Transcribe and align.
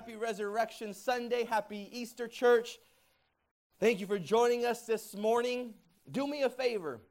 Happy 0.00 0.16
Resurrection 0.16 0.94
Sunday. 0.94 1.44
Happy 1.44 1.90
Easter, 1.92 2.26
church. 2.26 2.78
Thank 3.78 4.00
you 4.00 4.06
for 4.06 4.18
joining 4.18 4.64
us 4.64 4.86
this 4.86 5.14
morning. 5.14 5.74
Do 6.10 6.26
me 6.26 6.40
a 6.40 6.48
favor. 6.48 7.02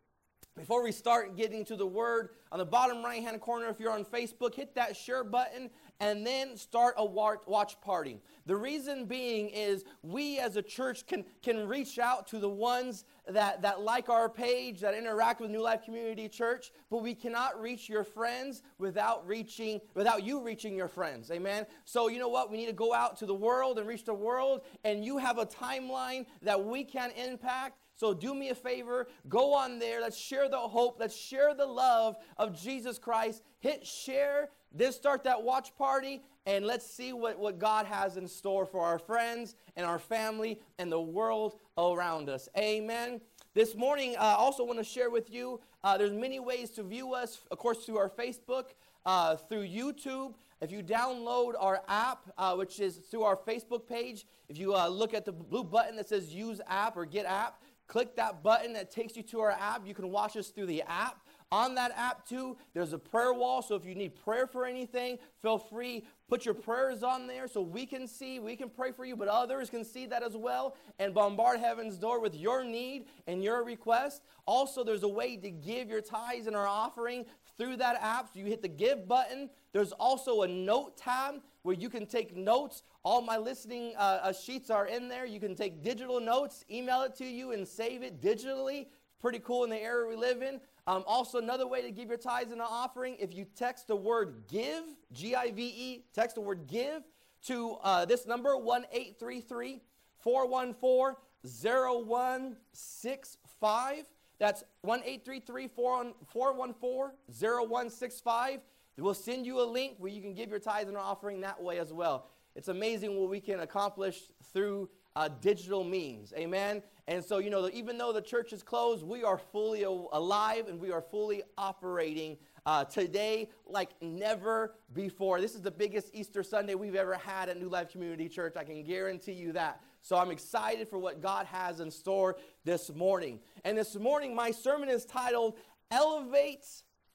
Before 0.57 0.83
we 0.83 0.91
start 0.91 1.37
getting 1.37 1.63
to 1.65 1.75
the 1.75 1.85
word, 1.85 2.29
on 2.51 2.57
the 2.57 2.65
bottom 2.65 3.05
right 3.05 3.21
hand 3.21 3.41
corner, 3.41 3.67
if 3.67 3.79
you're 3.79 3.91
on 3.91 4.05
Facebook, 4.05 4.55
hit 4.55 4.73
that 4.73 4.97
share 4.97 5.23
button 5.23 5.69
and 5.99 6.25
then 6.25 6.57
start 6.57 6.95
a 6.97 7.05
watch 7.05 7.79
party. 7.79 8.19
The 8.47 8.55
reason 8.55 9.05
being 9.05 9.49
is 9.49 9.85
we 10.01 10.39
as 10.39 10.55
a 10.55 10.63
church 10.63 11.05
can, 11.05 11.25
can 11.43 11.67
reach 11.67 11.99
out 11.99 12.25
to 12.29 12.39
the 12.39 12.49
ones 12.49 13.05
that, 13.33 13.61
that 13.61 13.81
like 13.81 14.09
our 14.09 14.29
page, 14.29 14.81
that 14.81 14.93
interact 14.93 15.41
with 15.41 15.51
New 15.51 15.61
Life 15.61 15.83
Community 15.83 16.27
Church, 16.27 16.71
but 16.89 17.01
we 17.01 17.13
cannot 17.13 17.59
reach 17.59 17.89
your 17.89 18.03
friends 18.03 18.63
without 18.77 19.27
reaching, 19.27 19.79
without 19.93 20.23
you 20.23 20.41
reaching 20.43 20.75
your 20.75 20.87
friends. 20.87 21.31
Amen. 21.31 21.65
So 21.85 22.07
you 22.07 22.19
know 22.19 22.29
what? 22.29 22.51
We 22.51 22.57
need 22.57 22.67
to 22.67 22.73
go 22.73 22.93
out 22.93 23.17
to 23.17 23.25
the 23.25 23.35
world 23.35 23.79
and 23.79 23.87
reach 23.87 24.05
the 24.05 24.13
world, 24.13 24.61
and 24.83 25.03
you 25.03 25.17
have 25.17 25.37
a 25.37 25.45
timeline 25.45 26.25
that 26.41 26.63
we 26.63 26.83
can 26.83 27.11
impact. 27.11 27.79
So 27.95 28.13
do 28.13 28.33
me 28.33 28.49
a 28.49 28.55
favor, 28.55 29.07
go 29.27 29.53
on 29.53 29.77
there. 29.77 29.99
Let's 29.99 30.17
share 30.17 30.47
the 30.47 30.57
hope. 30.57 30.97
Let's 31.01 31.15
share 31.17 31.53
the 31.53 31.65
love 31.65 32.15
of 32.37 32.57
Jesus 32.57 32.97
Christ. 32.97 33.43
Hit 33.59 33.85
share, 33.85 34.51
then 34.71 34.91
start 34.91 35.23
that 35.23 35.41
watch 35.41 35.75
party, 35.77 36.21
and 36.45 36.65
let's 36.65 36.85
see 36.85 37.13
what, 37.13 37.39
what 37.39 37.59
God 37.59 37.85
has 37.85 38.17
in 38.17 38.27
store 38.27 38.65
for 38.65 38.81
our 38.85 38.99
friends 38.99 39.55
and 39.75 39.85
our 39.85 39.99
family 39.99 40.59
and 40.77 40.91
the 40.91 41.01
world 41.01 41.59
around 41.77 42.29
us. 42.29 42.49
Amen. 42.57 43.21
This 43.53 43.75
morning, 43.75 44.15
uh, 44.15 44.21
I 44.21 44.33
also 44.33 44.63
want 44.63 44.79
to 44.79 44.83
share 44.83 45.09
with 45.09 45.31
you 45.31 45.59
uh, 45.83 45.97
there's 45.97 46.11
many 46.11 46.39
ways 46.39 46.69
to 46.71 46.83
view 46.83 47.13
us, 47.13 47.39
of 47.51 47.57
course, 47.57 47.85
through 47.85 47.97
our 47.97 48.09
Facebook, 48.09 48.65
uh, 49.05 49.35
through 49.35 49.67
YouTube. 49.67 50.33
If 50.61 50.71
you 50.71 50.83
download 50.83 51.53
our 51.57 51.81
app, 51.87 52.31
uh, 52.37 52.55
which 52.55 52.79
is 52.79 52.97
through 52.97 53.23
our 53.23 53.37
Facebook 53.37 53.87
page, 53.87 54.25
if 54.49 54.57
you 54.57 54.75
uh, 54.75 54.87
look 54.87 55.13
at 55.13 55.25
the 55.25 55.31
blue 55.31 55.63
button 55.63 55.95
that 55.95 56.09
says 56.09 56.33
use 56.33 56.61
app 56.67 56.97
or 56.97 57.05
get 57.05 57.25
app, 57.25 57.63
click 57.87 58.15
that 58.17 58.43
button 58.43 58.73
that 58.73 58.91
takes 58.91 59.17
you 59.17 59.23
to 59.23 59.39
our 59.39 59.51
app. 59.51 59.87
You 59.87 59.95
can 59.95 60.09
watch 60.09 60.37
us 60.37 60.49
through 60.49 60.67
the 60.67 60.83
app. 60.83 61.25
On 61.51 61.73
that 61.75 61.91
app, 61.95 62.27
too, 62.27 62.57
there's 62.73 62.93
a 62.93 62.99
prayer 62.99 63.33
wall. 63.33 63.61
So 63.61 63.75
if 63.75 63.83
you 63.83 63.95
need 63.95 64.15
prayer 64.23 64.45
for 64.45 64.65
anything, 64.65 65.17
feel 65.41 65.57
free. 65.57 66.05
Put 66.27 66.45
your 66.45 66.53
prayers 66.53 67.01
on 67.01 67.25
there 67.25 67.47
so 67.47 67.61
we 67.61 67.87
can 67.87 68.07
see, 68.07 68.39
we 68.39 68.55
can 68.55 68.69
pray 68.69 68.91
for 68.91 69.03
you, 69.03 69.15
but 69.15 69.27
others 69.27 69.69
can 69.69 69.83
see 69.83 70.05
that 70.05 70.21
as 70.21 70.37
well 70.37 70.75
and 70.99 71.11
bombard 71.11 71.59
heaven's 71.59 71.97
door 71.97 72.21
with 72.21 72.35
your 72.35 72.63
need 72.63 73.05
and 73.25 73.43
your 73.43 73.63
request. 73.63 74.21
Also, 74.45 74.83
there's 74.83 75.01
a 75.01 75.07
way 75.07 75.37
to 75.37 75.49
give 75.49 75.89
your 75.89 76.01
tithes 76.01 76.45
and 76.45 76.55
our 76.55 76.67
offering 76.67 77.25
through 77.57 77.77
that 77.77 77.97
app. 78.01 78.29
So 78.31 78.39
you 78.39 78.45
hit 78.45 78.61
the 78.61 78.67
give 78.67 79.07
button. 79.07 79.49
There's 79.73 79.91
also 79.93 80.43
a 80.43 80.47
note 80.47 80.97
tab 80.97 81.41
where 81.63 81.75
you 81.75 81.89
can 81.89 82.05
take 82.05 82.35
notes. 82.35 82.83
All 83.03 83.21
my 83.21 83.37
listening 83.37 83.93
uh, 83.97 84.19
uh, 84.23 84.33
sheets 84.33 84.69
are 84.69 84.85
in 84.85 85.09
there. 85.09 85.25
You 85.25 85.39
can 85.39 85.55
take 85.55 85.83
digital 85.83 86.19
notes, 86.19 86.63
email 86.69 87.01
it 87.01 87.15
to 87.15 87.25
you, 87.25 87.53
and 87.53 87.67
save 87.67 88.03
it 88.03 88.21
digitally. 88.21 88.87
Pretty 89.19 89.39
cool 89.39 89.63
in 89.63 89.69
the 89.69 89.81
era 89.81 90.07
we 90.07 90.15
live 90.15 90.41
in. 90.41 90.61
Um, 90.89 91.03
also, 91.05 91.37
another 91.37 91.67
way 91.67 91.83
to 91.83 91.91
give 91.91 92.09
your 92.09 92.17
tithes 92.17 92.51
and 92.51 92.59
an 92.59 92.67
offering, 92.67 93.15
if 93.19 93.31
you 93.31 93.45
text 93.55 93.87
the 93.87 93.95
word 93.95 94.45
give, 94.47 94.83
G 95.13 95.35
I 95.35 95.51
V 95.51 95.61
E, 95.61 96.03
text 96.15 96.33
the 96.33 96.41
word 96.41 96.65
give 96.65 97.03
to 97.45 97.77
uh, 97.83 98.05
this 98.05 98.25
number, 98.25 98.57
1 98.57 98.85
833 98.91 99.81
414 100.17 101.15
0165. 101.43 104.05
That's 104.39 104.63
1 104.81 105.01
833 105.01 105.67
414 105.67 107.11
0165. 107.27 108.59
We'll 108.97 109.13
send 109.13 109.45
you 109.45 109.61
a 109.61 109.67
link 109.69 109.93
where 109.99 110.11
you 110.11 110.23
can 110.23 110.33
give 110.33 110.49
your 110.49 110.57
tithes 110.57 110.89
and 110.89 110.97
offering 110.97 111.41
that 111.41 111.61
way 111.61 111.77
as 111.77 111.93
well. 111.93 112.31
It's 112.55 112.67
amazing 112.67 113.15
what 113.15 113.29
we 113.29 113.39
can 113.39 113.59
accomplish 113.59 114.23
through 114.53 114.89
uh, 115.19 115.27
digital 115.41 115.83
means. 115.83 116.31
Amen. 116.37 116.81
And 117.09 117.21
so, 117.21 117.39
you 117.39 117.49
know, 117.49 117.69
even 117.73 117.97
though 117.97 118.13
the 118.13 118.21
church 118.21 118.53
is 118.53 118.63
closed, 118.63 119.03
we 119.03 119.21
are 119.21 119.37
fully 119.37 119.83
alive 119.83 120.69
and 120.69 120.79
we 120.79 120.91
are 120.91 121.01
fully 121.01 121.43
operating 121.57 122.37
uh, 122.65 122.85
today 122.85 123.49
like 123.65 123.89
never 124.01 124.75
before. 124.93 125.41
This 125.41 125.55
is 125.55 125.61
the 125.61 125.71
biggest 125.71 126.11
Easter 126.13 126.41
Sunday 126.41 126.73
we've 126.73 126.95
ever 126.95 127.15
had 127.15 127.49
at 127.49 127.59
New 127.59 127.67
Life 127.67 127.89
Community 127.89 128.29
Church. 128.29 128.55
I 128.55 128.63
can 128.63 128.81
guarantee 128.81 129.33
you 129.33 129.51
that. 129.51 129.81
So 130.01 130.15
I'm 130.15 130.31
excited 130.31 130.87
for 130.87 130.99
what 130.99 131.21
God 131.21 131.45
has 131.47 131.81
in 131.81 131.91
store 131.91 132.37
this 132.63 132.89
morning. 132.89 133.41
And 133.65 133.77
this 133.77 133.97
morning, 133.97 134.33
my 134.33 134.51
sermon 134.51 134.87
is 134.87 135.03
titled 135.03 135.57
Elevate 135.91 136.65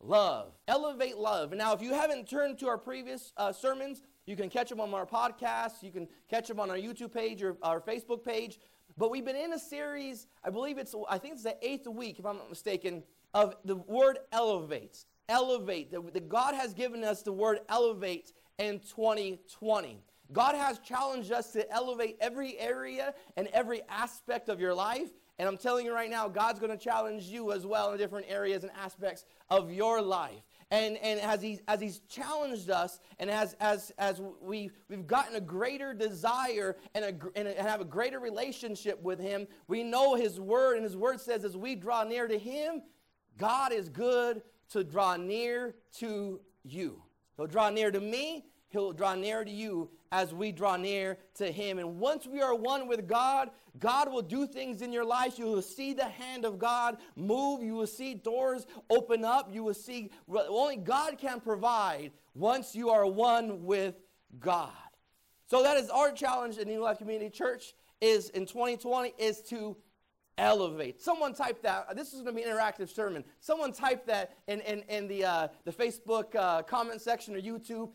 Love. 0.03 0.53
Elevate 0.69 1.16
Love. 1.16 1.54
Now, 1.54 1.72
if 1.72 1.81
you 1.81 1.94
haven't 1.94 2.28
turned 2.28 2.59
to 2.59 2.69
our 2.69 2.76
previous 2.76 3.32
uh, 3.38 3.50
sermons, 3.50 4.03
you 4.27 4.37
can 4.37 4.49
catch 4.49 4.69
them 4.69 4.81
on 4.81 4.93
our 4.95 5.07
podcast. 5.07 5.83
You 5.83 5.91
can 5.91 6.09
catch 6.29 6.49
them 6.49 6.61
on 6.61 6.71
our 6.71 6.77
YouTube 6.77 7.12
page 7.12 7.43
or 7.43 7.57
our 7.62 7.81
Facebook 7.81 8.25
page. 8.25 8.59
But 8.97 9.11
we've 9.11 9.25
been 9.25 9.37
in 9.37 9.53
a 9.53 9.59
series, 9.59 10.27
I 10.45 10.51
believe 10.51 10.79
it's, 10.79 10.95
I 11.09 11.19
think 11.19 11.35
it's 11.35 11.43
the 11.43 11.57
eighth 11.62 11.87
week, 11.87 12.19
if 12.19 12.27
I'm 12.27 12.37
not 12.37 12.49
mistaken, 12.49 13.03
of 13.33 13.57
the 13.65 13.77
word 13.77 14.19
elevate. 14.33 15.05
Elevate. 15.29 15.91
That 15.91 16.29
God 16.29 16.55
has 16.55 16.75
given 16.75 17.03
us 17.03 17.23
the 17.23 17.33
word 17.33 17.61
elevate 17.69 18.33
in 18.59 18.81
2020. 18.81 19.99
God 20.33 20.55
has 20.55 20.79
challenged 20.79 21.33
us 21.33 21.53
to 21.53 21.71
elevate 21.71 22.17
every 22.21 22.59
area 22.59 23.15
and 23.37 23.49
every 23.49 23.83
aspect 23.89 24.49
of 24.49 24.61
your 24.61 24.75
life. 24.75 25.11
And 25.39 25.49
I'm 25.49 25.57
telling 25.57 25.84
you 25.84 25.93
right 25.93 26.11
now, 26.11 26.29
God's 26.29 26.61
going 26.61 26.71
to 26.71 26.83
challenge 26.83 27.25
you 27.25 27.53
as 27.53 27.67
well 27.67 27.93
in 27.93 27.99
different 27.99 28.27
areas 28.29 28.63
and 28.63 28.73
aspects 28.81 29.25
of 29.51 29.73
your 29.73 30.01
life. 30.01 30.43
And, 30.71 30.97
and 30.99 31.21
as, 31.21 31.43
he, 31.43 31.61
as 31.69 31.81
he's 31.81 32.01
challenged 32.09 32.71
us 32.71 33.01
and 33.19 33.31
as, 33.31 33.55
as, 33.61 33.93
as 33.99 34.21
we, 34.41 34.71
we've 34.89 35.07
gotten 35.07 35.37
a 35.37 35.41
greater 35.41 35.95
desire 35.95 36.77
and, 36.95 37.05
a, 37.05 37.09
and, 37.39 37.49
a, 37.49 37.59
and 37.59 37.69
have 37.69 37.81
a 37.81 37.85
greater 37.85 38.19
relationship 38.19 39.01
with 39.03 39.21
him, 39.21 39.47
we 39.69 39.83
know 39.83 40.15
his 40.15 40.41
word. 40.41 40.77
And 40.77 40.85
his 40.85 40.97
word 40.97 41.21
says 41.21 41.45
as 41.45 41.57
we 41.57 41.75
draw 41.75 42.05
near 42.05 42.27
to 42.27 42.39
him, 42.39 42.83
God 43.39 43.73
is 43.73 43.89
good 43.89 44.43
to 44.71 44.85
draw 44.85 45.17
near 45.17 45.75
to 45.99 46.41
you. 46.65 47.03
He'll 47.37 47.47
draw 47.47 47.71
near 47.71 47.91
to 47.91 48.01
me, 48.01 48.47
he'll 48.69 48.93
draw 48.93 49.15
near 49.15 49.45
to 49.45 49.51
you 49.51 49.91
as 50.15 50.33
we 50.33 50.53
draw 50.53 50.77
near 50.77 51.19
to 51.35 51.51
Him. 51.51 51.81
And 51.81 51.99
once 51.99 52.25
we 52.25 52.41
are 52.41 52.55
one 52.55 52.87
with 52.87 53.09
God, 53.09 53.51
God 53.81 54.13
will 54.13 54.23
do 54.23 54.47
things 54.47 54.81
in 54.81 54.93
your 54.93 55.05
life. 55.05 55.41
You 55.41 55.47
will 55.47 55.61
see 55.61 55.93
the 55.93 56.05
hand 56.05 56.45
of 56.45 56.57
God 56.57 56.99
move. 57.17 57.65
You 57.65 57.75
will 57.75 57.89
see 57.89 58.15
doors 58.15 58.65
open 58.89 59.25
up. 59.25 59.53
You 59.53 59.65
will 59.65 59.75
see 59.75 60.13
only 60.29 60.77
God 60.77 61.19
can 61.19 61.41
provide 61.41 62.13
once 62.33 62.77
you 62.77 62.91
are 62.91 63.05
one 63.05 63.65
with 63.65 63.97
God. 64.39 64.71
So 65.47 65.65
that 65.65 65.77
is 65.77 65.91
our 65.91 66.13
challenge 66.13 66.59
in 66.59 66.69
New 66.69 66.81
Life 66.81 66.99
Community 66.99 67.29
Church 67.29 67.75
is 68.01 68.29
in 68.31 68.47
2020 68.47 69.15
is 69.19 69.43
to 69.43 69.77
elevate. 70.39 71.03
Someone 71.03 71.35
type 71.35 71.61
that. 71.63 71.97
This 71.97 72.13
is 72.13 72.23
going 72.23 72.37
to 72.37 72.43
be 72.43 72.49
an 72.49 72.57
interactive 72.57 72.89
sermon. 72.89 73.25
Someone 73.41 73.73
type 73.73 74.07
that 74.07 74.37
in, 74.47 74.61
in, 74.61 74.83
in 74.89 75.09
the, 75.09 75.25
uh, 75.25 75.49
the 75.65 75.73
Facebook 75.73 76.37
uh, 76.37 76.63
comment 76.63 77.01
section 77.01 77.35
or 77.35 77.41
YouTube. 77.41 77.91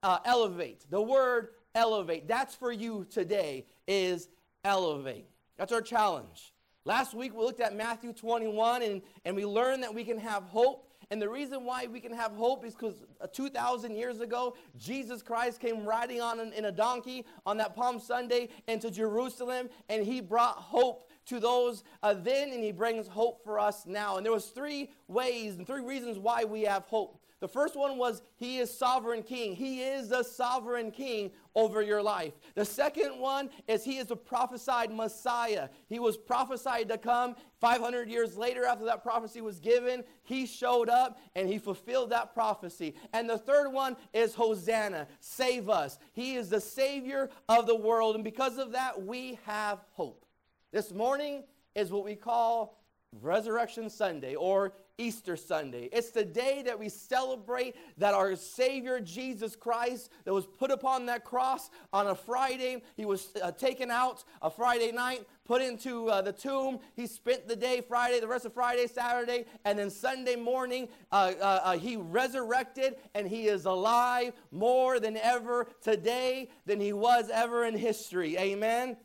Uh, 0.00 0.20
elevate. 0.24 0.88
The 0.90 1.02
word 1.02 1.48
elevate. 1.74 2.28
That's 2.28 2.54
for 2.54 2.72
you 2.72 3.06
today 3.10 3.66
is 3.86 4.28
elevate. 4.64 5.26
That's 5.56 5.72
our 5.72 5.82
challenge. 5.82 6.52
Last 6.84 7.14
week 7.14 7.36
we 7.36 7.44
looked 7.44 7.60
at 7.60 7.76
Matthew 7.76 8.12
21 8.12 8.82
and, 8.82 9.02
and 9.24 9.36
we 9.36 9.44
learned 9.44 9.82
that 9.82 9.94
we 9.94 10.04
can 10.04 10.18
have 10.18 10.44
hope. 10.44 10.84
And 11.10 11.20
the 11.22 11.28
reason 11.28 11.64
why 11.64 11.86
we 11.86 12.00
can 12.00 12.12
have 12.12 12.32
hope 12.32 12.64
is 12.64 12.74
because 12.74 13.02
uh, 13.20 13.26
2,000 13.26 13.96
years 13.96 14.20
ago, 14.20 14.56
Jesus 14.76 15.22
Christ 15.22 15.58
came 15.58 15.84
riding 15.84 16.20
on 16.20 16.38
an, 16.38 16.52
in 16.52 16.66
a 16.66 16.72
donkey 16.72 17.24
on 17.46 17.56
that 17.58 17.74
Palm 17.74 17.98
Sunday 17.98 18.50
into 18.66 18.90
Jerusalem, 18.90 19.70
and 19.88 20.04
he 20.04 20.20
brought 20.20 20.56
hope 20.56 21.08
to 21.26 21.40
those 21.40 21.82
uh, 22.02 22.14
then, 22.14 22.52
and 22.52 22.62
he 22.62 22.72
brings 22.72 23.06
hope 23.06 23.42
for 23.42 23.58
us 23.58 23.86
now. 23.86 24.16
And 24.16 24.24
there 24.24 24.32
was 24.32 24.46
three 24.46 24.90
ways 25.08 25.56
and 25.56 25.66
three 25.66 25.82
reasons 25.82 26.18
why 26.18 26.44
we 26.44 26.62
have 26.62 26.84
hope. 26.84 27.22
The 27.40 27.48
first 27.48 27.76
one 27.76 27.98
was 27.98 28.22
He 28.36 28.58
is 28.58 28.76
sovereign 28.76 29.22
king. 29.22 29.54
He 29.54 29.82
is 29.82 30.08
the 30.08 30.22
sovereign 30.22 30.90
king 30.90 31.30
over 31.58 31.82
your 31.82 32.00
life. 32.00 32.34
The 32.54 32.64
second 32.64 33.18
one 33.18 33.50
is 33.66 33.82
He 33.84 33.98
is 33.98 34.12
a 34.12 34.16
prophesied 34.16 34.92
Messiah. 34.92 35.68
He 35.88 35.98
was 35.98 36.16
prophesied 36.16 36.88
to 36.88 36.98
come 36.98 37.34
500 37.60 38.08
years 38.08 38.36
later 38.36 38.64
after 38.64 38.84
that 38.84 39.02
prophecy 39.02 39.40
was 39.40 39.58
given. 39.58 40.04
He 40.22 40.46
showed 40.46 40.88
up 40.88 41.18
and 41.34 41.48
He 41.48 41.58
fulfilled 41.58 42.10
that 42.10 42.32
prophecy. 42.32 42.94
And 43.12 43.28
the 43.28 43.38
third 43.38 43.70
one 43.70 43.96
is 44.12 44.36
Hosanna, 44.36 45.08
save 45.18 45.68
us. 45.68 45.98
He 46.12 46.36
is 46.36 46.48
the 46.48 46.60
Savior 46.60 47.28
of 47.48 47.66
the 47.66 47.74
world. 47.74 48.14
And 48.14 48.22
because 48.22 48.56
of 48.56 48.70
that, 48.72 49.04
we 49.04 49.40
have 49.44 49.80
hope. 49.90 50.24
This 50.70 50.92
morning 50.92 51.42
is 51.74 51.90
what 51.90 52.04
we 52.04 52.14
call 52.14 52.78
Resurrection 53.20 53.90
Sunday 53.90 54.36
or 54.36 54.74
Easter 54.98 55.36
Sunday. 55.36 55.88
It's 55.92 56.10
the 56.10 56.24
day 56.24 56.62
that 56.66 56.76
we 56.76 56.88
celebrate 56.88 57.76
that 57.98 58.14
our 58.14 58.34
Savior 58.34 59.00
Jesus 59.00 59.54
Christ 59.54 60.10
that 60.24 60.34
was 60.34 60.44
put 60.44 60.72
upon 60.72 61.06
that 61.06 61.24
cross 61.24 61.70
on 61.92 62.08
a 62.08 62.16
Friday. 62.16 62.82
He 62.96 63.04
was 63.04 63.28
uh, 63.40 63.52
taken 63.52 63.92
out 63.92 64.24
a 64.42 64.50
Friday 64.50 64.90
night, 64.90 65.24
put 65.44 65.62
into 65.62 66.08
uh, 66.08 66.20
the 66.20 66.32
tomb. 66.32 66.80
He 66.96 67.06
spent 67.06 67.46
the 67.46 67.54
day 67.54 67.80
Friday, 67.80 68.18
the 68.18 68.26
rest 68.26 68.44
of 68.44 68.52
Friday, 68.52 68.88
Saturday, 68.88 69.44
and 69.64 69.78
then 69.78 69.88
Sunday 69.88 70.34
morning 70.34 70.88
uh, 71.12 71.32
uh, 71.40 71.60
uh 71.62 71.78
he 71.78 71.96
resurrected 71.96 72.96
and 73.14 73.28
he 73.28 73.46
is 73.46 73.64
alive 73.64 74.32
more 74.50 74.98
than 74.98 75.16
ever 75.16 75.68
today 75.80 76.50
than 76.66 76.80
he 76.80 76.92
was 76.92 77.30
ever 77.32 77.64
in 77.64 77.76
history. 77.76 78.36
Amen. 78.36 78.96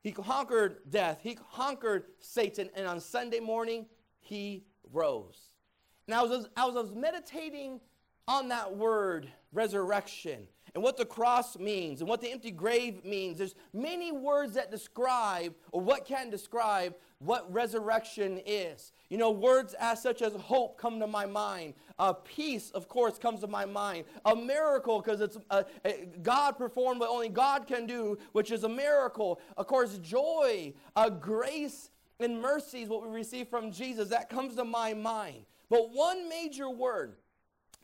He 0.00 0.12
conquered 0.12 0.78
death. 0.88 1.18
He 1.22 1.36
conquered 1.54 2.04
Satan. 2.20 2.70
And 2.74 2.86
on 2.86 3.00
Sunday 3.00 3.40
morning, 3.40 3.86
he 4.20 4.64
rose. 4.92 5.40
Now, 6.06 6.24
as 6.24 6.30
I 6.30 6.36
was, 6.36 6.48
I 6.56 6.66
was 6.66 6.94
meditating 6.94 7.80
on 8.26 8.48
that 8.48 8.76
word, 8.76 9.28
resurrection, 9.52 10.46
and 10.74 10.82
what 10.82 10.96
the 10.96 11.04
cross 11.04 11.58
means, 11.58 12.00
and 12.00 12.08
what 12.08 12.20
the 12.20 12.30
empty 12.30 12.50
grave 12.50 13.04
means. 13.04 13.38
There's 13.38 13.54
many 13.72 14.12
words 14.12 14.54
that 14.54 14.70
describe, 14.70 15.54
or 15.72 15.80
what 15.80 16.04
can 16.04 16.30
describe, 16.30 16.94
what 17.20 17.52
resurrection 17.52 18.40
is. 18.46 18.92
You 19.08 19.18
know, 19.18 19.30
words 19.30 19.74
as 19.80 20.02
such 20.02 20.22
as 20.22 20.34
hope 20.34 20.78
come 20.78 21.00
to 21.00 21.06
my 21.06 21.26
mind. 21.26 21.74
Uh, 21.98 22.12
peace, 22.12 22.70
of 22.72 22.88
course, 22.88 23.18
comes 23.18 23.40
to 23.40 23.46
my 23.46 23.64
mind. 23.64 24.04
A 24.24 24.36
miracle, 24.36 25.00
because 25.00 25.20
it's 25.20 25.38
uh, 25.50 25.62
God 26.22 26.52
performed 26.52 27.00
what 27.00 27.10
only 27.10 27.28
God 27.28 27.66
can 27.66 27.86
do, 27.86 28.18
which 28.32 28.52
is 28.52 28.62
a 28.62 28.68
miracle. 28.68 29.40
Of 29.56 29.66
course, 29.66 29.98
joy, 29.98 30.74
uh, 30.94 31.10
grace, 31.10 31.90
and 32.20 32.40
mercy 32.40 32.82
is 32.82 32.88
what 32.88 33.02
we 33.02 33.14
receive 33.14 33.48
from 33.48 33.70
Jesus. 33.70 34.08
That 34.08 34.28
comes 34.28 34.56
to 34.56 34.64
my 34.64 34.94
mind. 34.94 35.44
But 35.68 35.90
one 35.92 36.28
major 36.28 36.68
word 36.68 37.16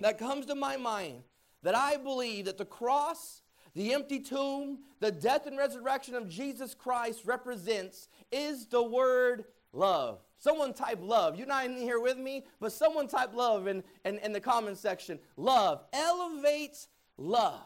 that 0.01 0.19
comes 0.19 0.47
to 0.47 0.55
my 0.55 0.77
mind 0.77 1.23
that 1.63 1.75
I 1.75 1.97
believe 1.97 2.47
that 2.47 2.59
the 2.59 2.65
cross, 2.65 3.43
the 3.75 3.93
empty 3.93 4.21
tomb, 4.21 4.79
the 5.01 5.13
death 5.13 5.47
and 5.47 5.57
resurrection 5.57 6.15
of 6.15 6.29
Jesus 6.29 6.75
Christ 6.75 7.23
represents 7.25 8.09
is 8.33 8.67
the 8.67 8.83
word 8.83 9.45
love. 9.73 10.21
Someone 10.39 10.75
type 10.75 10.99
love. 11.01 11.37
You're 11.37 11.47
not 11.47 11.65
in 11.65 11.77
here 11.77 12.01
with 12.01 12.19
me, 12.19 12.45
but 12.61 12.73
someone 12.73 13.09
type 13.09 13.35
love 13.35 13.67
in, 13.67 13.83
in, 14.05 14.19
in 14.19 14.33
the 14.33 14.41
comment 14.41 14.77
section. 14.77 15.19
Love. 15.37 15.83
Elevates 15.93 16.89
love. 17.17 17.63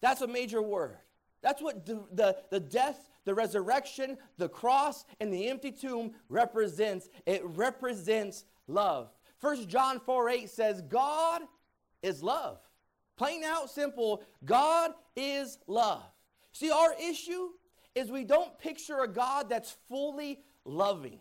That's 0.00 0.20
a 0.20 0.28
major 0.28 0.62
word. 0.62 0.96
That's 1.42 1.60
what 1.60 1.84
the, 1.84 2.04
the, 2.12 2.36
the 2.50 2.60
death 2.60 3.11
the 3.24 3.34
resurrection, 3.34 4.18
the 4.38 4.48
cross, 4.48 5.04
and 5.20 5.32
the 5.32 5.48
empty 5.48 5.72
tomb 5.72 6.12
represents. 6.28 7.08
It 7.26 7.42
represents 7.44 8.44
love. 8.66 9.10
First 9.38 9.68
John 9.68 10.00
4 10.00 10.28
8 10.28 10.50
says, 10.50 10.82
God 10.82 11.42
is 12.02 12.22
love. 12.22 12.58
Plain 13.16 13.44
out 13.44 13.70
simple, 13.70 14.22
God 14.44 14.92
is 15.16 15.58
love. 15.66 16.02
See, 16.52 16.70
our 16.70 16.94
issue 17.00 17.50
is 17.94 18.10
we 18.10 18.24
don't 18.24 18.58
picture 18.58 19.00
a 19.00 19.08
God 19.08 19.48
that's 19.48 19.76
fully 19.88 20.40
loving. 20.64 21.18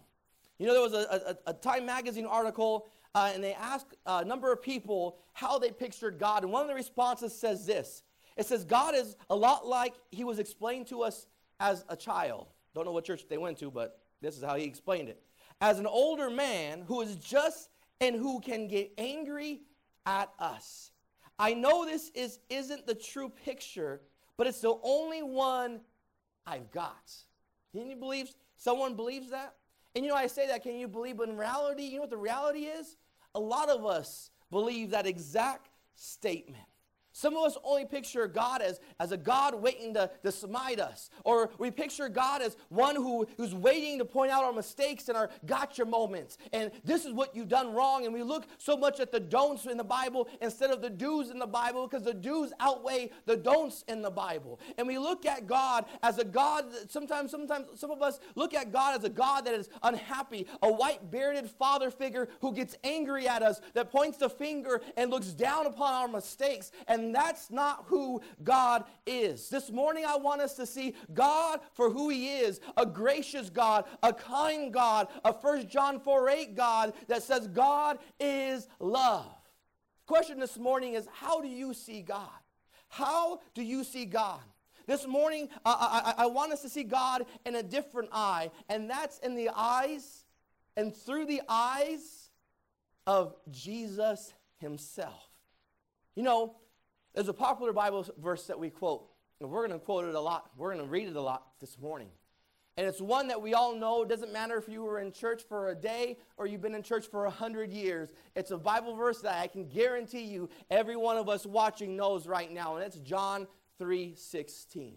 You 0.58 0.68
know, 0.68 0.74
there 0.74 0.82
was 0.82 0.94
a, 0.94 1.38
a, 1.46 1.52
a 1.52 1.54
Time 1.54 1.86
magazine 1.86 2.26
article, 2.26 2.88
uh, 3.16 3.32
and 3.34 3.44
they 3.44 3.54
asked 3.54 3.96
a 4.06 4.24
number 4.24 4.52
of 4.52 4.62
people 4.62 5.18
how 5.34 5.60
they 5.60 5.72
pictured 5.72 6.20
God. 6.20 6.44
And 6.44 6.52
one 6.52 6.62
of 6.62 6.68
the 6.68 6.76
responses 6.76 7.38
says 7.38 7.66
this 7.66 8.04
It 8.38 8.46
says, 8.46 8.64
God 8.64 8.96
is 8.96 9.16
a 9.30 9.36
lot 9.36 9.66
like 9.66 9.96
he 10.12 10.24
was 10.24 10.40
explained 10.40 10.88
to 10.88 11.02
us 11.02 11.28
as 11.62 11.86
a 11.88 11.96
child. 11.96 12.48
Don't 12.74 12.86
know 12.86 12.92
what 12.92 13.06
church 13.06 13.26
they 13.30 13.38
went 13.38 13.60
to, 13.60 13.72
but 13.72 14.00
this 14.22 14.36
is 14.36 14.44
how 14.44 14.56
he 14.56 14.66
explained 14.66 15.08
it. 15.08 15.22
As 15.62 15.80
an 15.80 15.86
older 15.86 16.30
man 16.30 16.84
who 16.88 17.02
is 17.02 17.16
just 17.16 17.70
and 18.02 18.16
who 18.16 18.42
can 18.42 18.68
get 18.68 18.92
angry 18.98 19.62
at 20.06 20.32
us. 20.40 20.92
I 21.38 21.54
know 21.54 21.86
this 21.86 22.12
is, 22.16 22.40
isn't 22.50 22.88
the 22.88 22.96
true 22.96 23.30
picture, 23.30 24.02
but 24.38 24.48
it's 24.48 24.62
the 24.62 24.76
only 24.84 25.22
one 25.22 25.82
I've 26.46 26.72
got. 26.72 27.12
Can 27.72 27.88
you 27.88 27.96
believe 27.96 28.34
someone 28.58 28.96
believes 28.96 29.30
that? 29.30 29.54
And 29.96 30.04
you 30.04 30.10
know, 30.10 30.18
I 30.18 30.28
say 30.28 30.48
that, 30.48 30.64
can 30.64 30.76
you 30.76 30.88
believe? 30.88 31.18
But 31.18 31.30
in 31.30 31.38
reality, 31.38 31.84
you 31.84 31.96
know 31.96 32.02
what 32.02 32.10
the 32.10 32.18
reality 32.18 32.62
is? 32.62 32.98
A 33.36 33.40
lot 33.40 33.70
of 33.70 33.86
us 33.86 34.32
believe 34.50 34.92
that 34.92 35.06
exact 35.06 35.70
statement. 35.94 36.64
Some 37.14 37.36
of 37.36 37.44
us 37.44 37.58
only 37.64 37.86
picture 37.86 38.28
God 38.28 38.62
as, 38.62 38.80
as 39.00 39.12
a 39.12 39.18
God 39.18 39.62
waiting 39.62 39.94
to, 39.96 40.10
to 40.24 40.32
smite 40.32 40.80
us. 40.80 41.10
Or 41.26 41.50
we 41.58 41.72
picture 41.72 42.08
God 42.10 42.42
as 42.42 42.56
one 42.70 42.96
who, 42.96 43.28
who's 43.38 43.54
waiting 43.54 43.98
to 44.00 44.06
point 44.06 44.32
out 44.32 44.44
our 44.44 44.54
mistakes 44.54 45.10
and 45.10 45.18
our 45.18 45.30
gotcha 45.46 45.84
moments. 45.84 46.38
And 46.54 46.72
this 46.84 47.06
is 47.06 47.14
what 47.14 47.36
you've 47.36 47.50
done 47.50 47.74
wrong. 47.74 48.06
And 48.06 48.14
we 48.14 48.24
look 48.24 48.46
so 48.58 48.78
much 48.78 49.00
at 49.00 49.12
the 49.12 49.20
don'ts 49.20 49.66
in 49.66 49.78
the 49.78 49.84
Bible 49.84 50.28
instead 50.42 50.72
of 50.72 50.82
the 50.82 50.90
do's 50.90 51.30
in 51.30 51.40
the 51.40 51.48
Bible 51.48 51.88
because 51.88 52.04
the 52.04 52.14
do's 52.14 52.54
outweigh 52.60 53.12
the 53.26 53.36
don'ts 53.36 53.84
in 53.88 54.02
the 54.02 54.12
Bible. 54.12 54.60
And 54.78 54.88
we 54.88 54.98
look 54.98 55.26
at 55.26 55.48
God 55.48 55.86
as 56.04 56.18
a 56.18 56.24
God, 56.24 56.66
sometimes, 56.90 57.32
sometimes 57.32 57.80
some 57.80 57.92
of 57.92 58.02
us 58.02 58.20
look 58.36 58.54
at 58.54 58.72
God 58.72 58.98
as 58.98 59.04
a 59.04 59.10
God 59.10 59.46
that 59.46 59.54
is 59.54 59.70
unhappy, 59.84 60.48
a 60.62 60.72
white 60.72 61.12
bearded 61.12 61.50
father 61.50 61.92
figure 61.92 62.30
who 62.40 62.54
gets 62.54 62.78
angry 62.84 63.28
at 63.28 63.44
us, 63.44 63.60
that 63.74 63.92
points 63.92 64.18
the 64.18 64.30
finger 64.30 64.82
and 64.96 65.12
looks 65.12 65.28
down 65.28 65.66
upon 65.66 65.94
our 65.94 66.08
mistakes. 66.08 66.72
And 66.88 67.01
and 67.02 67.16
that's 67.16 67.50
not 67.50 67.86
who 67.88 68.22
God 68.44 68.86
is. 69.06 69.50
This 69.50 69.72
morning, 69.72 70.06
I 70.08 70.18
want 70.18 70.42
us 70.42 70.54
to 70.56 70.66
see 70.66 70.96
God 71.14 71.60
for 71.74 71.90
who 71.90 72.10
He 72.10 72.38
is 72.38 72.60
a 72.78 72.86
gracious 72.86 73.50
God, 73.50 73.86
a 74.04 74.14
kind 74.14 74.72
God, 74.72 75.08
a 75.26 75.32
1 75.32 75.68
John 75.68 76.00
4 76.00 76.30
8 76.30 76.56
God 76.56 76.94
that 77.08 77.24
says 77.24 77.48
God 77.48 78.00
is 78.20 78.68
love. 78.80 79.34
Question 80.06 80.40
this 80.40 80.58
morning 80.58 80.94
is 80.94 81.08
how 81.12 81.42
do 81.42 81.48
you 81.48 81.74
see 81.74 82.02
God? 82.02 82.30
How 82.90 83.40
do 83.54 83.64
you 83.64 83.84
see 83.84 84.06
God? 84.06 84.42
This 84.86 85.08
morning, 85.08 85.48
I, 85.66 86.14
I, 86.18 86.24
I 86.24 86.26
want 86.26 86.52
us 86.52 86.62
to 86.64 86.70
see 86.70 86.84
God 86.84 87.26
in 87.46 87.56
a 87.56 87.64
different 87.64 88.10
eye, 88.12 88.52
and 88.68 88.90
that's 88.90 89.20
in 89.20 89.36
the 89.36 89.50
eyes 89.56 90.26
and 90.76 90.96
through 90.96 91.26
the 91.26 91.42
eyes 91.48 92.30
of 93.08 93.36
Jesus 93.50 94.34
Himself. 94.58 95.30
You 96.16 96.24
know, 96.24 96.56
there's 97.14 97.28
a 97.28 97.34
popular 97.34 97.74
Bible 97.74 98.06
verse 98.22 98.48
that 98.48 98.60
we 98.60 98.70
quote, 98.70 99.08
and 99.40 99.50
we're 99.50 99.68
going 99.68 99.78
to 99.78 99.84
quote 99.84 100.06
it 100.06 100.16
a 100.16 100.20
lot. 100.20 100.52
We're 100.58 100.74
going 100.74 100.86
to 100.86 100.90
read 100.90 101.08
it 101.08 101.16
a 101.16 101.22
lot 101.22 101.46
this 101.60 101.78
morning. 101.80 102.10
And 102.78 102.88
it's 102.88 103.02
one 103.02 103.28
that 103.28 103.42
we 103.42 103.54
all 103.54 103.76
know. 103.76 104.04
It 104.04 104.10
doesn't 104.10 104.32
matter 104.32 104.58
if 104.58 104.70
you 104.70 104.84
were 104.84 105.00
in 105.00 105.12
church 105.12 105.44
for 105.48 105.70
a 105.70 105.76
day 105.76 106.18
or 106.38 106.48
you've 106.48 106.62
been 106.62 106.74
in 106.74 106.84
church 106.84 107.06
for 107.08 107.26
a 107.26 107.30
hundred 107.30 107.72
years. 107.72 108.10
It's 108.36 108.52
a 108.52 108.58
Bible 108.58 108.96
verse 108.96 109.22
that 109.22 109.36
I 109.40 109.48
can 109.48 109.68
guarantee 109.68 110.24
you 110.24 110.50
every 110.70 110.96
one 110.96 111.18
of 111.18 111.28
us 111.28 111.46
watching 111.46 111.98
knows 111.98 112.28
right 112.28 112.52
now, 112.52 112.76
and 112.78 112.86
it's 112.86 112.98
John 113.00 113.48
3:16. 113.80 114.96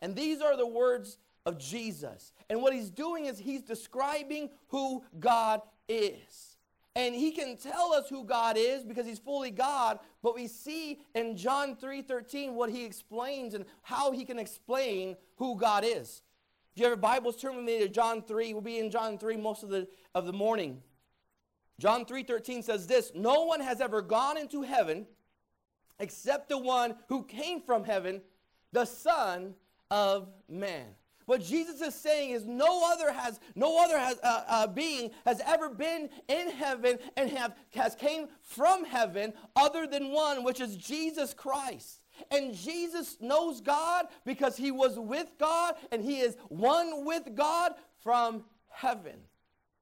And 0.00 0.16
these 0.16 0.40
are 0.40 0.56
the 0.56 0.66
words 0.66 1.18
of 1.46 1.58
Jesus. 1.58 2.32
And 2.50 2.60
what 2.60 2.74
he's 2.74 2.90
doing 2.90 3.26
is 3.26 3.38
he's 3.38 3.62
describing 3.62 4.50
who 4.68 5.04
God 5.18 5.62
is. 5.88 6.53
And 6.96 7.14
he 7.14 7.32
can 7.32 7.56
tell 7.56 7.92
us 7.92 8.08
who 8.08 8.24
God 8.24 8.56
is 8.56 8.84
because 8.84 9.04
he's 9.04 9.18
fully 9.18 9.50
God, 9.50 9.98
but 10.22 10.34
we 10.34 10.46
see 10.46 11.00
in 11.14 11.36
John 11.36 11.76
3:13 11.76 12.54
what 12.54 12.70
he 12.70 12.84
explains 12.84 13.54
and 13.54 13.64
how 13.82 14.12
he 14.12 14.24
can 14.24 14.38
explain 14.38 15.16
who 15.36 15.56
God 15.56 15.84
is. 15.84 16.22
If 16.72 16.80
you 16.80 16.84
have 16.84 16.90
your 16.90 16.96
Bibles, 16.96 17.36
turn 17.36 17.56
with 17.56 17.64
me 17.64 17.80
to 17.80 17.88
John 17.88 18.22
3. 18.22 18.52
We'll 18.52 18.62
be 18.62 18.78
in 18.78 18.90
John 18.90 19.18
3 19.18 19.36
most 19.36 19.64
of 19.64 19.70
the, 19.70 19.88
of 20.14 20.26
the 20.26 20.32
morning. 20.32 20.82
John 21.80 22.04
3:13 22.04 22.62
says 22.62 22.86
this, 22.86 23.12
"No 23.14 23.44
one 23.44 23.60
has 23.60 23.80
ever 23.80 24.00
gone 24.00 24.36
into 24.36 24.62
heaven 24.62 25.08
except 25.98 26.48
the 26.48 26.58
one 26.58 26.96
who 27.08 27.24
came 27.24 27.60
from 27.60 27.84
heaven, 27.84 28.22
the 28.70 28.84
Son 28.84 29.56
of 29.90 30.32
Man." 30.48 30.94
What 31.26 31.42
Jesus 31.42 31.80
is 31.80 31.94
saying 31.94 32.30
is 32.30 32.44
no 32.44 32.90
other 32.92 33.12
has 33.12 33.40
no 33.54 33.82
other 33.82 33.98
has, 33.98 34.18
uh, 34.22 34.44
uh, 34.46 34.66
being 34.66 35.10
has 35.24 35.40
ever 35.46 35.68
been 35.68 36.10
in 36.28 36.50
heaven 36.50 36.98
and 37.16 37.30
have 37.30 37.54
has 37.74 37.94
came 37.94 38.28
from 38.42 38.84
heaven 38.84 39.32
other 39.56 39.86
than 39.86 40.10
one, 40.10 40.44
which 40.44 40.60
is 40.60 40.76
Jesus 40.76 41.32
Christ. 41.32 42.00
And 42.30 42.54
Jesus 42.54 43.16
knows 43.20 43.60
God 43.60 44.06
because 44.24 44.56
he 44.56 44.70
was 44.70 44.98
with 44.98 45.28
God 45.38 45.74
and 45.90 46.02
he 46.02 46.20
is 46.20 46.36
one 46.48 47.04
with 47.04 47.34
God 47.34 47.72
from 48.02 48.44
heaven. 48.68 49.16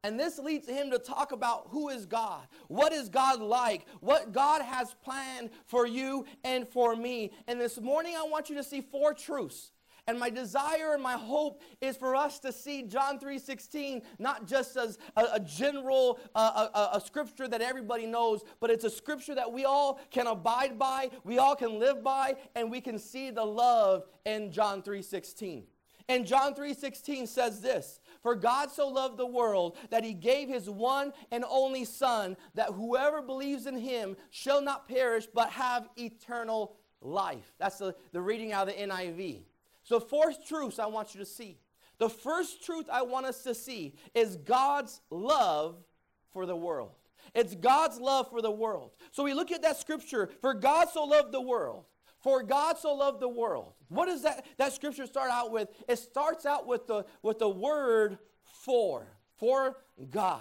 And 0.04 0.18
this 0.18 0.38
leads 0.38 0.68
him 0.68 0.90
to 0.90 0.98
talk 0.98 1.32
about 1.32 1.68
who 1.68 1.88
is 1.88 2.06
God, 2.06 2.42
what 2.68 2.92
is 2.92 3.08
God 3.08 3.40
like, 3.40 3.86
what 4.00 4.32
God 4.32 4.62
has 4.62 4.94
planned 5.04 5.50
for 5.66 5.86
you 5.86 6.24
and 6.42 6.66
for 6.68 6.96
me. 6.96 7.32
And 7.46 7.60
this 7.60 7.80
morning, 7.80 8.14
I 8.16 8.24
want 8.24 8.50
you 8.50 8.56
to 8.56 8.64
see 8.64 8.80
four 8.80 9.14
truths 9.14 9.71
and 10.06 10.18
my 10.18 10.30
desire 10.30 10.94
and 10.94 11.02
my 11.02 11.14
hope 11.14 11.62
is 11.80 11.96
for 11.96 12.16
us 12.16 12.38
to 12.40 12.52
see 12.52 12.82
John 12.82 13.18
3:16 13.18 14.02
not 14.18 14.46
just 14.46 14.76
as 14.76 14.98
a, 15.16 15.26
a 15.34 15.40
general 15.40 16.18
uh, 16.34 16.68
a, 16.74 16.96
a, 16.96 17.00
scripture 17.00 17.46
that 17.48 17.60
everybody 17.60 18.06
knows, 18.06 18.42
but 18.60 18.70
it's 18.70 18.84
a 18.84 18.90
scripture 18.90 19.34
that 19.34 19.52
we 19.52 19.64
all 19.64 20.00
can 20.10 20.26
abide 20.26 20.78
by, 20.78 21.10
we 21.24 21.38
all 21.38 21.54
can 21.54 21.78
live 21.78 22.02
by, 22.02 22.36
and 22.54 22.70
we 22.70 22.80
can 22.80 22.98
see 22.98 23.30
the 23.30 23.44
love 23.44 24.04
in 24.24 24.50
John 24.50 24.82
3:16. 24.82 25.64
And 26.08 26.26
John 26.26 26.54
3:16 26.54 27.28
says 27.28 27.60
this, 27.60 28.00
For 28.22 28.34
God 28.34 28.70
so 28.70 28.88
loved 28.88 29.18
the 29.18 29.26
world 29.26 29.76
that 29.90 30.04
he 30.04 30.14
gave 30.14 30.48
his 30.48 30.68
one 30.68 31.12
and 31.30 31.44
only 31.48 31.84
Son, 31.84 32.36
that 32.54 32.70
whoever 32.70 33.22
believes 33.22 33.66
in 33.66 33.76
him 33.76 34.16
shall 34.30 34.60
not 34.60 34.88
perish 34.88 35.28
but 35.32 35.50
have 35.50 35.88
eternal 35.96 36.76
life. 37.00 37.54
That's 37.58 37.78
the, 37.78 37.94
the 38.12 38.20
reading 38.20 38.52
out 38.52 38.68
of 38.68 38.74
the 38.74 38.82
NIV. 38.82 39.44
So, 39.92 40.00
fourth 40.00 40.48
truth 40.48 40.80
I 40.80 40.86
want 40.86 41.12
you 41.12 41.20
to 41.20 41.26
see. 41.26 41.58
The 41.98 42.08
first 42.08 42.64
truth 42.64 42.86
I 42.90 43.02
want 43.02 43.26
us 43.26 43.42
to 43.42 43.54
see 43.54 43.94
is 44.14 44.36
God's 44.36 45.02
love 45.10 45.76
for 46.32 46.46
the 46.46 46.56
world. 46.56 46.92
It's 47.34 47.54
God's 47.54 48.00
love 48.00 48.30
for 48.30 48.40
the 48.40 48.50
world. 48.50 48.92
So 49.10 49.22
we 49.22 49.34
look 49.34 49.52
at 49.52 49.60
that 49.60 49.78
scripture, 49.78 50.30
for 50.40 50.54
God 50.54 50.88
so 50.88 51.04
loved 51.04 51.30
the 51.30 51.42
world. 51.42 51.84
For 52.22 52.42
God 52.42 52.78
so 52.78 52.94
loved 52.94 53.20
the 53.20 53.28
world. 53.28 53.74
What 53.88 54.06
does 54.06 54.22
that, 54.22 54.46
that 54.56 54.72
scripture 54.72 55.04
start 55.04 55.30
out 55.30 55.52
with? 55.52 55.68
It 55.86 55.96
starts 55.96 56.46
out 56.46 56.66
with 56.66 56.86
the, 56.86 57.04
with 57.20 57.38
the 57.38 57.50
word 57.50 58.16
for, 58.44 59.06
for 59.36 59.76
God. 60.08 60.40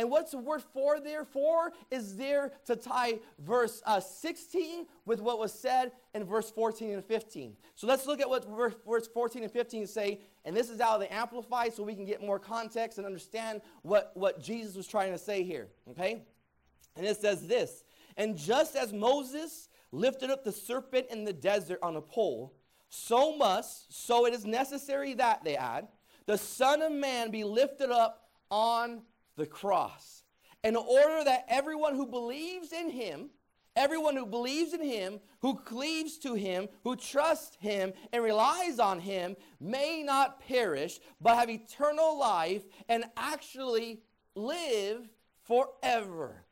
And 0.00 0.10
what's 0.10 0.30
the 0.30 0.38
word 0.38 0.62
for 0.72 0.98
there? 0.98 1.26
For 1.26 1.72
is 1.90 2.16
there 2.16 2.52
to 2.64 2.74
tie 2.74 3.18
verse 3.38 3.82
uh, 3.84 4.00
16 4.00 4.86
with 5.04 5.20
what 5.20 5.38
was 5.38 5.52
said 5.52 5.92
in 6.14 6.24
verse 6.24 6.50
14 6.50 6.94
and 6.94 7.04
15. 7.04 7.54
So 7.74 7.86
let's 7.86 8.06
look 8.06 8.18
at 8.18 8.26
what 8.26 8.46
verse 8.86 9.06
14 9.08 9.42
and 9.42 9.52
15 9.52 9.86
say. 9.86 10.22
And 10.46 10.56
this 10.56 10.70
is 10.70 10.80
out 10.80 10.94
of 10.94 11.00
the 11.00 11.12
Amplified 11.12 11.74
so 11.74 11.82
we 11.82 11.94
can 11.94 12.06
get 12.06 12.22
more 12.22 12.38
context 12.38 12.96
and 12.96 13.06
understand 13.06 13.60
what, 13.82 14.12
what 14.14 14.42
Jesus 14.42 14.74
was 14.74 14.86
trying 14.86 15.12
to 15.12 15.18
say 15.18 15.42
here. 15.42 15.68
Okay? 15.90 16.22
And 16.96 17.04
it 17.04 17.18
says 17.18 17.46
this 17.46 17.84
And 18.16 18.38
just 18.38 18.76
as 18.76 18.94
Moses 18.94 19.68
lifted 19.92 20.30
up 20.30 20.44
the 20.44 20.52
serpent 20.52 21.08
in 21.10 21.24
the 21.24 21.34
desert 21.34 21.78
on 21.82 21.96
a 21.96 22.00
pole, 22.00 22.54
so 22.88 23.36
must, 23.36 24.06
so 24.06 24.24
it 24.24 24.32
is 24.32 24.46
necessary 24.46 25.12
that, 25.12 25.44
they 25.44 25.58
add, 25.58 25.88
the 26.24 26.38
Son 26.38 26.80
of 26.80 26.90
Man 26.90 27.30
be 27.30 27.44
lifted 27.44 27.90
up 27.90 28.30
on 28.50 29.02
the 29.40 29.46
cross, 29.46 30.22
in 30.62 30.76
order 30.76 31.24
that 31.24 31.46
everyone 31.48 31.96
who 31.96 32.06
believes 32.06 32.72
in 32.72 32.90
him, 32.90 33.30
everyone 33.74 34.14
who 34.14 34.26
believes 34.26 34.74
in 34.74 34.82
him, 34.82 35.18
who 35.40 35.56
cleaves 35.56 36.18
to 36.18 36.34
him, 36.34 36.68
who 36.84 36.94
trusts 36.94 37.56
him, 37.60 37.92
and 38.12 38.22
relies 38.22 38.78
on 38.78 39.00
him, 39.00 39.34
may 39.58 40.02
not 40.02 40.40
perish, 40.46 41.00
but 41.20 41.36
have 41.36 41.48
eternal 41.48 42.18
life 42.18 42.62
and 42.88 43.04
actually 43.16 44.02
live 44.34 45.08
forever. 45.44 46.44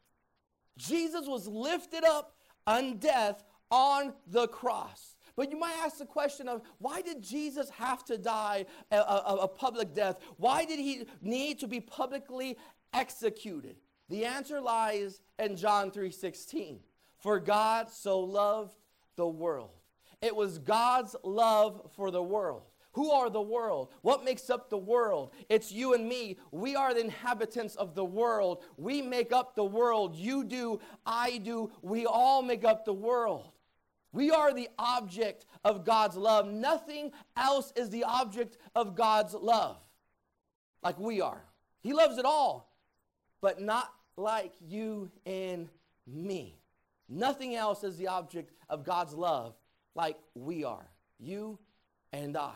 Jesus 0.79 1.27
was 1.27 1.47
lifted 1.47 2.05
up 2.05 2.37
on 2.67 2.97
death 2.97 3.45
on 3.71 4.15
the 4.27 4.49
cross. 4.49 5.17
But 5.39 5.53
you 5.53 5.57
might 5.57 5.77
ask 5.85 5.99
the 5.99 6.05
question 6.05 6.49
of 6.49 6.63
why 6.79 7.01
did 7.01 7.23
Jesus 7.23 7.71
have 7.71 8.05
to 8.07 8.19
die 8.19 8.67
a, 8.91 8.97
a, 8.97 9.39
a, 9.43 9.49
public 9.49 9.95
death? 9.95 10.17
Why 10.37 10.65
did 10.65 10.81
he 10.81 11.05
need 11.23 11.61
to 11.61 11.69
be 11.69 11.79
publicly 11.79 12.59
executed? 12.93 13.77
The 14.09 14.25
answer 14.25 14.61
lies 14.61 15.21
in 15.39 15.55
John 15.55 15.93
3:16. 15.93 16.81
For 17.19 17.39
God 17.39 17.89
so 17.89 18.19
loved 18.19 18.75
the 19.15 19.29
world. 19.29 19.71
It 20.21 20.35
was 20.35 20.59
God's 20.59 21.15
love 21.23 21.89
for 21.95 22.11
the 22.11 22.23
world. 22.23 22.63
Who 22.95 23.13
are 23.13 23.31
the 23.31 23.41
world? 23.41 23.93
What 24.03 24.25
makes 24.25 24.51
up 24.51 24.71
the 24.71 24.77
world? 24.77 25.31
It's 25.49 25.71
you 25.71 25.95
and 25.95 26.09
me. 26.09 26.39
We 26.51 26.75
are 26.75 26.93
the 26.93 27.05
inhabitants 27.05 27.77
of 27.77 27.95
the 27.95 28.05
world. 28.05 28.65
We 28.77 29.03
make 29.03 29.33
up 29.33 29.55
the 29.55 29.65
world. 29.65 30.17
You 30.17 30.43
do, 30.43 30.81
I 31.07 31.39
do. 31.39 31.71
We 31.81 32.07
all 32.07 32.43
make 32.43 32.65
up 32.65 32.85
the 32.85 32.93
world. 32.93 33.53
We 34.13 34.31
are 34.31 34.55
the 34.55 34.69
object 34.79 35.45
of 35.65 35.85
God's 35.85 36.17
love. 36.17 36.47
Nothing 36.49 37.13
else 37.37 37.73
is 37.77 37.91
the 37.91 38.05
object 38.05 38.57
of 38.75 38.95
God's 38.95 39.35
love 39.35 39.79
like 40.83 40.99
we 40.99 41.21
are. 41.21 41.43
He 41.81 41.93
loves 41.93 42.19
it 42.19 42.25
all 42.25 42.69
but 43.41 43.61
not 43.61 43.93
like 44.17 44.53
you 44.61 45.11
and 45.27 45.69
me. 46.07 46.59
Nothing 47.09 47.55
else 47.55 47.85
is 47.85 47.97
the 47.97 48.09
object 48.09 48.53
of 48.69 48.85
God's 48.85 49.15
love 49.15 49.55
like 49.95 50.19
we 50.35 50.65
are, 50.65 50.87
you 51.19 51.59
and 52.13 52.37
I. 52.37 52.55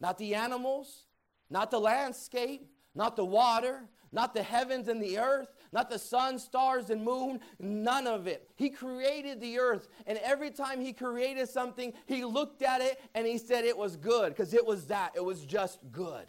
Not 0.00 0.18
the 0.18 0.34
animals, 0.34 1.04
not 1.50 1.70
the 1.70 1.78
landscape, 1.78 2.68
not 2.94 3.16
the 3.16 3.24
water, 3.24 3.82
not 4.10 4.34
the 4.34 4.42
heavens 4.42 4.88
and 4.88 5.02
the 5.02 5.18
earth, 5.18 5.48
not 5.72 5.90
the 5.90 5.98
sun, 5.98 6.38
stars, 6.38 6.90
and 6.90 7.04
moon, 7.04 7.40
none 7.58 8.06
of 8.06 8.26
it. 8.26 8.48
He 8.56 8.70
created 8.70 9.40
the 9.40 9.58
earth, 9.58 9.88
and 10.06 10.18
every 10.18 10.50
time 10.50 10.80
He 10.80 10.92
created 10.92 11.48
something, 11.48 11.92
He 12.06 12.24
looked 12.24 12.62
at 12.62 12.80
it 12.80 13.00
and 13.14 13.26
He 13.26 13.38
said 13.38 13.64
it 13.64 13.76
was 13.76 13.96
good 13.96 14.30
because 14.30 14.54
it 14.54 14.64
was 14.64 14.86
that. 14.86 15.12
It 15.14 15.24
was 15.24 15.44
just 15.44 15.80
good. 15.92 16.26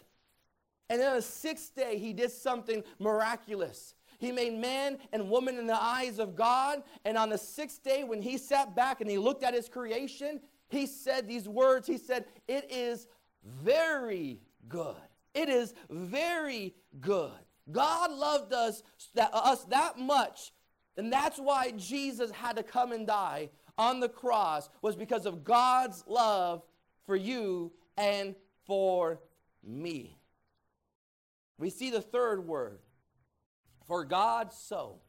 And 0.90 1.00
then 1.00 1.10
on 1.10 1.16
the 1.16 1.22
sixth 1.22 1.76
day, 1.76 1.98
he 1.98 2.12
did 2.12 2.32
something 2.32 2.82
miraculous. 2.98 3.94
He 4.18 4.32
made 4.32 4.54
man 4.54 4.98
and 5.12 5.30
woman 5.30 5.56
in 5.56 5.68
the 5.68 5.80
eyes 5.80 6.18
of 6.18 6.34
God. 6.34 6.82
And 7.04 7.16
on 7.16 7.30
the 7.30 7.38
sixth 7.38 7.84
day, 7.84 8.02
when 8.02 8.20
he 8.20 8.36
sat 8.36 8.74
back 8.74 9.00
and 9.00 9.08
he 9.08 9.16
looked 9.16 9.44
at 9.44 9.54
his 9.54 9.68
creation, 9.68 10.40
he 10.68 10.86
said 10.86 11.28
these 11.28 11.48
words 11.48 11.86
He 11.86 11.96
said, 11.96 12.24
It 12.48 12.70
is 12.70 13.06
very 13.44 14.40
good. 14.68 14.96
It 15.32 15.48
is 15.48 15.74
very 15.88 16.74
good. 17.00 17.30
God 17.70 18.12
loved 18.12 18.52
us 18.52 18.82
that, 19.14 19.30
uh, 19.32 19.40
us 19.44 19.64
that 19.64 19.98
much. 19.98 20.52
And 20.96 21.12
that's 21.12 21.38
why 21.38 21.72
Jesus 21.72 22.30
had 22.30 22.56
to 22.56 22.62
come 22.62 22.92
and 22.92 23.06
die 23.06 23.50
on 23.78 24.00
the 24.00 24.08
cross, 24.08 24.68
was 24.82 24.96
because 24.96 25.24
of 25.24 25.44
God's 25.44 26.04
love 26.06 26.62
for 27.06 27.16
you 27.16 27.72
and 27.96 28.34
for 28.66 29.20
me. 29.64 30.18
We 31.58 31.70
see 31.70 31.90
the 31.90 32.00
third 32.00 32.46
word. 32.46 32.80
For 33.86 34.04
God 34.04 34.52
so. 34.52 35.00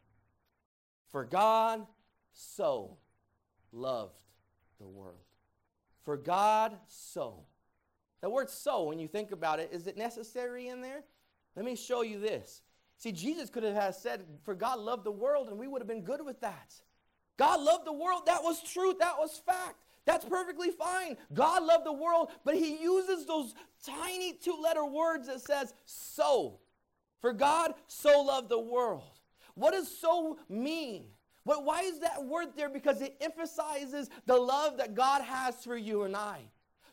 For 1.10 1.26
God 1.26 1.86
so 2.34 2.98
loved 3.72 4.16
the 4.80 4.88
world. 4.88 5.20
For 6.04 6.18
God 6.18 6.78
so. 6.88 7.46
The 8.22 8.30
word 8.30 8.50
so, 8.50 8.84
when 8.84 9.00
you 9.00 9.08
think 9.08 9.32
about 9.32 9.60
it, 9.60 9.70
is 9.72 9.88
it 9.88 9.98
necessary 9.98 10.68
in 10.68 10.82
there? 10.82 11.04
Let 11.56 11.66
me 11.66 11.76
show 11.76 12.02
you 12.02 12.20
this. 12.20 12.62
See, 12.98 13.12
Jesus 13.12 13.50
could 13.50 13.64
have 13.64 13.96
said, 13.96 14.24
For 14.44 14.54
God 14.54 14.80
loved 14.80 15.04
the 15.04 15.12
world, 15.12 15.50
and 15.50 15.58
we 15.58 15.68
would 15.68 15.82
have 15.82 15.88
been 15.88 16.04
good 16.04 16.24
with 16.24 16.40
that. 16.42 16.74
God 17.38 17.60
loved 17.62 17.86
the 17.86 17.94
world. 17.94 18.28
That 18.28 18.44
was 18.44 18.62
truth. 18.62 19.00
That 19.00 19.16
was 19.18 19.42
fact. 19.46 19.84
That's 20.06 20.26
perfectly 20.26 20.72
fine. 20.72 21.18
God 21.34 21.64
loved 21.64 21.86
the 21.86 21.94
world, 21.94 22.30
but 22.44 22.56
he 22.56 22.82
uses 22.82 23.26
those 23.26 23.54
tiny 23.86 24.34
two 24.34 24.58
letter 24.62 24.86
words 24.86 25.28
that 25.28 25.42
says 25.42 25.74
so. 25.86 26.60
For 27.22 27.34
God 27.34 27.74
so 27.88 28.22
loved 28.22 28.50
the 28.50 28.60
world. 28.60 29.20
What 29.56 29.72
does 29.72 29.96
so 29.96 30.40
mean? 30.50 31.06
But 31.46 31.66
why 31.66 31.82
is 31.82 32.00
that 32.00 32.24
word 32.24 32.50
there? 32.56 32.70
Because 32.70 33.02
it 33.02 33.16
emphasizes 33.22 34.10
the 34.26 34.38
love 34.38 34.78
that 34.78 34.96
God 34.96 35.24
has 35.24 35.64
for 35.64 35.76
you 35.76 36.04
and 36.04 36.16
I. 36.16 36.42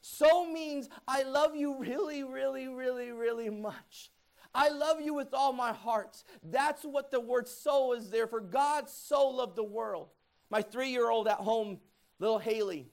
So 0.00 0.46
means 0.50 0.88
I 1.06 1.22
love 1.22 1.54
you 1.54 1.78
really, 1.78 2.24
really, 2.24 2.68
really, 2.68 3.10
really 3.10 3.50
much. 3.50 4.10
I 4.58 4.70
love 4.70 5.00
you 5.00 5.14
with 5.14 5.32
all 5.34 5.52
my 5.52 5.72
heart. 5.72 6.20
That's 6.42 6.82
what 6.82 7.12
the 7.12 7.20
word 7.20 7.46
so 7.46 7.92
is 7.92 8.10
there. 8.10 8.26
For 8.26 8.40
God 8.40 8.90
so 8.90 9.28
loved 9.28 9.54
the 9.54 9.62
world. 9.62 10.08
My 10.50 10.62
three 10.62 10.88
year 10.88 11.08
old 11.10 11.28
at 11.28 11.36
home, 11.36 11.78
little 12.18 12.40
Haley, 12.40 12.90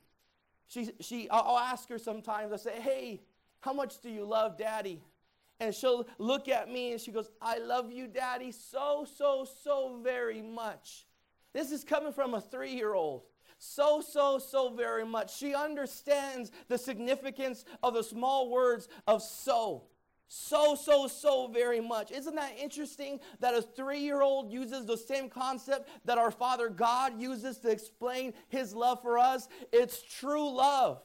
she, 0.67 0.91
she, 1.00 1.27
I'll 1.31 1.57
ask 1.57 1.89
her 1.89 1.98
sometimes, 1.98 2.53
I 2.53 2.57
say, 2.57 2.79
hey, 2.79 3.24
how 3.62 3.74
much 3.74 4.00
do 4.00 4.12
you 4.12 4.25
love 4.25 4.60
daddy? 4.60 5.01
And 5.60 5.74
she'll 5.74 6.07
look 6.19 6.48
at 6.50 6.69
me 6.72 6.91
and 6.91 7.01
she 7.01 7.12
goes, 7.12 7.31
I 7.41 7.57
love 7.57 7.91
you, 7.91 8.05
daddy, 8.05 8.51
so, 8.51 9.07
so, 9.17 9.48
so 9.63 10.00
very 10.03 10.43
much. 10.43 11.07
This 11.51 11.72
is 11.72 11.84
coming 11.84 12.13
from 12.13 12.36
a 12.36 12.41
three 12.41 12.75
year 12.75 12.93
old. 12.93 13.24
So, 13.57 14.01
so, 14.01 14.38
so 14.38 14.69
very 14.69 15.05
much. 15.05 15.36
She 15.36 15.55
understands 15.55 16.51
the 16.67 16.77
significance 16.77 17.65
of 17.81 17.95
the 17.95 18.03
small 18.03 18.51
words 18.51 18.88
of 19.07 19.24
so 19.24 19.86
so, 20.27 20.75
so, 20.75 21.08
so 21.08 21.48
very 21.48 21.79
much. 21.79 22.12
Isn't 22.12 22.36
that 22.36 22.58
interesting 22.60 23.20
that 23.39 23.53
a 23.53 23.62
three 23.62 24.00
year 24.00 24.22
old 24.22 24.51
uses 24.51 24.86
the 24.86 24.98
same 24.98 25.29
concept 25.29 25.89
that 26.05 26.17
our 26.17 26.32
Father 26.32 26.70
God 26.70 27.20
uses 27.20 27.58
to 27.60 27.70
explain 27.70 28.34
His 28.48 28.74
love 28.74 29.01
for 29.01 29.20
us? 29.20 29.48
It's 29.72 30.01
true 30.01 30.50
love. 30.55 31.01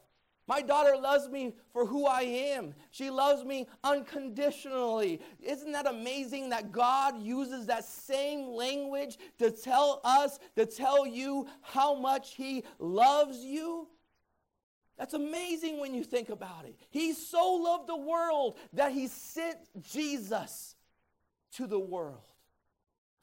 My 0.50 0.62
daughter 0.62 0.97
loves 0.97 1.29
me 1.29 1.55
for 1.73 1.87
who 1.87 2.07
I 2.07 2.23
am. 2.23 2.75
She 2.91 3.09
loves 3.09 3.45
me 3.45 3.69
unconditionally. 3.85 5.21
Isn't 5.41 5.71
that 5.71 5.87
amazing 5.87 6.49
that 6.49 6.73
God 6.73 7.23
uses 7.23 7.67
that 7.67 7.85
same 7.85 8.49
language 8.49 9.17
to 9.39 9.53
tell 9.53 10.00
us, 10.03 10.41
to 10.57 10.67
tell 10.67 11.07
you 11.07 11.47
how 11.61 11.95
much 11.95 12.35
He 12.35 12.65
loves 12.81 13.45
you? 13.45 13.87
That's 15.00 15.14
amazing 15.14 15.80
when 15.80 15.95
you 15.95 16.04
think 16.04 16.28
about 16.28 16.66
it. 16.66 16.76
He 16.90 17.14
so 17.14 17.54
loved 17.54 17.88
the 17.88 17.97
world 17.97 18.59
that 18.75 18.92
he 18.92 19.07
sent 19.07 19.57
Jesus 19.80 20.76
to 21.54 21.66
the 21.66 21.78
world. 21.78 22.21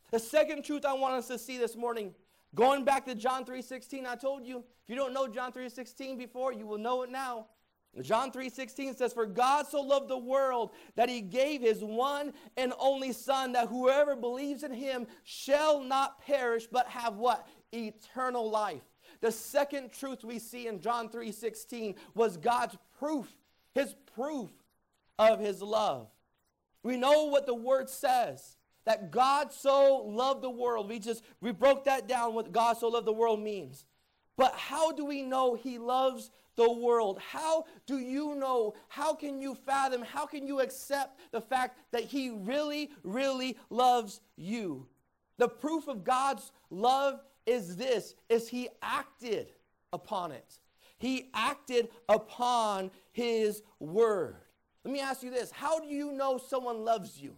The 0.10 0.18
second 0.18 0.66
truth 0.66 0.86
I 0.86 0.94
want 0.94 1.14
us 1.14 1.28
to 1.28 1.38
see 1.38 1.60
this 1.60 1.76
morning, 1.76 2.16
going 2.56 2.84
back 2.84 3.06
to 3.06 3.14
John 3.14 3.46
3:16, 3.46 4.08
I 4.08 4.16
told 4.16 4.44
you, 4.44 4.64
if 4.86 4.90
you 4.90 4.96
don't 4.96 5.14
know 5.14 5.28
John 5.28 5.52
3:16 5.52 6.18
before, 6.18 6.52
you 6.52 6.66
will 6.66 6.80
know 6.80 7.04
it 7.04 7.12
now. 7.12 7.46
John 8.02 8.32
3:16 8.32 8.96
says 8.96 9.14
for 9.14 9.28
God 9.28 9.68
so 9.68 9.80
loved 9.80 10.08
the 10.08 10.18
world 10.18 10.72
that 10.96 11.10
he 11.10 11.22
gave 11.22 11.62
his 11.62 11.84
one 11.84 12.34
and 12.56 12.74
only 12.80 13.14
son 13.14 13.52
that 13.52 13.68
whoever 13.68 14.16
believes 14.16 14.64
in 14.64 14.74
him 14.74 15.06
shall 15.24 15.80
not 15.80 16.22
perish 16.22 16.66
but 16.66 16.88
have 16.88 17.18
what? 17.18 17.48
Eternal 17.72 18.50
life. 18.50 18.82
The 19.22 19.32
second 19.32 19.92
truth 19.92 20.24
we 20.24 20.40
see 20.40 20.68
in 20.68 20.80
John 20.80 21.10
3:16 21.10 21.96
was 22.14 22.38
God's 22.38 22.78
proof, 23.00 23.36
his 23.74 23.96
proof 24.16 24.52
of 25.18 25.40
his 25.40 25.62
love. 25.62 26.08
We 26.84 26.98
know 26.98 27.26
what 27.26 27.46
the 27.46 27.56
word 27.56 27.90
says 27.90 28.58
that 28.86 29.12
God 29.12 29.52
so 29.52 30.04
loved 30.06 30.42
the 30.42 30.50
world. 30.50 30.90
We 30.90 31.00
just 31.00 31.24
we 31.42 31.52
broke 31.52 31.86
that 31.86 32.08
down 32.08 32.34
what 32.34 32.52
God 32.52 32.78
so 32.78 32.88
loved 32.88 33.08
the 33.08 33.14
world 33.14 33.40
means. 33.40 33.86
But 34.38 34.54
how 34.54 34.92
do 34.92 35.04
we 35.04 35.24
know 35.24 35.56
he 35.56 35.80
loves 35.80 36.32
the 36.58 36.70
world? 36.70 37.20
How 37.20 37.66
do 37.86 38.00
you 38.00 38.36
know? 38.36 38.74
How 38.90 39.14
can 39.14 39.40
you 39.40 39.56
fathom? 39.56 40.02
How 40.02 40.26
can 40.26 40.46
you 40.46 40.60
accept 40.60 41.20
the 41.32 41.40
fact 41.40 41.78
that 41.92 42.04
He 42.04 42.30
really, 42.30 42.92
really 43.04 43.58
loves 43.70 44.20
you? 44.36 44.88
The 45.38 45.48
proof 45.48 45.88
of 45.88 46.04
God's 46.04 46.52
love 46.70 47.22
is 47.48 47.76
this 47.76 48.14
is 48.30 48.48
he 48.48 48.70
acted 48.82 49.48
upon 49.92 50.32
it. 50.32 50.60
He 51.00 51.30
acted 51.34 51.90
upon 52.10 52.92
his 53.12 53.64
word. 53.80 54.36
Let 54.84 54.94
me 54.94 55.00
ask 55.00 55.24
you 55.24 55.32
this. 55.32 55.52
How 55.52 55.80
do 55.80 55.88
you 55.88 56.12
know 56.12 56.38
someone 56.38 56.86
loves 56.86 57.20
you? 57.20 57.36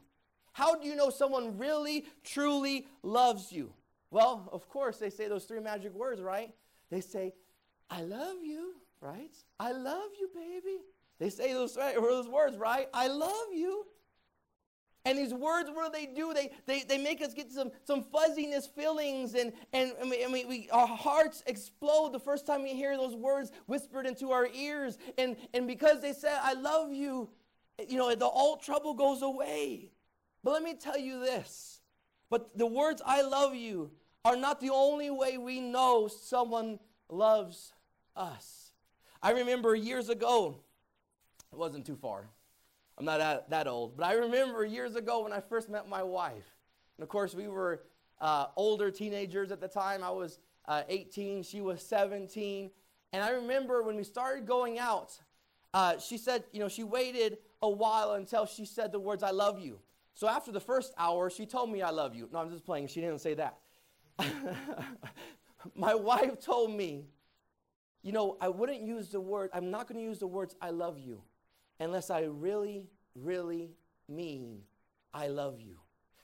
How 0.53 0.75
do 0.75 0.87
you 0.87 0.95
know 0.95 1.09
someone 1.09 1.57
really 1.57 2.05
truly 2.23 2.87
loves 3.03 3.51
you? 3.51 3.71
Well, 4.11 4.49
of 4.51 4.67
course, 4.67 4.97
they 4.97 5.09
say 5.09 5.27
those 5.27 5.45
three 5.45 5.59
magic 5.59 5.93
words, 5.93 6.21
right? 6.21 6.53
They 6.89 7.01
say, 7.01 7.33
I 7.89 8.01
love 8.01 8.37
you 8.43 8.73
right? 9.01 9.35
I 9.59 9.71
love 9.71 10.09
you, 10.19 10.29
baby. 10.33 10.77
They 11.19 11.29
say 11.29 11.53
those, 11.53 11.75
those 11.75 12.27
words, 12.27 12.57
right? 12.57 12.87
I 12.93 13.07
love 13.07 13.47
you. 13.53 13.85
And 15.05 15.17
these 15.17 15.33
words, 15.33 15.69
what 15.73 15.93
do 15.93 15.99
they 15.99 16.05
do? 16.13 16.33
They, 16.33 16.51
they, 16.65 16.83
they 16.83 16.97
make 16.97 17.21
us 17.21 17.33
get 17.33 17.51
some, 17.51 17.71
some 17.85 18.03
fuzziness 18.03 18.67
feelings, 18.67 19.33
and, 19.33 19.53
and, 19.71 19.93
and, 19.99 20.09
we, 20.09 20.23
and 20.23 20.33
we, 20.33 20.45
we, 20.45 20.69
our 20.71 20.87
hearts 20.87 21.41
explode 21.47 22.11
the 22.11 22.19
first 22.19 22.45
time 22.45 22.63
we 22.63 22.73
hear 22.73 22.97
those 22.97 23.15
words 23.15 23.51
whispered 23.65 24.05
into 24.05 24.31
our 24.31 24.47
ears. 24.53 24.97
And, 25.17 25.37
and 25.53 25.67
because 25.67 26.01
they 26.01 26.11
say, 26.11 26.35
I 26.41 26.53
love 26.53 26.91
you, 26.91 27.29
you 27.87 27.97
know, 27.97 28.13
the 28.13 28.25
all 28.25 28.57
trouble 28.57 28.93
goes 28.93 29.21
away. 29.21 29.91
But 30.43 30.51
let 30.51 30.63
me 30.63 30.75
tell 30.75 30.97
you 30.97 31.21
this. 31.21 31.79
But 32.29 32.57
the 32.57 32.67
words, 32.67 33.01
I 33.05 33.21
love 33.21 33.55
you, 33.55 33.91
are 34.25 34.35
not 34.35 34.59
the 34.59 34.69
only 34.69 35.09
way 35.09 35.37
we 35.37 35.61
know 35.61 36.07
someone 36.07 36.79
loves 37.09 37.71
us. 38.15 38.73
I 39.21 39.31
remember 39.31 39.75
years 39.75 40.09
ago, 40.09 40.59
it 41.51 41.57
wasn't 41.57 41.85
too 41.85 41.95
far. 41.95 42.29
I'm 42.99 43.05
not 43.05 43.49
that, 43.49 43.67
old, 43.67 43.95
but 43.95 44.05
I 44.05 44.13
remember 44.13 44.65
years 44.65 44.95
ago 44.95 45.23
when 45.23 45.31
I 45.31 45.39
first 45.39 45.69
met 45.69 45.87
my 45.87 46.03
wife. 46.03 46.57
And 46.97 47.03
of 47.03 47.07
course, 47.07 47.33
we 47.33 47.47
were 47.47 47.83
uh, 48.19 48.47
older 48.57 48.91
teenagers 48.91 49.51
at 49.51 49.61
the 49.61 49.69
time. 49.69 50.03
I 50.03 50.09
was 50.09 50.39
uh, 50.67 50.83
18, 50.89 51.43
she 51.43 51.61
was 51.61 51.81
17. 51.81 52.69
And 53.13 53.23
I 53.23 53.31
remember 53.31 53.83
when 53.83 53.95
we 53.95 54.03
started 54.03 54.45
going 54.45 54.79
out, 54.79 55.17
uh, 55.73 55.97
she 55.97 56.17
said, 56.17 56.43
you 56.51 56.59
know, 56.59 56.67
she 56.67 56.83
waited 56.83 57.37
a 57.61 57.69
while 57.69 58.13
until 58.13 58.45
she 58.45 58.65
said 58.65 58.91
the 58.91 58.99
words, 58.99 59.23
I 59.23 59.31
love 59.31 59.59
you. 59.59 59.79
So 60.13 60.27
after 60.27 60.51
the 60.51 60.59
first 60.59 60.93
hour, 60.97 61.29
she 61.29 61.45
told 61.45 61.71
me, 61.71 61.81
I 61.81 61.91
love 61.91 62.13
you. 62.13 62.27
No, 62.33 62.39
I'm 62.39 62.49
just 62.49 62.65
playing. 62.65 62.87
She 62.87 62.99
didn't 62.99 63.21
say 63.21 63.35
that. 63.35 63.57
my 65.75 65.95
wife 65.95 66.43
told 66.43 66.71
me, 66.71 67.05
you 68.01 68.11
know, 68.11 68.37
I 68.41 68.49
wouldn't 68.49 68.81
use 68.81 69.09
the 69.09 69.19
word, 69.19 69.49
I'm 69.53 69.71
not 69.71 69.87
going 69.87 69.99
to 69.99 70.05
use 70.05 70.19
the 70.19 70.27
words, 70.27 70.55
I 70.61 70.69
love 70.69 70.99
you, 70.99 71.21
unless 71.79 72.09
I 72.09 72.21
really, 72.21 72.87
really 73.15 73.71
mean, 74.07 74.61
I 75.13 75.27
love 75.27 75.59
you. 75.59 75.77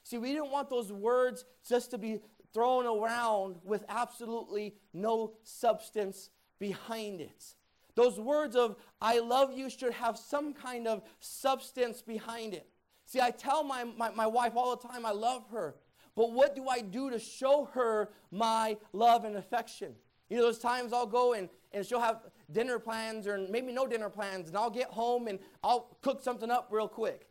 See, 0.03 0.17
we 0.17 0.33
didn't 0.33 0.51
want 0.51 0.69
those 0.69 0.91
words 0.91 1.45
just 1.67 1.91
to 1.91 1.97
be 1.97 2.19
thrown 2.53 2.85
around 2.85 3.57
with 3.63 3.83
absolutely 3.89 4.75
no 4.93 5.33
substance 5.43 6.29
behind 6.59 7.21
it. 7.21 7.43
Those 7.95 8.19
words 8.19 8.55
of 8.55 8.75
I 9.01 9.19
love 9.19 9.57
you 9.57 9.69
should 9.69 9.93
have 9.93 10.17
some 10.17 10.53
kind 10.53 10.88
of 10.88 11.01
substance 11.19 12.01
behind 12.01 12.53
it. 12.53 12.67
See, 13.05 13.21
I 13.21 13.31
tell 13.31 13.63
my, 13.63 13.83
my, 13.83 14.12
my 14.12 14.27
wife 14.27 14.53
all 14.55 14.75
the 14.75 14.88
time 14.88 15.05
I 15.05 15.12
love 15.12 15.45
her, 15.51 15.75
but 16.15 16.31
what 16.31 16.55
do 16.55 16.67
I 16.67 16.81
do 16.81 17.09
to 17.09 17.19
show 17.19 17.69
her 17.74 18.09
my 18.31 18.77
love 18.93 19.25
and 19.25 19.38
affection? 19.38 19.93
You 20.30 20.38
know, 20.38 20.43
those 20.43 20.60
times 20.60 20.91
I'll 20.91 21.06
go 21.06 21.34
and, 21.34 21.49
and 21.71 21.86
she'll 21.86 21.99
have 21.99 22.21
dinner 22.51 22.79
plans 22.79 23.27
or 23.27 23.47
maybe 23.49 23.71
no 23.71 23.88
dinner 23.88 24.10
plans, 24.10 24.47
and 24.47 24.58
I'll 24.58 24.69
get 24.69 24.88
home 24.88 25.27
and 25.27 25.39
I'll 25.63 25.97
cook 26.01 26.21
something 26.21 26.51
up 26.51 26.69
real 26.71 26.88
quick. 26.88 27.27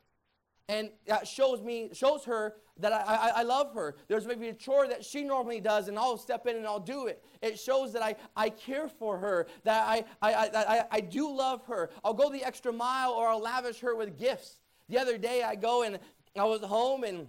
And 0.68 0.90
that 1.06 1.28
shows 1.28 1.60
me, 1.60 1.90
shows 1.92 2.24
her 2.24 2.54
that 2.78 2.92
I, 2.92 3.00
I, 3.02 3.28
I, 3.28 3.42
love 3.42 3.74
her. 3.74 3.96
There's 4.08 4.26
maybe 4.26 4.48
a 4.48 4.54
chore 4.54 4.88
that 4.88 5.04
she 5.04 5.22
normally 5.22 5.60
does, 5.60 5.88
and 5.88 5.98
I'll 5.98 6.16
step 6.16 6.46
in 6.46 6.56
and 6.56 6.66
I'll 6.66 6.80
do 6.80 7.06
it. 7.06 7.22
It 7.42 7.58
shows 7.58 7.92
that 7.92 8.02
I, 8.02 8.16
I 8.34 8.48
care 8.48 8.88
for 8.88 9.18
her, 9.18 9.46
that 9.64 9.86
I, 9.86 10.04
I, 10.22 10.32
I, 10.32 10.84
I 10.90 11.00
do 11.00 11.30
love 11.30 11.66
her. 11.66 11.90
I'll 12.02 12.14
go 12.14 12.30
the 12.30 12.42
extra 12.42 12.72
mile 12.72 13.12
or 13.12 13.28
I'll 13.28 13.42
lavish 13.42 13.80
her 13.80 13.94
with 13.94 14.18
gifts. 14.18 14.58
The 14.88 14.98
other 14.98 15.18
day 15.18 15.42
I 15.42 15.54
go 15.54 15.82
and 15.82 15.98
I 16.36 16.44
was 16.44 16.62
home 16.62 17.04
and 17.04 17.28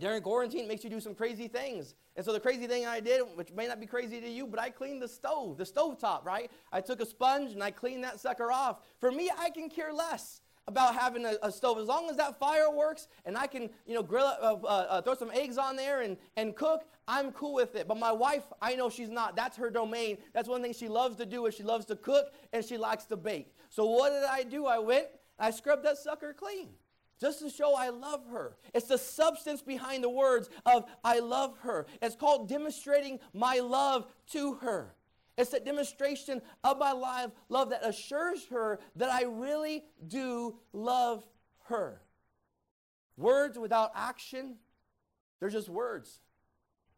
during 0.00 0.22
quarantine 0.22 0.68
makes 0.68 0.84
you 0.84 0.90
do 0.90 1.00
some 1.00 1.14
crazy 1.14 1.48
things. 1.48 1.94
And 2.14 2.24
so 2.24 2.32
the 2.32 2.40
crazy 2.40 2.66
thing 2.66 2.86
I 2.86 3.00
did, 3.00 3.22
which 3.34 3.52
may 3.52 3.66
not 3.66 3.80
be 3.80 3.86
crazy 3.86 4.20
to 4.20 4.28
you, 4.28 4.46
but 4.46 4.60
I 4.60 4.68
cleaned 4.68 5.00
the 5.00 5.08
stove, 5.08 5.56
the 5.56 5.64
stove 5.64 5.98
top, 5.98 6.26
right? 6.26 6.50
I 6.70 6.80
took 6.80 7.00
a 7.00 7.06
sponge 7.06 7.52
and 7.52 7.62
I 7.62 7.70
cleaned 7.70 8.04
that 8.04 8.20
sucker 8.20 8.52
off. 8.52 8.80
For 9.00 9.10
me, 9.10 9.30
I 9.38 9.48
can 9.48 9.70
care 9.70 9.92
less 9.92 10.42
about 10.66 10.94
having 10.94 11.24
a, 11.24 11.36
a 11.42 11.50
stove 11.50 11.78
as 11.78 11.86
long 11.86 12.10
as 12.10 12.16
that 12.16 12.38
fire 12.38 12.70
works 12.70 13.08
and 13.24 13.38
I 13.38 13.46
can, 13.46 13.70
you 13.86 13.94
know, 13.94 14.02
grill, 14.02 14.26
uh, 14.26 14.56
uh, 14.62 14.66
uh, 14.66 15.00
throw 15.00 15.14
some 15.14 15.30
eggs 15.32 15.56
on 15.56 15.74
there 15.74 16.02
and, 16.02 16.18
and 16.36 16.54
cook. 16.54 16.84
I'm 17.08 17.32
cool 17.32 17.54
with 17.54 17.74
it. 17.74 17.88
But 17.88 17.96
my 17.96 18.12
wife, 18.12 18.44
I 18.60 18.74
know 18.74 18.90
she's 18.90 19.08
not. 19.08 19.36
That's 19.36 19.56
her 19.56 19.70
domain. 19.70 20.18
That's 20.34 20.48
one 20.48 20.60
thing 20.60 20.74
she 20.74 20.88
loves 20.88 21.16
to 21.16 21.24
do 21.24 21.46
is 21.46 21.54
she 21.54 21.62
loves 21.62 21.86
to 21.86 21.96
cook 21.96 22.34
and 22.52 22.62
she 22.62 22.76
likes 22.76 23.06
to 23.06 23.16
bake. 23.16 23.54
So 23.70 23.86
what 23.86 24.10
did 24.10 24.24
I 24.24 24.42
do? 24.42 24.66
I 24.66 24.78
went, 24.78 25.06
I 25.38 25.50
scrubbed 25.50 25.86
that 25.86 25.96
sucker 25.96 26.34
clean 26.34 26.68
just 27.20 27.40
to 27.40 27.50
show 27.50 27.74
I 27.74 27.88
love 27.88 28.24
her. 28.30 28.56
It's 28.74 28.88
the 28.88 28.98
substance 28.98 29.62
behind 29.62 30.04
the 30.04 30.10
words 30.10 30.48
of 30.64 30.84
I 31.02 31.18
love 31.18 31.58
her. 31.62 31.86
It's 32.00 32.16
called 32.16 32.48
demonstrating 32.48 33.18
my 33.32 33.58
love 33.58 34.06
to 34.32 34.54
her. 34.54 34.94
It's 35.36 35.52
a 35.52 35.60
demonstration 35.60 36.42
of 36.64 36.78
my 36.78 36.92
life, 36.92 37.30
love 37.48 37.70
that 37.70 37.86
assures 37.86 38.46
her 38.46 38.80
that 38.96 39.08
I 39.08 39.22
really 39.22 39.84
do 40.06 40.56
love 40.72 41.24
her. 41.68 42.02
Words 43.16 43.56
without 43.58 43.92
action, 43.94 44.56
they're 45.38 45.48
just 45.48 45.68
words. 45.68 46.20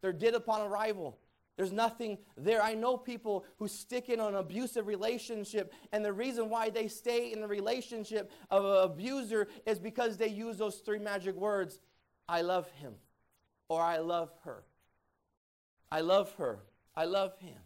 They're 0.01 0.13
dead 0.13 0.33
upon 0.33 0.61
arrival. 0.61 1.19
There's 1.61 1.71
nothing 1.71 2.17
there. 2.35 2.59
I 2.59 2.73
know 2.73 2.97
people 2.97 3.45
who 3.59 3.67
stick 3.67 4.09
in 4.09 4.19
an 4.19 4.33
abusive 4.33 4.87
relationship, 4.87 5.71
and 5.91 6.03
the 6.03 6.11
reason 6.11 6.49
why 6.49 6.71
they 6.71 6.87
stay 6.87 7.31
in 7.31 7.39
the 7.39 7.47
relationship 7.47 8.31
of 8.49 8.65
an 8.65 8.91
abuser 8.91 9.47
is 9.67 9.77
because 9.77 10.17
they 10.17 10.29
use 10.29 10.57
those 10.57 10.77
three 10.77 10.97
magic 10.97 11.35
words 11.35 11.77
I 12.27 12.41
love 12.41 12.67
him, 12.71 12.95
or 13.69 13.79
I 13.79 13.99
love 13.99 14.31
her. 14.43 14.63
I 15.91 16.01
love 16.01 16.33
her. 16.39 16.63
I 16.95 17.05
love 17.05 17.37
him. 17.37 17.59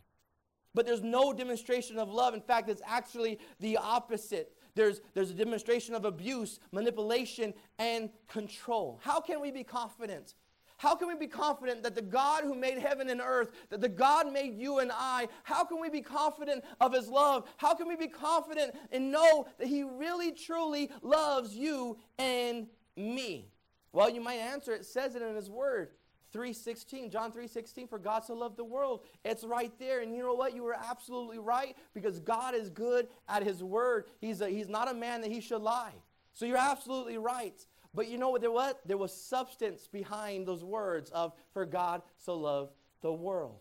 But 0.74 0.86
there's 0.86 1.02
no 1.02 1.32
demonstration 1.32 1.98
of 1.98 2.12
love. 2.12 2.34
In 2.34 2.42
fact, 2.42 2.68
it's 2.68 2.82
actually 2.86 3.40
the 3.62 3.78
opposite. 3.78 4.58
There's, 4.76 5.00
there's 5.14 5.32
a 5.32 5.36
demonstration 5.36 5.96
of 5.96 6.04
abuse, 6.04 6.60
manipulation, 6.74 7.54
and 7.80 8.10
control. 8.28 9.00
How 9.02 9.22
can 9.22 9.40
we 9.40 9.52
be 9.52 9.64
confident 9.64 10.34
how 10.78 10.96
can 10.96 11.08
we 11.08 11.16
be 11.16 11.28
confident 11.28 11.84
that 11.84 11.96
the 11.96 12.02
God 12.02 12.44
who 12.44 12.56
made 12.56 12.78
heaven 12.78 13.10
and 13.10 13.22
earth, 13.22 13.52
that 13.70 13.82
the 13.82 13.90
God 13.90 14.32
made 14.32 14.58
you 14.58 14.80
and 14.80 14.92
I, 14.94 15.28
how 15.44 15.64
can 15.64 15.80
we 15.80 15.90
be 15.90 16.02
confident 16.02 16.64
of 16.82 16.94
his 16.94 17.08
love? 17.08 17.48
How 17.58 17.74
can 17.76 17.88
we 17.88 17.96
be 17.96 18.08
confident 18.08 18.76
and 18.92 19.12
know 19.12 19.48
that 19.58 19.68
he 19.68 19.84
really 19.84 20.32
truly 20.32 20.92
loves 21.02 21.56
you 21.56 21.98
and 22.18 22.68
me? 22.98 23.50
Well, 23.94 24.10
you 24.10 24.22
might 24.22 24.40
answer 24.40 24.74
it 24.74 24.86
says 24.86 25.16
it 25.16 25.22
in 25.22 25.36
his 25.36 25.50
word. 25.50 25.92
3:16 26.34 27.10
John 27.12 27.32
3:16 27.32 27.88
for 27.88 27.98
God 27.98 28.26
so 28.26 28.34
loved 28.34 28.58
the 28.58 28.64
world 28.66 29.06
it's 29.24 29.46
right 29.46 29.72
there 29.80 30.02
and 30.02 30.14
you 30.14 30.22
know 30.22 30.34
what 30.34 30.54
you 30.54 30.64
were 30.64 30.76
absolutely 30.76 31.40
right 31.40 31.78
because 31.94 32.20
God 32.20 32.54
is 32.54 32.70
good 32.70 33.08
at 33.30 33.42
his 33.42 33.64
word 33.64 34.06
he's 34.20 34.42
a, 34.42 34.50
he's 34.50 34.68
not 34.68 34.92
a 34.92 34.94
man 34.94 35.22
that 35.22 35.32
he 35.32 35.40
should 35.40 35.62
lie 35.62 35.94
so 36.34 36.46
you're 36.46 36.58
absolutely 36.58 37.18
right 37.18 37.66
but 37.96 38.08
you 38.08 38.18
know 38.18 38.30
what 38.30 38.42
there 38.42 38.52
was? 38.52 38.76
There 38.86 38.98
was 38.98 39.14
substance 39.14 39.88
behind 39.88 40.48
those 40.48 40.64
words 40.64 41.10
of, 41.12 41.34
for 41.54 41.66
God 41.66 42.02
so 42.18 42.38
loved 42.38 42.74
the 43.02 43.14
world. 43.14 43.60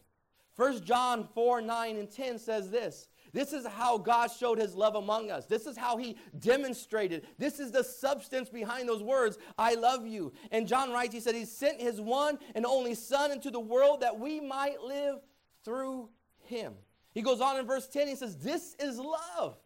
1 0.56 0.84
John 0.84 1.28
4 1.34 1.60
9 1.62 1.96
and 1.96 2.10
10 2.10 2.38
says 2.38 2.70
this. 2.70 3.08
This 3.32 3.52
is 3.52 3.66
how 3.66 3.98
God 3.98 4.30
showed 4.30 4.58
his 4.58 4.76
love 4.76 4.94
among 4.94 5.28
us. 5.28 5.46
This 5.46 5.66
is 5.66 5.76
how 5.76 5.96
he 5.96 6.16
demonstrated. 6.38 7.26
This 7.36 7.58
is 7.58 7.72
the 7.72 7.82
substance 7.82 8.48
behind 8.48 8.88
those 8.88 9.02
words, 9.02 9.38
I 9.58 9.74
love 9.74 10.06
you. 10.06 10.32
And 10.52 10.68
John 10.68 10.92
writes, 10.92 11.12
he 11.12 11.20
said, 11.20 11.34
He 11.34 11.44
sent 11.44 11.80
his 11.80 12.00
one 12.00 12.38
and 12.54 12.64
only 12.64 12.94
Son 12.94 13.32
into 13.32 13.50
the 13.50 13.60
world 13.60 14.02
that 14.02 14.20
we 14.20 14.40
might 14.40 14.80
live 14.80 15.16
through 15.64 16.10
him. 16.44 16.74
He 17.12 17.22
goes 17.22 17.40
on 17.40 17.58
in 17.58 17.66
verse 17.66 17.88
10, 17.88 18.06
he 18.06 18.14
says, 18.14 18.36
This 18.36 18.76
is 18.78 18.98
love 18.98 19.56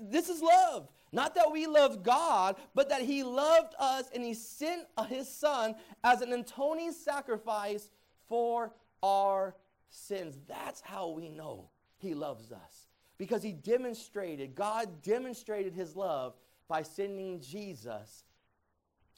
This 0.00 0.28
is 0.28 0.42
love. 0.42 0.88
Not 1.16 1.34
that 1.36 1.50
we 1.50 1.66
loved 1.66 2.02
God, 2.02 2.56
but 2.74 2.90
that 2.90 3.00
He 3.00 3.22
loved 3.22 3.74
us 3.78 4.04
and 4.14 4.22
He 4.22 4.34
sent 4.34 4.82
His 5.08 5.26
Son 5.26 5.74
as 6.04 6.20
an 6.20 6.30
atoning 6.30 6.92
sacrifice 6.92 7.88
for 8.28 8.74
our 9.02 9.56
sins. 9.88 10.36
That's 10.46 10.82
how 10.82 11.08
we 11.08 11.30
know 11.30 11.70
He 11.96 12.12
loves 12.12 12.52
us. 12.52 12.88
Because 13.16 13.42
He 13.42 13.52
demonstrated, 13.52 14.54
God 14.54 15.00
demonstrated 15.00 15.72
His 15.72 15.96
love 15.96 16.34
by 16.68 16.82
sending 16.82 17.40
Jesus 17.40 18.24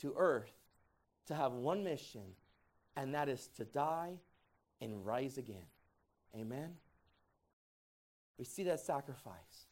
to 0.00 0.14
earth 0.16 0.54
to 1.26 1.34
have 1.34 1.52
one 1.54 1.82
mission, 1.82 2.22
and 2.96 3.12
that 3.12 3.28
is 3.28 3.48
to 3.56 3.64
die 3.64 4.20
and 4.80 5.04
rise 5.04 5.36
again. 5.36 5.66
Amen? 6.36 6.74
We 8.38 8.44
see 8.44 8.62
that 8.62 8.78
sacrifice. 8.78 9.66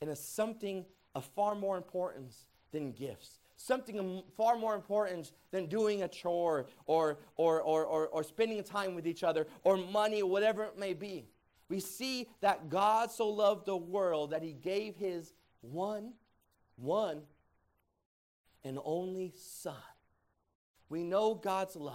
And 0.00 0.08
it's 0.08 0.24
something 0.24 0.86
of 1.14 1.24
far 1.24 1.54
more 1.54 1.76
importance 1.76 2.46
than 2.72 2.92
gifts. 2.92 3.40
Something 3.56 4.22
far 4.36 4.56
more 4.56 4.74
important 4.74 5.32
than 5.50 5.66
doing 5.66 6.02
a 6.02 6.08
chore 6.08 6.66
or, 6.86 7.18
or, 7.36 7.60
or, 7.60 7.84
or, 7.84 8.08
or 8.08 8.22
spending 8.22 8.62
time 8.62 8.94
with 8.94 9.06
each 9.06 9.22
other 9.22 9.46
or 9.64 9.76
money 9.76 10.22
or 10.22 10.30
whatever 10.30 10.64
it 10.64 10.78
may 10.78 10.94
be. 10.94 11.26
We 11.68 11.78
see 11.78 12.28
that 12.40 12.68
God 12.68 13.10
so 13.10 13.28
loved 13.28 13.66
the 13.66 13.76
world 13.76 14.30
that 14.30 14.42
he 14.42 14.52
gave 14.52 14.96
his 14.96 15.34
one, 15.60 16.14
one, 16.76 17.22
and 18.64 18.78
only 18.84 19.32
Son. 19.36 19.74
We 20.88 21.04
know 21.04 21.34
God's 21.34 21.76
love. 21.76 21.94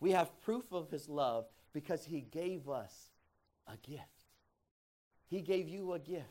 We 0.00 0.12
have 0.12 0.40
proof 0.40 0.72
of 0.72 0.90
his 0.90 1.08
love 1.08 1.46
because 1.72 2.04
he 2.04 2.20
gave 2.20 2.68
us 2.68 3.10
a 3.66 3.76
gift. 3.86 4.02
He 5.28 5.40
gave 5.40 5.68
you 5.68 5.92
a 5.92 5.98
gift. 5.98 6.24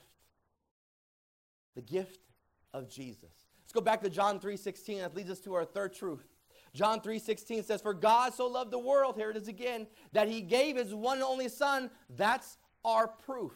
The 1.75 1.81
gift 1.81 2.31
of 2.73 2.89
Jesus. 2.89 3.31
Let's 3.63 3.73
go 3.73 3.81
back 3.81 4.01
to 4.01 4.09
John 4.09 4.39
3:16. 4.39 4.99
That 4.99 5.15
leads 5.15 5.29
us 5.29 5.39
to 5.41 5.53
our 5.53 5.65
third 5.65 5.93
truth. 5.93 6.27
John 6.73 7.01
3:16 7.01 7.63
says, 7.63 7.81
"For 7.81 7.93
God 7.93 8.33
so 8.33 8.47
loved 8.47 8.71
the 8.71 8.79
world, 8.79 9.15
here 9.15 9.29
it 9.29 9.38
is 9.38 9.47
again, 9.47 9.88
that 10.11 10.27
he 10.27 10.41
gave 10.41 10.75
his 10.75 10.93
one 10.93 11.17
and 11.17 11.23
only 11.23 11.47
son." 11.47 11.89
That's 12.09 12.57
our 12.83 13.07
proof. 13.07 13.53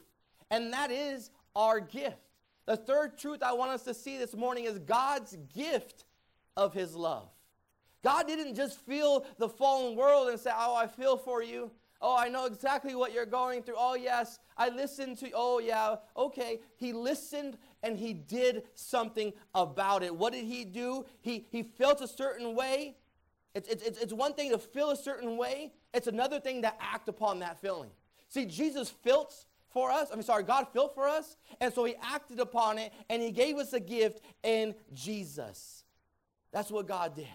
And 0.50 0.74
that 0.74 0.92
is 0.92 1.32
our 1.56 1.80
gift. 1.80 2.18
The 2.66 2.78
third 2.78 3.18
truth 3.18 3.44
I 3.44 3.54
want 3.54 3.72
us 3.72 3.84
to 3.84 3.94
see 3.94 4.18
this 4.18 4.36
morning 4.36 4.66
is 4.66 4.80
God's 4.80 5.36
gift 5.54 6.06
of 6.56 6.74
his 6.74 6.96
love. 6.96 7.30
God 8.02 8.28
didn't 8.28 8.56
just 8.56 8.80
feel 8.80 9.26
the 9.38 9.50
fallen 9.50 9.96
world 9.96 10.30
and 10.30 10.40
say, 10.40 10.52
Oh, 10.54 10.76
I 10.76 10.88
feel 10.88 11.18
for 11.18 11.44
you. 11.44 11.72
Oh, 12.02 12.16
I 12.16 12.30
know 12.30 12.46
exactly 12.46 12.96
what 12.96 13.14
you're 13.14 13.26
going 13.26 13.62
through. 13.62 13.76
Oh, 13.78 13.96
yes, 13.96 14.40
I 14.56 14.70
listened 14.70 15.18
to, 15.18 15.30
oh, 15.34 15.60
yeah, 15.60 15.98
okay. 16.16 16.62
He 16.78 16.94
listened 16.94 17.58
and 17.84 17.98
he 17.98 18.14
did 18.14 18.64
something 18.76 19.34
about 19.54 20.04
it. 20.04 20.16
What 20.16 20.34
did 20.34 20.46
he 20.46 20.66
do? 20.66 21.06
He, 21.22 21.46
he 21.50 21.64
felt 21.64 22.02
a 22.02 22.08
certain 22.08 22.56
way. 22.56 22.96
It's, 23.56 23.68
it's, 23.68 23.84
it's 24.00 24.14
one 24.14 24.34
thing 24.34 24.52
to 24.52 24.58
feel 24.58 24.92
a 24.92 24.96
certain 24.96 25.38
way, 25.38 25.74
it's 25.94 26.08
another 26.08 26.40
thing 26.40 26.62
to 26.62 26.72
act 26.82 27.10
upon 27.10 27.40
that 27.40 27.60
feeling. 27.60 27.90
See, 28.28 28.46
Jesus 28.46 28.90
felt 28.90 29.34
for 29.70 29.92
us. 29.92 30.10
I 30.12 30.16
mean, 30.16 30.24
sorry, 30.24 30.44
God 30.44 30.68
felt 30.72 30.94
for 30.94 31.08
us, 31.08 31.36
and 31.60 31.74
so 31.74 31.84
he 31.86 31.96
acted 32.02 32.40
upon 32.40 32.78
it, 32.78 32.94
and 33.10 33.22
he 33.22 33.32
gave 33.32 33.58
us 33.58 33.74
a 33.74 33.80
gift 33.80 34.22
in 34.44 34.76
Jesus. 34.94 35.84
That's 36.52 36.72
what 36.72 36.88
God 36.88 37.16
did. 37.16 37.28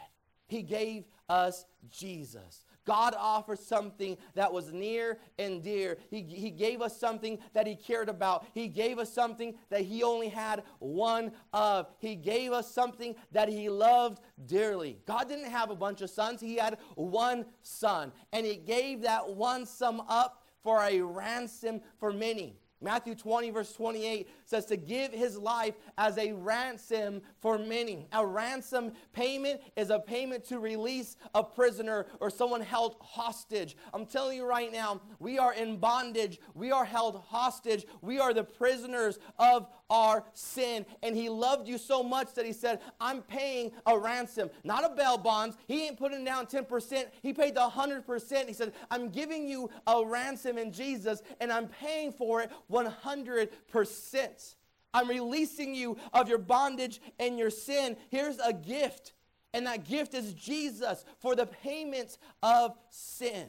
He 0.47 0.63
gave 0.63 1.05
us 1.29 1.65
Jesus. 1.91 2.65
God 2.85 3.15
offered 3.19 3.59
something 3.59 4.17
that 4.35 4.53
was 4.53 4.73
near 4.73 5.19
and 5.39 5.63
dear. 5.63 5.99
He, 6.11 6.23
he 6.23 6.51
gave 6.51 6.83
us 6.83 6.99
something 6.99 7.39
that 7.53 7.67
He 7.67 7.77
cared 7.77 8.09
about. 8.09 8.47
He 8.53 8.69
gave 8.69 8.99
us 8.99 9.13
something 9.13 9.55
that 9.71 9.83
He 9.83 10.03
only 10.03 10.29
had 10.29 10.63
one 10.79 11.33
of. 11.53 11.89
He 11.99 12.15
gave 12.15 12.53
us 12.53 12.71
something 12.71 13.15
that 13.33 13.49
He 13.49 13.69
loved 13.69 14.21
dearly. 14.47 14.99
God 15.07 15.29
didn't 15.29 15.51
have 15.51 15.71
a 15.71 15.77
bunch 15.77 16.03
of 16.03 16.11
sons, 16.11 16.41
He 16.41 16.57
had 16.57 16.79
one 16.95 17.47
son. 17.63 18.13
And 18.33 18.45
He 18.45 18.57
gave 18.57 19.03
that 19.03 19.29
one 19.29 19.67
son 19.67 20.01
up 20.09 20.43
for 20.63 20.83
a 20.83 21.01
ransom 21.01 21.81
for 21.99 22.13
many. 22.13 22.57
Matthew 22.85 23.15
20, 23.15 23.51
verse 23.51 23.73
28 23.73 24.29
says 24.45 24.67
to 24.67 24.77
give 24.77 25.13
his 25.13 25.39
life 25.39 25.75
as 25.97 26.19
a 26.19 26.33
ransom 26.33 27.23
for 27.41 27.59
many. 27.59 28.07
A 28.13 28.25
ransom 28.25 28.93
payment 29.13 29.61
is 29.77 29.91
a 29.91 29.99
payment 29.99 30.45
to 30.45 30.59
release 30.59 31.17
a 31.35 31.43
prisoner 31.43 32.07
or 32.21 32.29
someone 32.29 32.61
held 32.61 32.97
hostage. 33.01 33.77
I'm 33.95 34.05
telling 34.05 34.37
you 34.37 34.47
right 34.47 34.71
now, 34.71 35.01
we 35.19 35.39
are 35.39 35.55
in 35.55 35.79
bondage. 35.79 36.39
We 36.53 36.71
are 36.71 36.85
held 36.85 37.23
hostage. 37.27 37.87
We 38.03 38.19
are 38.21 38.35
the 38.35 38.45
prisoners 38.45 39.19
of 39.39 39.69
our 39.91 40.25
sin. 40.33 40.87
And 41.03 41.17
he 41.17 41.29
loved 41.29 41.69
you 41.69 41.79
so 41.79 42.03
much 42.03 42.35
that 42.35 42.47
he 42.47 42.53
said, 42.53 42.81
I'm 43.01 43.23
paying 43.23 43.73
a 43.87 43.99
ransom, 43.99 44.51
not 44.65 44.85
a 44.85 44.95
bail 44.95 45.19
bonds. 45.19 45.57
He 45.67 45.87
ain't 45.87 45.99
putting 45.99 46.25
down 46.25 46.47
10%. 46.47 47.07
He 47.23 47.33
paid 47.33 47.55
the 47.55 47.61
100%. 47.61 48.47
He 48.47 48.53
said, 48.53 48.73
I'm 48.91 49.11
giving 49.11 49.47
you 49.47 49.71
a 49.87 50.05
ransom 50.05 50.59
in 50.59 50.73
Jesus 50.73 51.23
and 51.41 51.53
I'm 51.53 51.69
paying 51.69 52.13
for 52.13 52.41
it 52.43 52.51
100%. 52.71 54.55
I'm 54.95 55.09
releasing 55.09 55.75
you 55.75 55.97
of 56.13 56.29
your 56.29 56.39
bondage 56.39 57.01
and 57.19 57.39
your 57.39 57.51
sin. 57.51 57.97
Here's 58.11 58.39
a 58.39 58.53
gift. 58.53 59.13
And 59.53 59.67
that 59.67 59.85
gift 59.85 60.15
is 60.15 60.33
Jesus 60.33 61.05
for 61.21 61.37
the 61.37 61.47
payment 61.47 62.19
of 62.43 62.77
sin. 62.91 63.47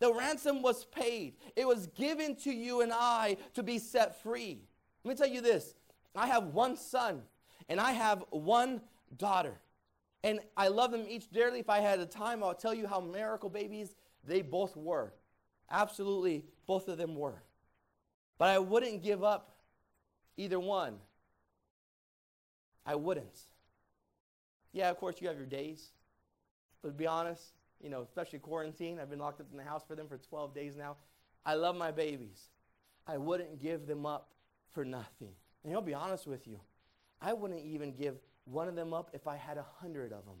The 0.00 0.12
ransom 0.12 0.62
was 0.62 0.86
paid. 0.86 1.34
It 1.56 1.66
was 1.66 1.86
given 1.88 2.34
to 2.36 2.50
you 2.50 2.80
and 2.80 2.92
I 2.92 3.36
to 3.54 3.62
be 3.62 3.78
set 3.78 4.22
free. 4.22 4.62
Let 5.04 5.10
me 5.10 5.16
tell 5.16 5.32
you 5.32 5.40
this 5.40 5.74
I 6.14 6.26
have 6.26 6.46
one 6.46 6.76
son 6.76 7.22
and 7.68 7.80
I 7.80 7.92
have 7.92 8.24
one 8.30 8.80
daughter. 9.16 9.58
And 10.22 10.40
I 10.56 10.68
love 10.68 10.90
them 10.90 11.06
each 11.08 11.30
dearly. 11.30 11.60
If 11.60 11.70
I 11.70 11.78
had 11.78 11.98
a 11.98 12.04
time, 12.04 12.44
I'll 12.44 12.54
tell 12.54 12.74
you 12.74 12.86
how 12.86 13.00
miracle 13.00 13.48
babies 13.48 13.94
they 14.26 14.42
both 14.42 14.76
were. 14.76 15.14
Absolutely, 15.70 16.44
both 16.66 16.88
of 16.88 16.98
them 16.98 17.16
were. 17.16 17.42
But 18.36 18.48
I 18.48 18.58
wouldn't 18.58 19.02
give 19.02 19.24
up 19.24 19.56
either 20.36 20.60
one. 20.60 20.96
I 22.84 22.96
wouldn't. 22.96 23.40
Yeah, 24.72 24.90
of 24.90 24.98
course, 24.98 25.16
you 25.20 25.28
have 25.28 25.36
your 25.36 25.46
days. 25.46 25.88
But 26.82 26.88
to 26.88 26.94
be 26.94 27.06
honest, 27.06 27.42
you 27.82 27.88
know, 27.88 28.02
especially 28.02 28.40
quarantine, 28.40 28.98
I've 29.00 29.10
been 29.10 29.18
locked 29.18 29.40
up 29.40 29.46
in 29.50 29.56
the 29.56 29.64
house 29.64 29.82
for 29.86 29.94
them 29.94 30.06
for 30.06 30.18
12 30.18 30.54
days 30.54 30.76
now. 30.76 30.96
I 31.46 31.54
love 31.54 31.76
my 31.76 31.90
babies. 31.90 32.48
I 33.06 33.16
wouldn't 33.16 33.60
give 33.60 33.86
them 33.86 34.04
up 34.04 34.32
for 34.72 34.84
nothing. 34.84 35.32
And 35.64 35.74
I'll 35.74 35.82
be 35.82 35.94
honest 35.94 36.26
with 36.26 36.46
you, 36.46 36.58
I 37.20 37.32
wouldn't 37.32 37.64
even 37.64 37.92
give 37.92 38.16
one 38.44 38.68
of 38.68 38.74
them 38.74 38.92
up 38.92 39.10
if 39.12 39.26
I 39.26 39.36
had 39.36 39.58
a 39.58 39.66
hundred 39.80 40.12
of 40.12 40.24
them 40.24 40.38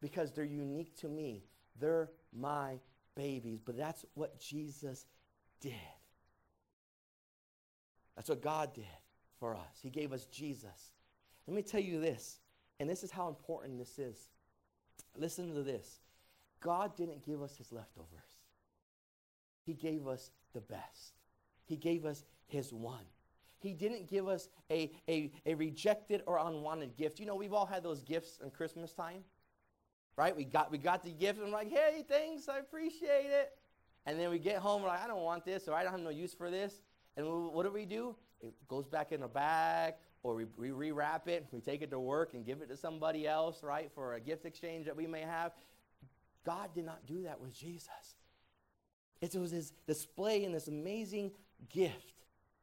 because 0.00 0.32
they're 0.32 0.44
unique 0.44 0.96
to 0.96 1.08
me. 1.08 1.44
They're 1.78 2.10
my 2.32 2.80
babies. 3.14 3.60
But 3.64 3.76
that's 3.76 4.04
what 4.14 4.38
Jesus 4.40 5.06
did. 5.60 5.74
That's 8.16 8.28
what 8.28 8.42
God 8.42 8.74
did 8.74 8.84
for 9.38 9.54
us. 9.54 9.78
He 9.82 9.90
gave 9.90 10.12
us 10.12 10.26
Jesus. 10.26 10.92
Let 11.46 11.54
me 11.56 11.62
tell 11.62 11.80
you 11.80 12.00
this, 12.00 12.38
and 12.78 12.88
this 12.88 13.02
is 13.02 13.10
how 13.10 13.28
important 13.28 13.78
this 13.78 13.98
is. 13.98 14.28
Listen 15.16 15.54
to 15.54 15.62
this 15.62 16.00
God 16.60 16.96
didn't 16.96 17.24
give 17.24 17.42
us 17.42 17.56
his 17.56 17.72
leftovers, 17.72 18.38
He 19.64 19.74
gave 19.74 20.06
us 20.06 20.30
the 20.52 20.60
best. 20.60 21.14
He 21.64 21.76
gave 21.76 22.04
us 22.04 22.24
his 22.46 22.72
one. 22.72 23.04
He 23.60 23.72
didn't 23.74 24.08
give 24.08 24.26
us 24.26 24.48
a, 24.70 24.90
a, 25.08 25.30
a 25.46 25.54
rejected 25.54 26.22
or 26.26 26.38
unwanted 26.38 26.96
gift. 26.96 27.20
You 27.20 27.26
know, 27.26 27.34
we've 27.34 27.52
all 27.52 27.66
had 27.66 27.82
those 27.82 28.02
gifts 28.02 28.40
in 28.42 28.50
Christmas 28.50 28.92
time, 28.92 29.22
right? 30.16 30.34
We 30.34 30.44
got, 30.44 30.70
we 30.70 30.78
got 30.78 31.04
the 31.04 31.12
gift 31.12 31.38
and 31.38 31.48
we're 31.48 31.58
like, 31.58 31.70
hey, 31.70 32.04
thanks, 32.08 32.48
I 32.48 32.58
appreciate 32.58 33.26
it. 33.26 33.52
And 34.06 34.18
then 34.18 34.30
we 34.30 34.38
get 34.38 34.56
home, 34.56 34.82
we're 34.82 34.88
like, 34.88 35.04
I 35.04 35.06
don't 35.06 35.22
want 35.22 35.44
this, 35.44 35.68
or 35.68 35.74
I 35.74 35.82
don't 35.82 35.92
have 35.92 36.00
no 36.00 36.10
use 36.10 36.32
for 36.32 36.50
this. 36.50 36.80
And 37.16 37.26
what 37.52 37.64
do 37.64 37.70
we 37.70 37.84
do? 37.84 38.16
It 38.40 38.54
goes 38.66 38.86
back 38.86 39.12
in 39.12 39.22
a 39.22 39.28
bag, 39.28 39.94
or 40.22 40.34
we, 40.34 40.46
we 40.56 40.68
rewrap 40.68 41.28
it, 41.28 41.46
we 41.52 41.60
take 41.60 41.82
it 41.82 41.90
to 41.90 42.00
work 42.00 42.32
and 42.32 42.44
give 42.44 42.62
it 42.62 42.68
to 42.70 42.76
somebody 42.76 43.26
else, 43.26 43.62
right, 43.62 43.90
for 43.94 44.14
a 44.14 44.20
gift 44.20 44.46
exchange 44.46 44.86
that 44.86 44.96
we 44.96 45.06
may 45.06 45.20
have. 45.20 45.52
God 46.46 46.70
did 46.74 46.86
not 46.86 47.04
do 47.06 47.24
that 47.24 47.38
with 47.38 47.52
Jesus. 47.52 48.16
It 49.20 49.34
was 49.34 49.50
his 49.50 49.72
display 49.86 50.44
in 50.44 50.52
this 50.52 50.68
amazing 50.68 51.32
gift 51.68 52.19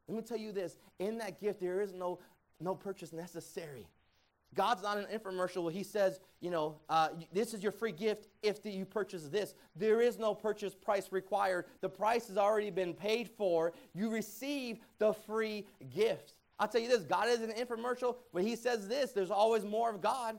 let 0.08 0.16
me 0.16 0.22
tell 0.22 0.38
you 0.38 0.52
this 0.52 0.76
in 0.98 1.18
that 1.18 1.40
gift, 1.40 1.60
there 1.60 1.80
is 1.80 1.92
no, 1.92 2.18
no 2.60 2.74
purchase 2.74 3.12
necessary. 3.12 3.86
God's 4.54 4.82
not 4.82 4.96
an 4.96 5.06
infomercial 5.12 5.62
where 5.62 5.72
He 5.72 5.82
says, 5.82 6.20
you 6.40 6.50
know, 6.50 6.76
uh, 6.88 7.10
this 7.32 7.52
is 7.52 7.62
your 7.62 7.72
free 7.72 7.92
gift 7.92 8.28
if 8.42 8.62
the, 8.62 8.70
you 8.70 8.86
purchase 8.86 9.28
this. 9.28 9.54
There 9.76 10.00
is 10.00 10.18
no 10.18 10.34
purchase 10.34 10.74
price 10.74 11.12
required. 11.12 11.66
The 11.82 11.88
price 11.88 12.28
has 12.28 12.38
already 12.38 12.70
been 12.70 12.94
paid 12.94 13.28
for. 13.28 13.72
You 13.94 14.10
receive 14.10 14.78
the 14.98 15.12
free 15.12 15.66
gift. 15.94 16.34
I'll 16.58 16.68
tell 16.68 16.80
you 16.80 16.88
this 16.88 17.02
God 17.02 17.28
is 17.28 17.40
an 17.40 17.52
infomercial 17.52 18.16
when 18.32 18.46
He 18.46 18.56
says 18.56 18.88
this, 18.88 19.12
there's 19.12 19.30
always 19.30 19.64
more 19.64 19.90
of 19.90 20.00
God. 20.00 20.38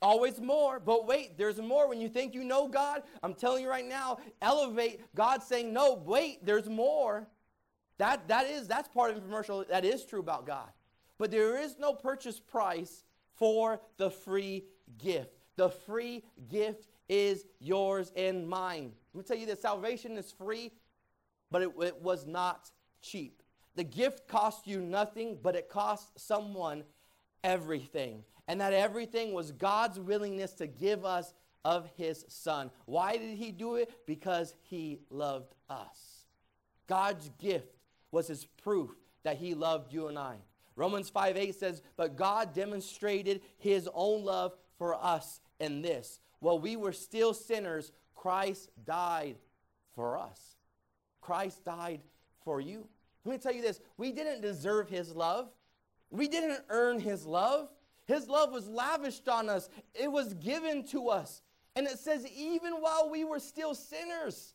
Always 0.00 0.40
more, 0.40 0.78
but 0.78 1.08
wait, 1.08 1.36
there's 1.36 1.60
more. 1.60 1.88
When 1.88 2.00
you 2.00 2.08
think 2.08 2.32
you 2.32 2.44
know 2.44 2.68
God, 2.68 3.02
I'm 3.20 3.34
telling 3.34 3.64
you 3.64 3.68
right 3.68 3.84
now, 3.84 4.18
elevate. 4.40 5.00
God 5.16 5.42
saying, 5.42 5.72
no, 5.72 5.94
wait, 5.94 6.46
there's 6.46 6.68
more. 6.68 7.26
That, 7.98 8.28
that 8.28 8.46
is, 8.46 8.68
that's 8.68 8.88
part 8.88 9.10
of 9.10 9.16
the 9.16 9.22
commercial 9.22 9.64
that 9.68 9.84
is 9.84 10.04
true 10.04 10.20
about 10.20 10.46
God. 10.46 10.68
But 11.18 11.30
there 11.30 11.58
is 11.60 11.76
no 11.78 11.92
purchase 11.92 12.38
price 12.38 13.04
for 13.34 13.80
the 13.96 14.10
free 14.10 14.64
gift. 14.98 15.38
The 15.56 15.68
free 15.68 16.24
gift 16.48 16.86
is 17.08 17.44
yours 17.58 18.12
and 18.16 18.48
mine. 18.48 18.92
Let 19.12 19.18
me 19.18 19.26
tell 19.26 19.36
you 19.36 19.46
that 19.46 19.60
salvation 19.60 20.16
is 20.16 20.30
free, 20.30 20.72
but 21.50 21.62
it, 21.62 21.70
it 21.80 22.00
was 22.00 22.26
not 22.26 22.70
cheap. 23.02 23.42
The 23.74 23.84
gift 23.84 24.28
cost 24.28 24.66
you 24.66 24.80
nothing, 24.80 25.38
but 25.42 25.56
it 25.56 25.68
cost 25.68 26.18
someone 26.18 26.84
everything. 27.42 28.24
And 28.46 28.60
that 28.60 28.72
everything 28.72 29.32
was 29.32 29.52
God's 29.52 29.98
willingness 29.98 30.52
to 30.54 30.66
give 30.66 31.04
us 31.04 31.34
of 31.64 31.88
his 31.96 32.24
son. 32.28 32.70
Why 32.86 33.16
did 33.16 33.36
he 33.36 33.50
do 33.50 33.74
it? 33.74 33.90
Because 34.06 34.54
he 34.62 35.00
loved 35.10 35.54
us. 35.68 36.26
God's 36.86 37.30
gift 37.38 37.77
was 38.10 38.28
his 38.28 38.44
proof 38.62 38.90
that 39.22 39.36
he 39.36 39.54
loved 39.54 39.92
you 39.92 40.08
and 40.08 40.18
I. 40.18 40.36
Romans 40.76 41.10
5 41.10 41.36
8 41.36 41.54
says, 41.54 41.82
But 41.96 42.16
God 42.16 42.54
demonstrated 42.54 43.40
his 43.58 43.88
own 43.92 44.24
love 44.24 44.52
for 44.78 44.94
us 44.94 45.40
in 45.58 45.82
this. 45.82 46.20
While 46.40 46.60
we 46.60 46.76
were 46.76 46.92
still 46.92 47.34
sinners, 47.34 47.90
Christ 48.14 48.70
died 48.84 49.36
for 49.94 50.16
us. 50.16 50.56
Christ 51.20 51.64
died 51.64 52.00
for 52.44 52.60
you. 52.60 52.86
Let 53.24 53.32
me 53.32 53.38
tell 53.38 53.52
you 53.52 53.62
this 53.62 53.80
we 53.96 54.12
didn't 54.12 54.40
deserve 54.40 54.88
his 54.88 55.14
love, 55.14 55.48
we 56.10 56.28
didn't 56.28 56.60
earn 56.68 57.00
his 57.00 57.26
love. 57.26 57.68
His 58.06 58.26
love 58.26 58.50
was 58.52 58.66
lavished 58.66 59.28
on 59.28 59.50
us, 59.50 59.68
it 59.94 60.10
was 60.10 60.32
given 60.34 60.82
to 60.88 61.08
us. 61.10 61.42
And 61.76 61.86
it 61.86 61.98
says, 61.98 62.26
even 62.26 62.72
while 62.74 63.10
we 63.10 63.22
were 63.22 63.38
still 63.38 63.74
sinners, 63.74 64.54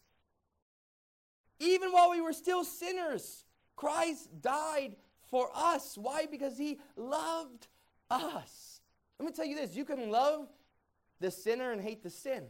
even 1.60 1.92
while 1.92 2.10
we 2.10 2.20
were 2.20 2.34
still 2.34 2.64
sinners, 2.64 3.43
Christ 3.76 4.30
died 4.42 4.96
for 5.30 5.50
us. 5.54 5.98
Why? 5.98 6.26
Because 6.30 6.58
he 6.58 6.80
loved 6.96 7.68
us. 8.10 8.82
Let 9.20 9.26
me 9.26 9.32
tell 9.32 9.46
you 9.46 9.56
this 9.56 9.76
you 9.76 9.86
can 9.86 10.10
love 10.10 10.48
the 11.20 11.32
sinner 11.32 11.72
and 11.72 11.82
hate 11.82 12.04
the 12.04 12.10
sin. 12.10 12.44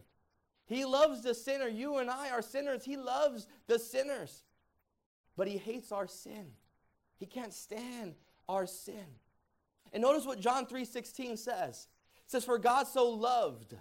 He 0.66 0.86
loves 0.86 1.22
the 1.22 1.34
sinner. 1.34 1.68
You 1.68 1.98
and 1.98 2.10
I 2.10 2.30
are 2.30 2.42
sinners. 2.42 2.84
He 2.86 2.98
loves 2.98 3.48
the 3.68 3.78
sinners. 3.78 4.44
But 5.36 5.48
he 5.48 5.58
hates 5.58 5.92
our 5.92 6.08
sin. 6.08 6.52
He 7.20 7.26
can't 7.26 7.54
stand 7.54 8.16
our 8.48 8.66
sin. 8.66 9.06
And 9.92 10.02
notice 10.02 10.26
what 10.26 10.40
John 10.40 10.66
3:16 10.66 11.38
says. 11.38 11.88
It 12.26 12.32
says, 12.32 12.46
For 12.46 12.58
God 12.58 12.88
so 12.88 13.10
loved. 13.10 13.76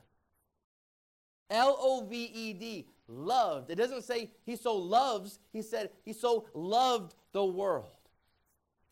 L 1.50 1.76
O 1.78 2.04
V 2.04 2.16
E 2.16 2.52
D, 2.54 2.86
loved. 3.06 3.70
It 3.70 3.76
doesn't 3.76 4.04
say 4.04 4.30
he 4.44 4.56
so 4.56 4.74
loves, 4.74 5.38
he 5.52 5.62
said 5.62 5.90
he 6.02 6.12
so 6.12 6.46
loved 6.54 7.14
the 7.32 7.44
world. 7.44 7.86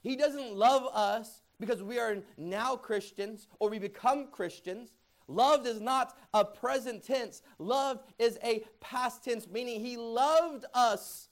He 0.02 0.16
doesn't 0.16 0.54
love 0.54 0.84
us 0.94 1.42
because 1.58 1.82
we 1.82 1.98
are 1.98 2.18
now 2.36 2.76
Christians 2.76 3.48
or 3.58 3.68
we 3.68 3.78
become 3.78 4.28
Christians. 4.28 4.92
Loved 5.28 5.66
is 5.66 5.80
not 5.80 6.16
a 6.34 6.44
present 6.44 7.04
tense. 7.04 7.42
Love 7.58 8.02
is 8.18 8.38
a 8.42 8.64
past 8.80 9.22
tense, 9.22 9.46
meaning 9.46 9.80
he 9.80 9.96
loved 9.96 10.64
us 10.74 11.28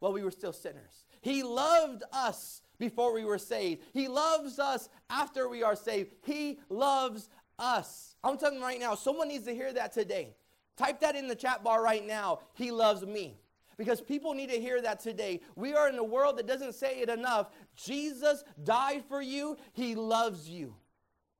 while 0.00 0.12
we 0.12 0.22
were 0.22 0.30
still 0.30 0.52
sinners. 0.52 1.04
He 1.22 1.42
loved 1.42 2.02
us 2.12 2.62
before 2.78 3.14
we 3.14 3.24
were 3.24 3.38
saved. 3.38 3.82
He 3.92 4.08
loves 4.08 4.58
us 4.58 4.88
after 5.08 5.48
we 5.48 5.62
are 5.62 5.76
saved. 5.76 6.12
He 6.24 6.58
loves 6.68 7.28
us. 7.58 8.16
I'm 8.24 8.36
telling 8.36 8.58
you 8.58 8.64
right 8.64 8.80
now, 8.80 8.94
someone 8.94 9.28
needs 9.28 9.44
to 9.44 9.54
hear 9.54 9.72
that 9.72 9.92
today. 9.92 10.34
Type 10.76 11.00
that 11.00 11.14
in 11.14 11.28
the 11.28 11.34
chat 11.34 11.62
bar 11.62 11.82
right 11.82 12.06
now. 12.06 12.40
He 12.54 12.70
loves 12.70 13.04
me. 13.04 13.39
Because 13.80 14.02
people 14.02 14.34
need 14.34 14.50
to 14.50 14.60
hear 14.60 14.82
that 14.82 15.00
today. 15.00 15.40
We 15.56 15.72
are 15.72 15.88
in 15.88 15.96
a 15.96 16.04
world 16.04 16.36
that 16.36 16.46
doesn't 16.46 16.74
say 16.74 17.00
it 17.00 17.08
enough. 17.08 17.48
Jesus 17.74 18.44
died 18.62 19.04
for 19.08 19.22
you, 19.22 19.56
He 19.72 19.94
loves 19.94 20.50
you. 20.50 20.74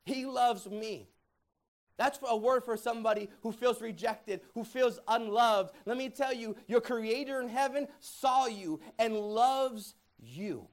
He 0.07 0.24
loves 0.24 0.66
me. 0.66 1.11
That's 1.98 2.18
a 2.26 2.35
word 2.35 2.64
for 2.64 2.79
somebody 2.79 3.29
who 3.42 3.53
feels 3.53 3.83
rejected, 3.83 4.40
who 4.55 4.64
feels 4.64 4.98
unloved. 5.07 5.74
Let 5.85 5.98
me 5.98 6.09
tell 6.09 6.33
you, 6.33 6.57
your 6.66 6.81
creator 6.81 7.42
in 7.42 7.48
heaven 7.50 7.87
saw 7.98 8.46
you 8.46 8.81
and 8.98 9.14
loves 9.14 9.94
you. 10.18 10.66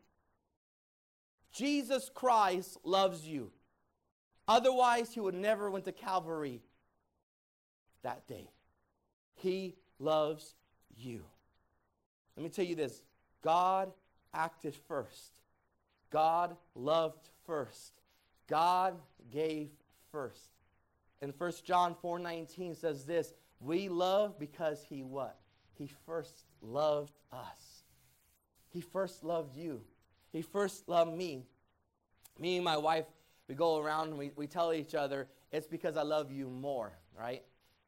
Jesus 1.51 2.10
Christ 2.15 2.77
loves 2.86 3.27
you. 3.27 3.51
Otherwise, 4.47 5.13
he 5.13 5.19
would 5.19 5.36
never 5.36 5.69
went 5.69 5.84
to 5.84 5.91
Calvary 5.91 6.62
that 8.03 8.25
day. 8.25 8.51
He 9.36 9.75
loves 9.99 10.56
you. 10.95 11.25
Let 12.38 12.43
me 12.43 12.50
tell 12.50 12.65
you 12.65 12.76
this 12.76 13.02
God 13.43 13.91
acted 14.34 14.76
first, 14.88 15.41
God 16.12 16.56
loved 16.76 17.28
first, 17.45 17.93
God 18.47 18.95
gave 19.32 19.69
first. 20.12 20.52
And 21.19 21.34
1 21.36 21.52
John 21.65 21.95
4:19 22.02 22.76
says 22.76 23.04
this, 23.06 23.34
we 23.60 23.89
love 23.89 24.38
because 24.38 24.86
he 24.88 25.02
what? 25.02 25.39
He 25.73 25.89
first 26.06 26.45
loved 26.62 27.17
us. 27.32 27.84
He 28.69 28.82
first 28.82 29.23
loved 29.23 29.56
you. 29.56 29.82
He 30.32 30.43
first 30.43 30.88
loved 30.88 31.13
me. 31.13 31.43
Me 32.38 32.58
and 32.58 32.65
my 32.65 32.78
wife, 32.78 33.06
we 33.47 33.56
go 33.56 33.80
around 33.80 34.10
and 34.10 34.17
we, 34.17 34.32
we 34.36 34.45
tell 34.45 34.73
each 34.73 34.93
other, 34.93 35.28
it's 35.52 35.65
because 35.65 35.97
I 35.97 36.04
love 36.04 36.32
you 36.32 36.50
more, 36.50 36.91
right? 37.17 37.43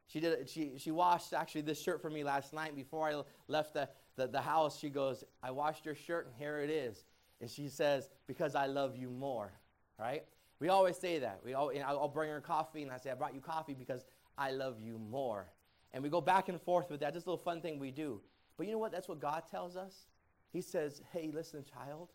She 0.07 0.19
did. 0.19 0.49
She 0.49 0.73
she 0.77 0.89
washed 0.89 1.33
actually 1.33 1.61
this 1.61 1.79
shirt 1.79 2.01
for 2.01 2.09
me 2.09 2.23
last 2.23 2.51
night 2.51 2.75
before 2.75 3.07
I 3.07 3.21
left 3.47 3.75
the, 3.75 3.87
the, 4.19 4.27
the 4.27 4.41
house. 4.41 4.77
She 4.79 4.89
goes, 4.89 5.23
I 5.41 5.51
washed 5.51 5.85
your 5.85 5.95
shirt 5.95 6.27
and 6.27 6.35
here 6.35 6.59
it 6.59 6.69
is. 6.69 7.03
And 7.41 7.49
she 7.49 7.69
says, 7.69 8.09
because 8.27 8.53
I 8.53 8.65
love 8.67 8.95
you 8.97 9.09
more, 9.09 9.51
right? 9.97 10.23
We 10.59 10.67
always 10.67 10.97
say 10.97 11.19
that. 11.19 11.39
We 11.43 11.53
all, 11.53 11.71
I'll 11.85 12.09
bring 12.09 12.29
her 12.29 12.41
coffee 12.41 12.83
and 12.83 12.91
I 12.91 12.97
say, 12.97 13.09
I 13.09 13.15
brought 13.15 13.33
you 13.33 13.39
coffee 13.39 13.73
because 13.73 14.05
I 14.37 14.51
love 14.51 14.81
you 14.81 14.99
more. 14.99 15.47
And 15.93 16.03
we 16.03 16.09
go 16.09 16.21
back 16.21 16.49
and 16.49 16.61
forth 16.61 16.91
with 16.91 16.99
that. 16.99 17.13
Just 17.13 17.25
a 17.25 17.29
little 17.29 17.43
fun 17.43 17.61
thing 17.61 17.79
we 17.79 17.91
do. 17.91 18.21
But 18.57 18.67
you 18.67 18.73
know 18.73 18.77
what? 18.77 18.91
That's 18.91 19.07
what 19.07 19.19
God 19.19 19.43
tells 19.49 19.77
us. 19.77 20.07
He 20.51 20.61
says, 20.61 21.01
Hey, 21.13 21.31
listen, 21.33 21.63
child, 21.63 22.09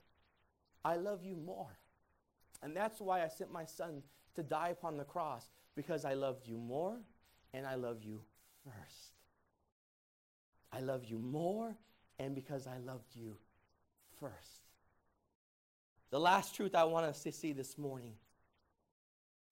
I 0.85 0.97
love 0.97 1.25
you 1.25 1.37
more. 1.37 1.79
And 2.63 2.77
that's 2.77 3.01
why 3.01 3.25
I 3.25 3.29
sent 3.29 3.51
my 3.51 3.65
son 3.65 4.03
to 4.37 4.43
die 4.43 4.69
upon 4.69 4.97
the 4.97 5.05
cross 5.05 5.47
because 5.75 6.05
I 6.05 6.15
loved 6.15 6.47
you 6.47 6.59
more 6.59 6.99
and 7.53 7.67
I 7.67 7.75
love 7.75 8.03
you 8.03 8.21
first. 8.65 9.15
I 10.73 10.81
love 10.81 11.05
you 11.05 11.19
more 11.19 11.77
and 12.19 12.35
because 12.35 12.67
I 12.67 12.79
loved 12.79 13.15
you 13.15 13.37
first. 14.21 14.63
The 16.11 16.21
last 16.21 16.55
truth 16.55 16.75
I 16.75 16.85
want 16.85 17.07
us 17.07 17.23
to 17.25 17.33
see 17.33 17.53
this 17.53 17.77
morning 17.77 18.15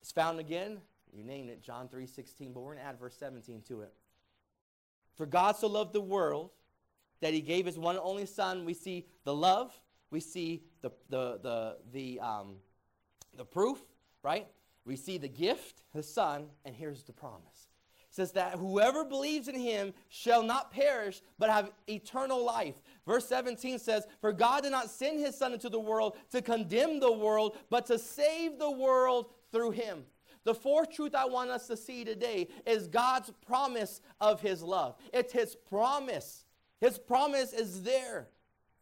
is 0.01 0.11
found 0.11 0.39
again, 0.39 0.79
you 1.11 1.23
named 1.23 1.49
it, 1.49 1.61
John 1.61 1.87
3:16, 1.87 2.53
but 2.53 2.61
we're 2.61 2.73
going 2.73 2.83
to 2.83 2.89
add 2.89 2.99
verse 2.99 3.15
17 3.17 3.61
to 3.67 3.81
it. 3.81 3.93
For 5.15 5.25
God 5.25 5.55
so 5.55 5.67
loved 5.67 5.93
the 5.93 6.01
world 6.01 6.51
that 7.21 7.33
he 7.33 7.41
gave 7.41 7.65
his 7.65 7.77
one 7.77 7.95
and 7.95 8.03
only 8.03 8.25
son. 8.25 8.65
We 8.65 8.73
see 8.73 9.07
the 9.23 9.33
love, 9.33 9.77
we 10.09 10.19
see 10.19 10.63
the, 10.81 10.91
the, 11.09 11.39
the, 11.41 11.77
the, 11.91 12.19
um, 12.19 12.55
the 13.37 13.45
proof, 13.45 13.79
right? 14.23 14.47
We 14.85 14.95
see 14.95 15.17
the 15.17 15.27
gift, 15.27 15.83
the 15.93 16.03
son, 16.03 16.47
and 16.65 16.75
here's 16.75 17.03
the 17.03 17.13
promise 17.13 17.67
says 18.13 18.31
that 18.33 18.53
whoever 18.53 19.03
believes 19.03 19.47
in 19.47 19.59
him 19.59 19.91
shall 20.07 20.43
not 20.43 20.71
perish 20.71 21.23
but 21.39 21.49
have 21.49 21.71
eternal 21.89 22.45
life. 22.45 22.75
Verse 23.07 23.27
17 23.27 23.79
says, 23.79 24.05
For 24.21 24.31
God 24.31 24.61
did 24.61 24.71
not 24.71 24.91
send 24.91 25.19
his 25.19 25.35
son 25.35 25.51
into 25.51 25.67
the 25.67 25.79
world 25.79 26.15
to 26.31 26.39
condemn 26.39 26.99
the 26.99 27.11
world, 27.11 27.57
but 27.71 27.87
to 27.87 27.97
save 27.97 28.59
the 28.59 28.69
world 28.69 29.31
through 29.51 29.71
him. 29.71 30.03
The 30.43 30.53
fourth 30.53 30.91
truth 30.91 31.15
I 31.15 31.25
want 31.25 31.49
us 31.49 31.65
to 31.67 31.75
see 31.75 32.05
today 32.05 32.49
is 32.67 32.87
God's 32.87 33.31
promise 33.47 33.99
of 34.21 34.41
his 34.41 34.61
love. 34.61 34.95
It's 35.11 35.33
his 35.33 35.55
promise. 35.55 36.45
His 36.81 36.99
promise 36.99 37.51
is 37.51 37.81
there. 37.81 38.27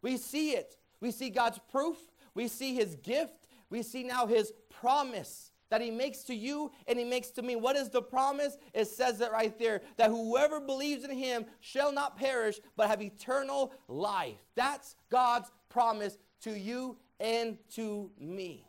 We 0.01 0.17
see 0.17 0.51
it. 0.51 0.75
We 0.99 1.11
see 1.11 1.29
God's 1.29 1.59
proof. 1.71 1.97
We 2.33 2.49
see 2.49 2.75
his 2.75 2.95
gift. 2.95 3.47
We 3.69 3.81
see 3.81 4.03
now 4.03 4.25
his 4.25 4.51
promise 4.69 5.50
that 5.71 5.81
he 5.81 5.89
makes 5.89 6.21
to 6.23 6.35
you 6.35 6.69
and 6.85 6.99
he 6.99 7.05
makes 7.05 7.31
to 7.31 7.41
me. 7.41 7.55
What 7.55 7.75
is 7.75 7.89
the 7.89 8.01
promise? 8.01 8.57
It 8.73 8.87
says 8.87 9.19
it 9.21 9.31
right 9.31 9.57
there 9.57 9.81
that 9.97 10.11
whoever 10.11 10.59
believes 10.59 11.03
in 11.03 11.11
him 11.11 11.45
shall 11.61 11.91
not 11.91 12.17
perish 12.17 12.59
but 12.75 12.89
have 12.89 13.01
eternal 13.01 13.73
life. 13.87 14.37
That's 14.53 14.95
God's 15.09 15.49
promise 15.69 16.17
to 16.41 16.51
you 16.51 16.97
and 17.19 17.57
to 17.75 18.11
me. 18.19 18.67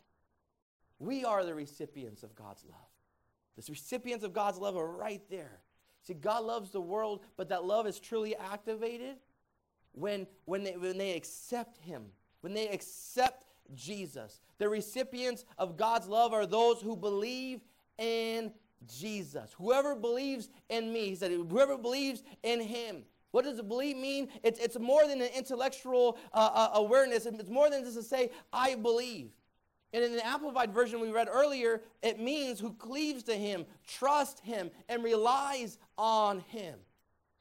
We 0.98 1.24
are 1.24 1.44
the 1.44 1.54
recipients 1.54 2.22
of 2.22 2.34
God's 2.36 2.64
love. 2.64 2.78
The 3.56 3.64
recipients 3.70 4.24
of 4.24 4.32
God's 4.32 4.58
love 4.58 4.76
are 4.76 4.86
right 4.86 5.22
there. 5.28 5.60
See, 6.06 6.14
God 6.14 6.44
loves 6.44 6.70
the 6.70 6.80
world, 6.80 7.24
but 7.36 7.48
that 7.48 7.64
love 7.64 7.86
is 7.86 7.98
truly 7.98 8.36
activated 8.36 9.16
when, 9.92 10.26
when, 10.44 10.62
they, 10.62 10.76
when 10.76 10.98
they 10.98 11.16
accept 11.16 11.78
Him, 11.78 12.04
when 12.40 12.54
they 12.54 12.68
accept 12.68 13.46
Jesus. 13.74 14.40
The 14.58 14.68
recipients 14.68 15.44
of 15.58 15.76
God's 15.76 16.08
love 16.08 16.32
are 16.32 16.46
those 16.46 16.80
who 16.80 16.96
believe 16.96 17.60
in 17.98 18.52
Jesus. 18.86 19.54
Whoever 19.58 19.94
believes 19.94 20.48
in 20.68 20.92
me, 20.92 21.10
he 21.10 21.14
said, 21.14 21.30
whoever 21.30 21.76
believes 21.76 22.22
in 22.42 22.60
him. 22.60 23.04
What 23.30 23.44
does 23.44 23.60
believe 23.62 23.96
mean? 23.96 24.28
It's, 24.42 24.60
it's 24.60 24.78
more 24.78 25.06
than 25.06 25.22
an 25.22 25.30
intellectual 25.34 26.18
uh, 26.34 26.50
uh, 26.52 26.70
awareness. 26.74 27.24
It's 27.24 27.48
more 27.48 27.70
than 27.70 27.82
just 27.82 27.96
to 27.96 28.02
say, 28.02 28.30
I 28.52 28.74
believe. 28.74 29.30
And 29.94 30.04
in 30.04 30.16
the 30.16 30.26
Amplified 30.26 30.72
version 30.72 31.00
we 31.00 31.10
read 31.10 31.28
earlier, 31.30 31.82
it 32.02 32.18
means 32.18 32.60
who 32.60 32.72
cleaves 32.74 33.22
to 33.24 33.34
him, 33.34 33.66
trusts 33.86 34.40
him, 34.40 34.70
and 34.88 35.02
relies 35.02 35.78
on 35.98 36.40
him. 36.40 36.78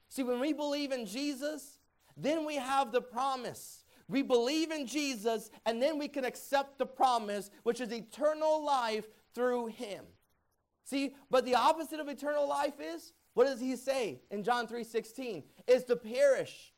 See, 0.10 0.24
when 0.24 0.40
we 0.40 0.52
believe 0.52 0.92
in 0.92 1.06
Jesus, 1.06 1.78
then 2.18 2.46
we 2.46 2.56
have 2.56 2.92
the 2.92 3.02
promise. 3.02 3.81
We 4.12 4.22
believe 4.22 4.72
in 4.72 4.86
Jesus, 4.86 5.50
and 5.66 5.82
then 5.82 5.98
we 5.98 6.10
can 6.10 6.26
accept 6.26 6.78
the 6.78 6.86
promise, 6.86 7.50
which 7.64 7.80
is 7.80 7.92
eternal 7.92 8.64
life 8.64 9.08
through 9.34 9.68
him. 9.68 10.04
See, 10.84 11.16
but 11.30 11.46
the 11.46 11.56
opposite 11.56 12.02
of 12.02 12.10
eternal 12.10 12.48
life 12.48 12.74
is 12.80 13.14
what 13.34 13.48
does 13.48 13.62
he 13.62 13.78
say 13.78 14.22
in 14.30 14.44
John 14.44 14.68
3:16? 14.68 15.44
Is 15.66 15.86
to 15.86 15.96
perish. 15.96 16.74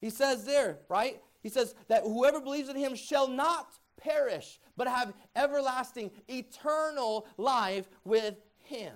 He 0.00 0.10
says 0.10 0.44
there, 0.44 0.80
right? 0.88 1.22
He 1.40 1.48
says 1.48 1.76
that 1.86 2.02
whoever 2.02 2.40
believes 2.40 2.68
in 2.68 2.76
him 2.76 2.96
shall 2.96 3.28
not 3.28 3.78
perish, 3.96 4.60
but 4.76 4.88
have 4.88 5.14
everlasting, 5.36 6.10
eternal 6.28 7.26
life 7.36 7.88
with 8.04 8.34
him. 8.64 8.94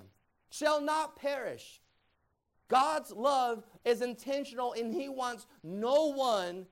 Shall 0.51 0.81
not 0.81 1.17
perish. 1.17 1.81
God's 2.69 3.13
love 3.13 3.65
is 3.85 4.01
intentional 4.03 4.73
and 4.73 4.93
he 4.93 5.09
wants 5.09 5.47
no 5.63 6.07
one, 6.13 6.67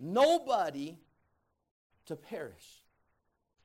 nobody 0.00 0.98
to 2.06 2.16
perish. 2.16 2.82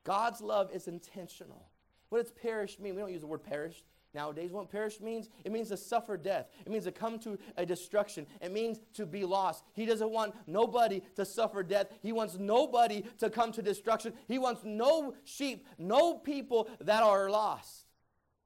God's 0.04 0.40
love 0.40 0.70
is 0.72 0.86
intentional. 0.86 1.68
What 2.10 2.22
does 2.22 2.30
perish 2.30 2.78
mean? 2.78 2.94
We 2.94 3.00
don't 3.00 3.12
use 3.12 3.22
the 3.22 3.26
word 3.26 3.42
perish 3.42 3.82
nowadays. 4.14 4.52
What 4.52 4.70
perish 4.70 5.00
means? 5.00 5.28
It 5.44 5.52
means 5.52 5.68
to 5.68 5.76
suffer 5.76 6.16
death. 6.16 6.48
It 6.64 6.70
means 6.70 6.84
to 6.84 6.92
come 6.92 7.18
to 7.20 7.38
a 7.56 7.66
destruction. 7.66 8.26
It 8.40 8.52
means 8.52 8.80
to 8.94 9.04
be 9.04 9.24
lost. 9.24 9.64
He 9.74 9.84
doesn't 9.84 10.10
want 10.10 10.34
nobody 10.46 11.02
to 11.16 11.24
suffer 11.24 11.62
death. 11.62 11.88
He 12.02 12.12
wants 12.12 12.36
nobody 12.38 13.02
to 13.18 13.30
come 13.30 13.52
to 13.52 13.62
destruction. 13.62 14.12
He 14.28 14.38
wants 14.38 14.62
no 14.64 15.14
sheep, 15.24 15.66
no 15.78 16.14
people 16.14 16.68
that 16.80 17.02
are 17.02 17.28
lost. 17.28 17.86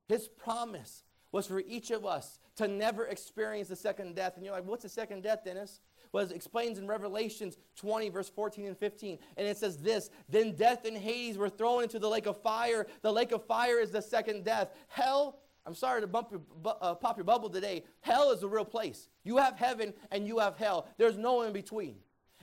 His 0.08 0.28
promise 0.28 1.04
was 1.30 1.46
for 1.46 1.60
each 1.60 1.90
of 1.90 2.04
us 2.04 2.40
to 2.56 2.66
never 2.66 3.06
experience 3.06 3.68
the 3.68 3.76
second 3.76 4.16
death. 4.16 4.36
And 4.36 4.44
you're 4.44 4.54
like, 4.54 4.66
what's 4.66 4.82
the 4.82 4.88
second 4.88 5.22
death, 5.22 5.44
Dennis? 5.44 5.80
It 6.12 6.32
explains 6.32 6.78
in 6.78 6.86
Revelations 6.86 7.56
20, 7.76 8.08
verse 8.08 8.28
14 8.28 8.66
and 8.66 8.76
15. 8.76 9.18
And 9.36 9.46
it 9.46 9.56
says 9.56 9.78
this 9.78 10.10
Then 10.28 10.52
death 10.56 10.84
and 10.84 10.96
Hades 10.96 11.38
were 11.38 11.48
thrown 11.48 11.82
into 11.84 11.98
the 11.98 12.08
lake 12.08 12.26
of 12.26 12.42
fire. 12.42 12.86
The 13.02 13.12
lake 13.12 13.32
of 13.32 13.44
fire 13.46 13.78
is 13.78 13.90
the 13.90 14.02
second 14.02 14.44
death. 14.44 14.70
Hell 14.88 15.40
I'm 15.66 15.74
sorry 15.74 16.00
to 16.00 16.06
bump 16.06 16.30
your, 16.30 16.40
uh, 16.64 16.94
pop 16.94 17.16
your 17.16 17.24
bubble 17.24 17.50
today. 17.50 17.84
Hell 18.00 18.32
is 18.32 18.42
a 18.42 18.48
real 18.48 18.64
place. 18.64 19.08
You 19.24 19.36
have 19.36 19.56
heaven 19.56 19.92
and 20.10 20.26
you 20.26 20.38
have 20.38 20.56
hell. 20.56 20.88
There's 20.96 21.18
no 21.18 21.42
in 21.42 21.52
between. 21.52 21.96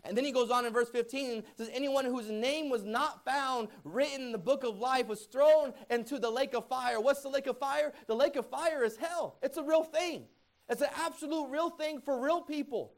And 0.04 0.16
then 0.16 0.24
he 0.24 0.32
goes 0.32 0.52
on 0.52 0.66
in 0.66 0.72
verse 0.72 0.90
15 0.90 1.44
says, 1.58 1.70
Anyone 1.74 2.06
whose 2.06 2.30
name 2.30 2.70
was 2.70 2.84
not 2.84 3.26
found 3.26 3.68
written 3.84 4.28
in 4.28 4.32
the 4.32 4.38
book 4.38 4.64
of 4.64 4.78
life 4.78 5.08
was 5.08 5.24
thrown 5.24 5.74
into 5.90 6.20
the 6.20 6.30
lake 6.30 6.54
of 6.54 6.68
fire. 6.68 7.02
What's 7.02 7.22
the 7.22 7.30
lake 7.30 7.48
of 7.48 7.58
fire? 7.58 7.92
The 8.06 8.16
lake 8.16 8.36
of 8.36 8.46
fire 8.46 8.84
is 8.84 8.96
hell. 8.96 9.38
It's 9.42 9.58
a 9.58 9.64
real 9.64 9.84
thing, 9.84 10.26
it's 10.70 10.82
an 10.82 10.90
absolute 10.96 11.50
real 11.50 11.70
thing 11.70 12.00
for 12.00 12.22
real 12.22 12.42
people. 12.42 12.94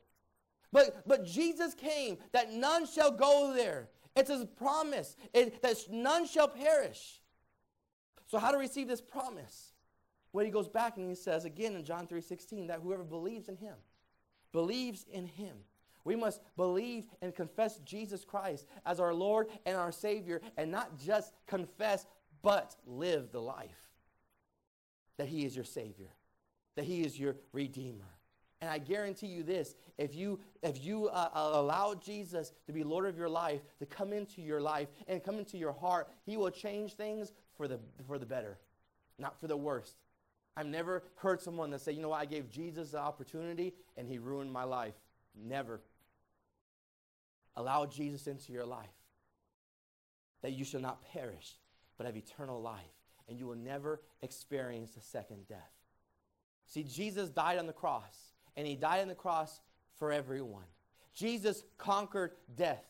But, 0.71 1.07
but 1.07 1.25
Jesus 1.25 1.73
came 1.73 2.17
that 2.31 2.51
none 2.51 2.85
shall 2.85 3.11
go 3.11 3.53
there. 3.55 3.89
It's 4.15 4.29
his 4.29 4.45
promise 4.45 5.15
it, 5.33 5.61
that 5.61 5.77
none 5.89 6.27
shall 6.27 6.47
perish. 6.47 7.21
So, 8.27 8.37
how 8.37 8.51
to 8.51 8.57
receive 8.57 8.87
this 8.87 9.01
promise? 9.01 9.73
Well, 10.31 10.45
he 10.45 10.51
goes 10.51 10.67
back 10.67 10.97
and 10.97 11.09
he 11.09 11.15
says 11.15 11.45
again 11.45 11.75
in 11.75 11.83
John 11.83 12.05
3:16 12.05 12.67
that 12.67 12.81
whoever 12.81 13.03
believes 13.03 13.49
in 13.49 13.55
him, 13.55 13.75
believes 14.51 15.05
in 15.11 15.25
him. 15.25 15.57
We 16.03 16.15
must 16.15 16.41
believe 16.55 17.05
and 17.21 17.35
confess 17.35 17.79
Jesus 17.79 18.23
Christ 18.23 18.65
as 18.85 18.99
our 18.99 19.13
Lord 19.13 19.47
and 19.65 19.75
our 19.75 19.91
Savior, 19.91 20.41
and 20.57 20.71
not 20.71 20.97
just 20.97 21.33
confess, 21.45 22.05
but 22.41 22.75
live 22.85 23.31
the 23.31 23.41
life 23.41 23.89
that 25.17 25.27
He 25.27 25.45
is 25.45 25.55
your 25.55 25.65
Savior, 25.65 26.09
that 26.75 26.85
He 26.85 27.01
is 27.01 27.19
your 27.19 27.35
Redeemer. 27.51 28.18
And 28.61 28.69
I 28.69 28.77
guarantee 28.77 29.27
you 29.27 29.43
this 29.43 29.75
if 29.97 30.15
you, 30.15 30.39
if 30.61 30.83
you 30.83 31.07
uh, 31.07 31.29
uh 31.33 31.51
allow 31.53 31.93
Jesus 31.93 32.51
to 32.65 32.73
be 32.73 32.83
Lord 32.83 33.05
of 33.05 33.17
your 33.17 33.29
life, 33.29 33.61
to 33.79 33.85
come 33.85 34.11
into 34.11 34.41
your 34.41 34.61
life 34.61 34.89
and 35.07 35.23
come 35.23 35.39
into 35.39 35.57
your 35.57 35.73
heart, 35.73 36.09
He 36.25 36.37
will 36.37 36.51
change 36.51 36.93
things 36.93 37.31
for 37.55 37.67
the, 37.67 37.79
for 38.05 38.17
the 38.17 38.25
better, 38.25 38.57
not 39.17 39.39
for 39.39 39.47
the 39.47 39.57
worst. 39.57 39.95
I've 40.59 40.67
never 40.67 41.03
heard 41.15 41.41
someone 41.41 41.69
that 41.71 41.79
say, 41.79 41.93
you 41.93 42.01
know 42.01 42.09
what, 42.09 42.19
I 42.19 42.25
gave 42.25 42.49
Jesus 42.49 42.91
the 42.91 42.99
opportunity 42.99 43.73
and 43.95 44.07
he 44.07 44.17
ruined 44.17 44.51
my 44.51 44.65
life. 44.65 44.95
Never. 45.33 45.79
Allow 47.55 47.85
Jesus 47.85 48.27
into 48.27 48.51
your 48.51 48.65
life 48.65 48.89
that 50.41 50.51
you 50.51 50.65
shall 50.65 50.81
not 50.81 51.03
perish, 51.13 51.55
but 51.97 52.05
have 52.05 52.17
eternal 52.17 52.61
life, 52.61 52.95
and 53.27 53.37
you 53.37 53.45
will 53.45 53.55
never 53.55 54.01
experience 54.21 54.95
a 54.97 55.01
second 55.01 55.47
death. 55.47 55.71
See, 56.65 56.83
Jesus 56.83 57.29
died 57.29 57.57
on 57.57 57.67
the 57.67 57.73
cross, 57.73 58.28
and 58.59 58.67
he 58.67 58.75
died 58.75 59.01
on 59.01 59.07
the 59.07 59.15
cross 59.15 59.61
for 59.97 60.11
everyone. 60.11 60.65
Jesus 61.13 61.63
conquered 61.77 62.33
death. 62.57 62.83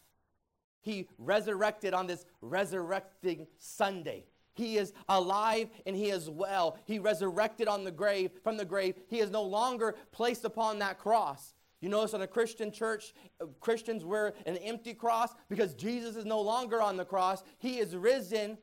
He 0.81 1.07
resurrected 1.19 1.93
on 1.93 2.07
this 2.07 2.25
resurrecting 2.41 3.45
Sunday. 3.59 4.25
He 4.55 4.77
is 4.77 4.93
alive 5.07 5.69
and 5.85 5.95
he 5.95 6.09
is 6.09 6.27
well. 6.27 6.79
He 6.85 6.97
resurrected 6.97 7.67
on 7.67 7.83
the 7.83 7.91
grave 7.91 8.31
from 8.43 8.57
the 8.57 8.65
grave. 8.65 8.95
He 9.09 9.19
is 9.19 9.29
no 9.29 9.43
longer 9.43 9.95
placed 10.11 10.43
upon 10.43 10.79
that 10.79 10.97
cross. 10.97 11.53
You 11.81 11.89
notice 11.89 12.15
in 12.15 12.21
a 12.23 12.27
Christian 12.27 12.71
church, 12.71 13.13
uh, 13.39 13.45
Christians 13.59 14.03
wear 14.03 14.33
an 14.47 14.57
empty 14.57 14.95
cross 14.95 15.35
because 15.49 15.75
Jesus 15.75 16.15
is 16.15 16.25
no 16.25 16.41
longer 16.41 16.81
on 16.81 16.97
the 16.97 17.05
cross. 17.05 17.43
He 17.59 17.77
is 17.77 17.95
risen. 17.95 18.57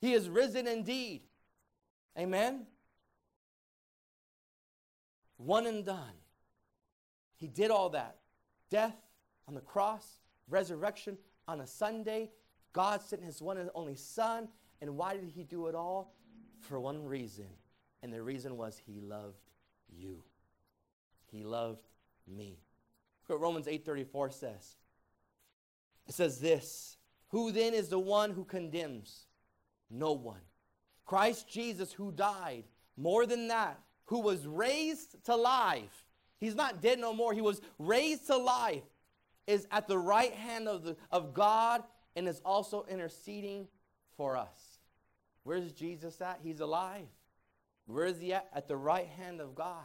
He 0.00 0.14
is 0.14 0.30
risen 0.30 0.66
indeed. 0.66 1.24
Amen? 2.18 2.66
One 5.36 5.66
and 5.66 5.84
done. 5.84 6.14
He 7.38 7.48
did 7.48 7.70
all 7.70 7.88
that. 7.90 8.18
Death 8.70 8.96
on 9.46 9.54
the 9.54 9.60
cross, 9.62 10.20
resurrection 10.48 11.16
on 11.46 11.60
a 11.60 11.66
Sunday. 11.66 12.30
God 12.74 13.00
sent 13.00 13.24
his 13.24 13.40
one 13.40 13.56
and 13.56 13.70
only 13.74 13.94
Son 13.94 14.48
and 14.80 14.96
why 14.96 15.14
did 15.14 15.30
he 15.34 15.42
do 15.42 15.66
it 15.66 15.74
all? 15.74 16.14
For 16.60 16.78
one 16.78 17.04
reason. 17.04 17.46
And 18.02 18.12
the 18.12 18.22
reason 18.22 18.56
was 18.56 18.80
he 18.84 19.00
loved 19.00 19.50
you. 19.88 20.22
He 21.30 21.42
loved 21.42 21.88
me. 22.26 22.58
What 23.26 23.40
Romans 23.40 23.66
8:34 23.66 24.32
says. 24.32 24.76
It 26.06 26.14
says 26.14 26.40
this, 26.40 26.96
who 27.28 27.52
then 27.52 27.74
is 27.74 27.88
the 27.88 27.98
one 27.98 28.30
who 28.30 28.44
condemns? 28.44 29.26
No 29.90 30.12
one. 30.12 30.40
Christ 31.04 31.48
Jesus 31.48 31.92
who 31.92 32.12
died, 32.12 32.64
more 32.96 33.26
than 33.26 33.48
that, 33.48 33.78
who 34.06 34.20
was 34.20 34.46
raised 34.46 35.22
to 35.24 35.36
life. 35.36 36.04
He's 36.40 36.54
not 36.54 36.80
dead 36.80 36.98
no 36.98 37.12
more. 37.12 37.32
He 37.32 37.40
was 37.40 37.60
raised 37.78 38.26
to 38.28 38.36
life, 38.36 38.84
is 39.46 39.66
at 39.70 39.88
the 39.88 39.98
right 39.98 40.32
hand 40.32 40.68
of, 40.68 40.84
the, 40.84 40.96
of 41.10 41.34
God 41.34 41.82
and 42.14 42.28
is 42.28 42.40
also 42.44 42.86
interceding 42.88 43.66
for 44.16 44.36
us. 44.36 44.78
Where's 45.44 45.72
Jesus 45.72 46.20
at? 46.20 46.40
He's 46.42 46.60
alive. 46.60 47.06
Where 47.86 48.06
is 48.06 48.20
he 48.20 48.34
at? 48.34 48.48
At 48.52 48.68
the 48.68 48.76
right 48.76 49.06
hand 49.06 49.40
of 49.40 49.54
God. 49.54 49.84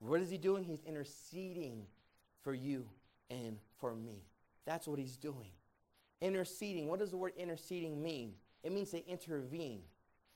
What 0.00 0.20
is 0.20 0.30
he 0.30 0.38
doing? 0.38 0.64
He's 0.64 0.82
interceding 0.84 1.86
for 2.42 2.52
you 2.52 2.86
and 3.30 3.58
for 3.78 3.94
me. 3.94 4.24
That's 4.64 4.88
what 4.88 4.98
he's 4.98 5.16
doing. 5.16 5.50
Interceding. 6.20 6.88
What 6.88 6.98
does 6.98 7.10
the 7.10 7.16
word 7.16 7.32
interceding 7.36 8.02
mean? 8.02 8.34
It 8.62 8.72
means 8.72 8.90
to 8.90 9.06
intervene. 9.08 9.82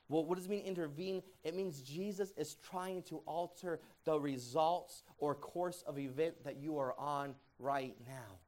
Well, 0.09 0.25
what 0.25 0.37
does 0.37 0.47
it 0.47 0.51
mean 0.51 0.65
intervene? 0.65 1.23
It 1.43 1.55
means 1.55 1.83
Jesus 1.83 2.33
is 2.37 2.57
trying 2.57 3.03
to 3.05 3.23
alter 3.27 3.81
the 4.05 4.19
results 4.19 5.03
or 5.19 5.35
course 5.35 5.83
of 5.87 5.99
event 5.99 6.45
that 6.45 6.57
you 6.57 6.79
are 6.79 6.95
on 6.99 7.35
right 7.59 7.97
now. 8.07 8.39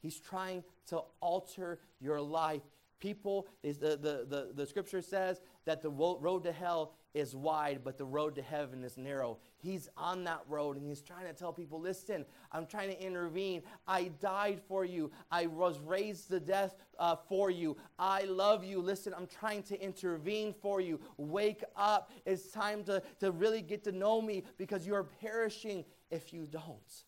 He's 0.00 0.18
trying 0.18 0.64
to 0.88 1.02
alter 1.20 1.78
your 2.00 2.20
life 2.20 2.62
people, 3.04 3.46
the, 3.62 3.72
the, 3.72 4.26
the, 4.28 4.50
the 4.54 4.66
scripture 4.66 5.02
says 5.02 5.40
that 5.64 5.82
the 5.82 5.90
road 5.90 6.44
to 6.44 6.52
hell 6.52 6.94
is 7.14 7.34
wide, 7.34 7.80
but 7.84 7.96
the 7.96 8.04
road 8.04 8.34
to 8.34 8.42
heaven 8.42 8.82
is 8.82 8.98
narrow. 8.98 9.38
He's 9.56 9.88
on 9.96 10.24
that 10.24 10.40
road 10.48 10.76
and 10.76 10.86
he's 10.86 11.00
trying 11.00 11.26
to 11.26 11.32
tell 11.32 11.52
people 11.52 11.80
listen, 11.80 12.24
I'm 12.50 12.66
trying 12.66 12.90
to 12.90 13.00
intervene. 13.00 13.62
I 13.86 14.10
died 14.20 14.60
for 14.66 14.84
you, 14.84 15.10
I 15.30 15.46
was 15.46 15.78
raised 15.78 16.28
to 16.28 16.40
death 16.40 16.74
uh, 16.98 17.16
for 17.28 17.50
you. 17.50 17.76
I 17.98 18.22
love 18.24 18.64
you. 18.64 18.80
Listen, 18.80 19.14
I'm 19.16 19.26
trying 19.26 19.62
to 19.64 19.80
intervene 19.80 20.54
for 20.60 20.80
you. 20.80 21.00
Wake 21.16 21.62
up. 21.76 22.10
It's 22.26 22.50
time 22.50 22.84
to, 22.84 23.02
to 23.20 23.30
really 23.30 23.62
get 23.62 23.84
to 23.84 23.92
know 23.92 24.20
me 24.20 24.44
because 24.56 24.86
you 24.86 24.94
are 24.94 25.04
perishing 25.04 25.84
if 26.10 26.32
you 26.32 26.46
don't. 26.50 27.04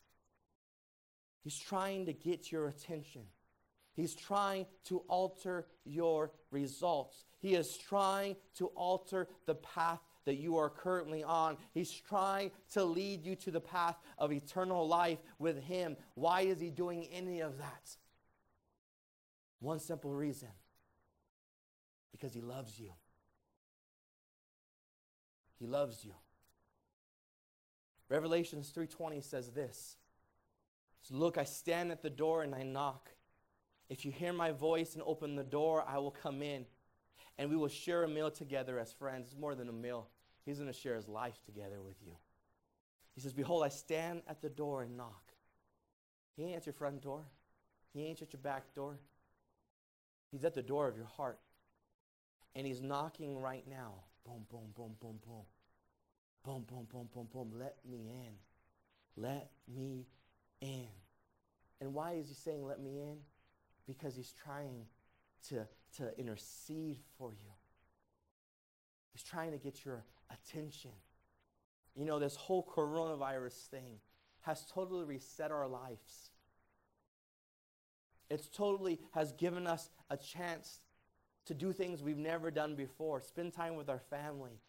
He's 1.43 1.59
trying 1.59 2.07
to 2.07 2.13
get 2.13 2.51
your 2.51 2.69
attention. 2.69 3.23
He's 3.97 4.15
trying 4.15 4.67
to 4.85 4.99
alter 5.09 5.67
your 5.85 6.31
results. 6.51 7.25
He 7.39 7.55
is 7.55 7.77
trying 7.77 8.37
to 8.57 8.67
alter 8.67 9.27
the 9.47 9.55
path 9.55 10.01
that 10.27 10.37
you 10.37 10.59
are 10.59 10.69
currently 10.69 11.25
on. 11.25 11.57
He's 11.73 11.91
trying 11.91 12.51
to 12.73 12.85
lead 12.85 13.25
you 13.25 13.35
to 13.37 13.51
the 13.51 13.61
path 13.61 13.97
of 14.19 14.33
eternal 14.33 14.87
life 14.87 15.19
with 15.39 15.63
Him. 15.63 15.97
Why 16.15 16.43
is 16.43 16.61
He 16.61 16.69
doing 16.69 17.09
any 17.11 17.41
of 17.41 17.57
that? 17.59 17.97
One 19.61 19.79
simple 19.79 20.13
reason 20.13 20.51
Because 22.13 22.35
he 22.35 22.41
loves 22.41 22.79
you. 22.79 22.93
He 25.59 25.67
loves 25.67 26.05
you. 26.05 26.15
Revelations 28.09 28.71
3:20 28.71 29.23
says 29.23 29.53
this. 29.53 29.97
Look, 31.11 31.39
I 31.39 31.45
stand 31.45 31.93
at 31.93 32.03
the 32.03 32.11
door 32.11 32.43
and 32.43 32.55
I 32.55 32.63
knock. 32.63 33.16
If 33.89 34.05
you 34.05 34.11
hear 34.11 34.33
my 34.33 34.51
voice 34.51 34.95
and 34.95 35.03
open 35.07 35.37
the 35.37 35.45
door, 35.45 35.85
I 35.87 35.99
will 35.99 36.11
come 36.11 36.43
in 36.43 36.67
and 37.39 37.51
we 37.51 37.57
will 37.57 37.69
share 37.69 38.03
a 38.03 38.09
meal 38.09 38.31
together 38.31 38.79
as 38.79 38.93
friends. 38.93 39.29
It's 39.29 39.39
more 39.39 39.55
than 39.55 39.69
a 39.69 39.73
meal. 39.73 40.09
He's 40.45 40.59
going 40.59 40.73
to 40.73 40.79
share 40.79 40.97
his 40.97 41.09
life 41.09 41.39
together 41.45 41.83
with 41.83 41.97
you. 42.05 42.13
He 43.15 43.21
says, 43.21 43.33
Behold, 43.33 43.65
I 43.65 43.69
stand 43.69 44.23
at 44.29 44.41
the 44.41 44.49
door 44.49 44.83
and 44.83 44.97
knock. 44.97 45.33
He 46.37 46.45
ain't 46.45 46.57
at 46.57 46.67
your 46.67 46.75
front 46.75 47.03
door, 47.03 47.25
He 47.93 48.05
ain't 48.05 48.21
at 48.23 48.33
your 48.33 48.41
back 48.41 48.75
door. 48.75 48.99
He's 50.31 50.45
at 50.45 50.55
the 50.55 50.63
door 50.63 50.87
of 50.89 50.97
your 50.97 51.07
heart. 51.07 51.39
And 52.55 52.67
He's 52.67 52.83
knocking 52.83 53.41
right 53.41 53.65
now. 53.69 53.95
Boom, 54.25 54.45
boom, 54.51 54.73
boom, 54.75 54.97
boom, 55.01 55.19
boom. 55.27 55.45
Boom, 56.45 56.65
boom, 56.69 56.87
boom, 56.93 57.09
boom, 57.13 57.29
boom. 57.33 57.53
Let 57.59 57.77
me 57.89 58.11
in. 58.11 58.35
Let 59.17 59.51
me 59.67 60.07
in. 60.61 60.89
And 61.81 61.95
why 61.95 62.13
is 62.15 62.29
He 62.29 62.35
saying, 62.35 62.67
Let 62.67 62.81
me 62.81 63.01
in? 63.01 63.19
Because 63.87 64.17
He's 64.17 64.33
trying 64.33 64.87
to, 65.49 65.67
to 65.97 66.19
intercede 66.19 66.99
for 67.19 67.31
you. 67.31 67.51
He's 69.13 69.23
trying 69.23 69.53
to 69.53 69.59
get 69.59 69.85
your 69.85 70.05
attention. 70.31 70.91
You 71.95 72.05
know, 72.05 72.19
this 72.19 72.37
whole 72.37 72.63
coronavirus 72.65 73.69
thing 73.69 74.01
has 74.43 74.65
totally 74.73 75.05
reset 75.05 75.51
our 75.51 75.67
lives. 75.67 76.31
It's 78.29 78.49
totally 78.49 79.01
has 79.13 79.33
given 79.33 79.67
us 79.67 79.89
a 80.11 80.17
chance 80.17 80.81
to 81.47 81.55
do 81.55 81.73
things 81.73 82.03
we've 82.03 82.19
never 82.19 82.51
done 82.51 82.75
before. 82.75 83.21
Spend 83.21 83.53
time 83.53 83.77
with 83.77 83.89
our 83.89 84.01
family. 84.11 84.61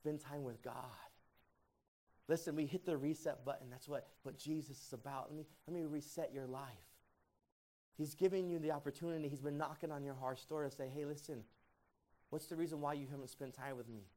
Spend 0.00 0.20
time 0.20 0.42
with 0.42 0.62
God. 0.62 0.74
Listen, 2.28 2.56
we 2.56 2.66
hit 2.66 2.84
the 2.84 2.96
reset 2.96 3.44
button. 3.44 3.68
That's 3.70 3.88
what, 3.88 4.08
what 4.22 4.36
Jesus 4.36 4.80
is 4.86 4.92
about. 4.92 5.26
Let 5.28 5.36
me, 5.38 5.46
let 5.66 5.74
me 5.74 5.84
reset 5.84 6.32
your 6.32 6.46
life. 6.46 6.91
He's 8.02 8.16
giving 8.16 8.48
you 8.48 8.58
the 8.58 8.72
opportunity. 8.72 9.28
He's 9.28 9.40
been 9.40 9.56
knocking 9.56 9.92
on 9.92 10.02
your 10.02 10.16
heart's 10.16 10.44
door 10.44 10.64
to 10.64 10.70
say, 10.72 10.88
hey, 10.92 11.04
listen, 11.04 11.44
what's 12.30 12.46
the 12.46 12.56
reason 12.56 12.80
why 12.80 12.94
you 12.94 13.06
haven't 13.08 13.30
spent 13.30 13.54
time 13.54 13.76
with 13.76 13.88
me? 13.88 14.08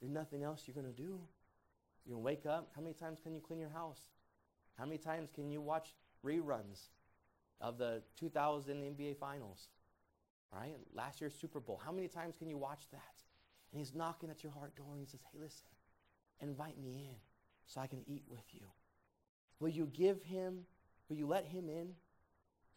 There's 0.00 0.10
nothing 0.10 0.42
else 0.42 0.62
you're 0.66 0.74
going 0.74 0.90
to 0.90 1.02
do. 1.02 1.20
You're 2.06 2.14
going 2.14 2.22
to 2.22 2.24
wake 2.24 2.46
up. 2.46 2.70
How 2.74 2.80
many 2.80 2.94
times 2.94 3.18
can 3.22 3.34
you 3.34 3.42
clean 3.42 3.60
your 3.60 3.68
house? 3.68 4.00
How 4.78 4.86
many 4.86 4.96
times 4.96 5.28
can 5.34 5.50
you 5.50 5.60
watch 5.60 5.94
reruns 6.24 6.88
of 7.60 7.76
the 7.76 8.00
2000 8.18 8.74
NBA 8.74 9.18
Finals? 9.18 9.68
Right? 10.50 10.76
Last 10.94 11.20
year's 11.20 11.34
Super 11.34 11.60
Bowl. 11.60 11.78
How 11.84 11.92
many 11.92 12.08
times 12.08 12.36
can 12.38 12.48
you 12.48 12.56
watch 12.56 12.84
that? 12.90 13.22
And 13.70 13.80
he's 13.80 13.94
knocking 13.94 14.30
at 14.30 14.42
your 14.42 14.52
heart 14.52 14.74
door 14.76 14.86
and 14.92 15.00
he 15.00 15.06
says, 15.06 15.20
hey, 15.30 15.38
listen, 15.42 15.66
invite 16.40 16.80
me 16.82 17.04
in 17.06 17.16
so 17.66 17.82
I 17.82 17.86
can 17.86 18.00
eat 18.06 18.24
with 18.30 18.46
you. 18.52 18.62
Will 19.60 19.68
you 19.68 19.90
give 19.92 20.22
him, 20.22 20.60
will 21.10 21.18
you 21.18 21.26
let 21.26 21.44
him 21.44 21.68
in 21.68 21.88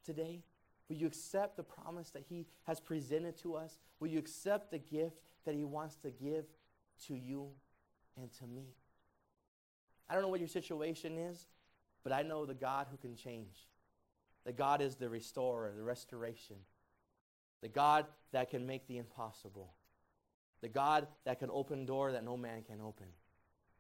today? 0.08 0.42
Will 0.90 0.96
you 0.96 1.06
accept 1.06 1.58
the 1.58 1.64
promise 1.64 2.10
that 2.12 2.24
he 2.30 2.48
has 2.64 2.80
presented 2.80 3.38
to 3.42 3.56
us? 3.56 3.78
Will 4.00 4.08
you 4.08 4.20
accept 4.20 4.72
the 4.72 4.80
gift 4.80 5.18
that 5.46 5.54
he 5.54 5.64
wants 5.64 5.96
to 5.98 6.10
give 6.10 6.46
to 7.08 7.16
you 7.16 7.50
and 8.20 8.32
to 8.40 8.48
me? 8.48 8.70
I 10.10 10.14
don't 10.14 10.24
know 10.24 10.30
what 10.30 10.40
your 10.40 10.48
situation 10.48 11.18
is, 11.18 11.46
but 12.04 12.14
I 12.14 12.24
know 12.24 12.46
the 12.46 12.54
God 12.54 12.88
who 12.90 12.98
can 12.98 13.16
change. 13.16 13.68
The 14.46 14.54
God 14.54 14.82
is 14.82 14.96
the 14.96 15.10
restorer, 15.10 15.74
the 15.76 15.84
restoration. 15.84 16.56
The 17.62 17.68
God 17.68 18.06
that 18.32 18.50
can 18.50 18.66
make 18.66 18.88
the 18.88 18.98
impossible. 18.98 19.74
The 20.62 20.70
God 20.70 21.08
that 21.26 21.40
can 21.40 21.50
open 21.52 21.86
door 21.86 22.14
that 22.14 22.24
no 22.24 22.38
man 22.38 22.64
can 22.64 22.80
open. 22.80 23.08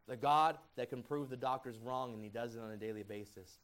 The 0.07 0.17
God 0.17 0.57
that 0.75 0.89
can 0.89 1.03
prove 1.03 1.29
the 1.29 1.37
doctors 1.37 1.79
wrong 1.79 2.13
and 2.13 2.21
he 2.21 2.29
does 2.29 2.55
it 2.55 2.61
on 2.61 2.71
a 2.71 2.77
daily 2.77 3.03
basis. 3.03 3.59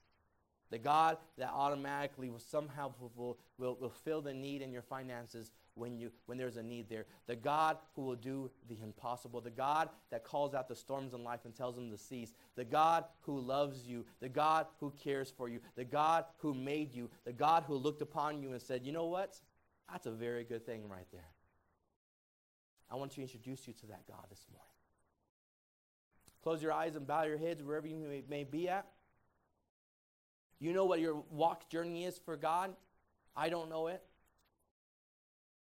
The 0.73 0.79
God 0.79 1.17
that 1.37 1.51
automatically 1.53 2.31
will 2.31 2.39
somehow 2.39 2.91
will, 3.15 3.37
will, 3.59 3.77
will 3.79 3.93
fill 4.03 4.23
the 4.23 4.33
need 4.33 4.63
in 4.63 4.71
your 4.71 4.81
finances 4.81 5.51
when, 5.75 5.99
you, 5.99 6.11
when 6.25 6.35
there's 6.39 6.57
a 6.57 6.63
need 6.63 6.89
there. 6.89 7.05
The 7.27 7.35
God 7.35 7.77
who 7.95 8.01
will 8.01 8.15
do 8.15 8.49
the 8.67 8.79
impossible. 8.81 9.39
The 9.39 9.51
God 9.51 9.89
that 10.09 10.23
calls 10.23 10.55
out 10.55 10.67
the 10.67 10.75
storms 10.75 11.13
in 11.13 11.23
life 11.23 11.41
and 11.45 11.53
tells 11.53 11.75
them 11.75 11.91
to 11.91 11.97
cease. 11.99 12.33
The 12.55 12.65
God 12.65 13.03
who 13.19 13.39
loves 13.39 13.85
you. 13.85 14.03
The 14.19 14.29
God 14.29 14.65
who 14.79 14.91
cares 14.97 15.29
for 15.29 15.47
you. 15.47 15.59
The 15.75 15.85
God 15.85 16.25
who 16.39 16.55
made 16.55 16.91
you. 16.91 17.07
The 17.23 17.33
God 17.33 17.65
who 17.67 17.75
looked 17.75 18.01
upon 18.01 18.41
you 18.41 18.53
and 18.53 18.59
said, 18.59 18.83
you 18.83 18.93
know 18.93 19.05
what? 19.05 19.39
That's 19.91 20.07
a 20.07 20.11
very 20.11 20.43
good 20.43 20.65
thing 20.65 20.89
right 20.89 21.05
there. 21.11 21.29
I 22.89 22.95
want 22.95 23.11
to 23.11 23.21
introduce 23.21 23.67
you 23.67 23.73
to 23.73 23.85
that 23.89 24.07
God 24.07 24.25
this 24.31 24.43
morning. 24.51 24.65
Close 26.41 26.63
your 26.63 26.71
eyes 26.71 26.95
and 26.95 27.05
bow 27.05 27.25
your 27.25 27.37
heads 27.37 27.61
wherever 27.61 27.85
you 27.85 27.95
may, 27.95 28.23
may 28.27 28.43
be 28.43 28.69
at. 28.69 28.87
You 30.63 30.71
know 30.71 30.85
what 30.85 31.01
your 31.01 31.21
walk 31.29 31.69
journey 31.69 32.05
is 32.05 32.17
for 32.17 32.37
God? 32.37 32.73
I 33.35 33.49
don't 33.49 33.69
know 33.69 33.87
it. 33.87 34.01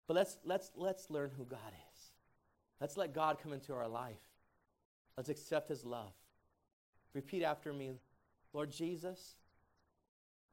But 0.07 0.15
let's, 0.15 0.37
let's, 0.45 0.71
let's 0.77 1.11
learn 1.11 1.33
who 1.37 1.45
God 1.45 1.59
is. 1.93 2.01
Let's 2.81 2.97
let 2.97 3.13
God 3.13 3.39
come 3.43 3.53
into 3.53 3.75
our 3.75 3.89
life. 3.89 4.21
Let's 5.17 5.29
accept 5.29 5.69
his 5.69 5.85
love. 5.85 6.13
Repeat 7.13 7.43
after 7.43 7.73
me 7.73 7.95
Lord 8.53 8.71
Jesus, 8.71 9.35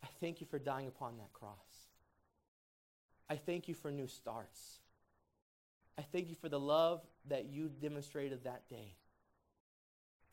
I 0.04 0.08
thank 0.20 0.42
you 0.42 0.48
for 0.48 0.58
dying 0.58 0.88
upon 0.88 1.18
that 1.18 1.32
cross. 1.34 1.86
I 3.30 3.36
thank 3.36 3.68
you 3.68 3.76
for 3.76 3.92
new 3.92 4.08
starts. 4.08 4.80
I 6.00 6.02
thank 6.02 6.30
you 6.30 6.36
for 6.36 6.50
the 6.50 6.60
love 6.60 7.02
that 7.30 7.46
you 7.46 7.70
demonstrated 7.70 8.46
that 8.46 8.68
day. 8.68 8.96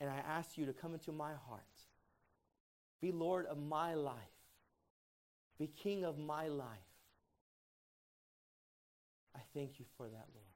And 0.00 0.08
I 0.08 0.22
ask 0.26 0.56
you 0.56 0.64
to 0.64 0.72
come 0.72 0.94
into 0.94 1.12
my 1.12 1.32
heart. 1.46 1.77
Be 3.00 3.12
Lord 3.12 3.46
of 3.46 3.58
my 3.58 3.94
life. 3.94 4.16
Be 5.58 5.66
King 5.66 6.04
of 6.04 6.18
my 6.18 6.48
life. 6.48 6.68
I 9.36 9.40
thank 9.54 9.78
you 9.78 9.84
for 9.96 10.08
that, 10.08 10.26
Lord. 10.34 10.46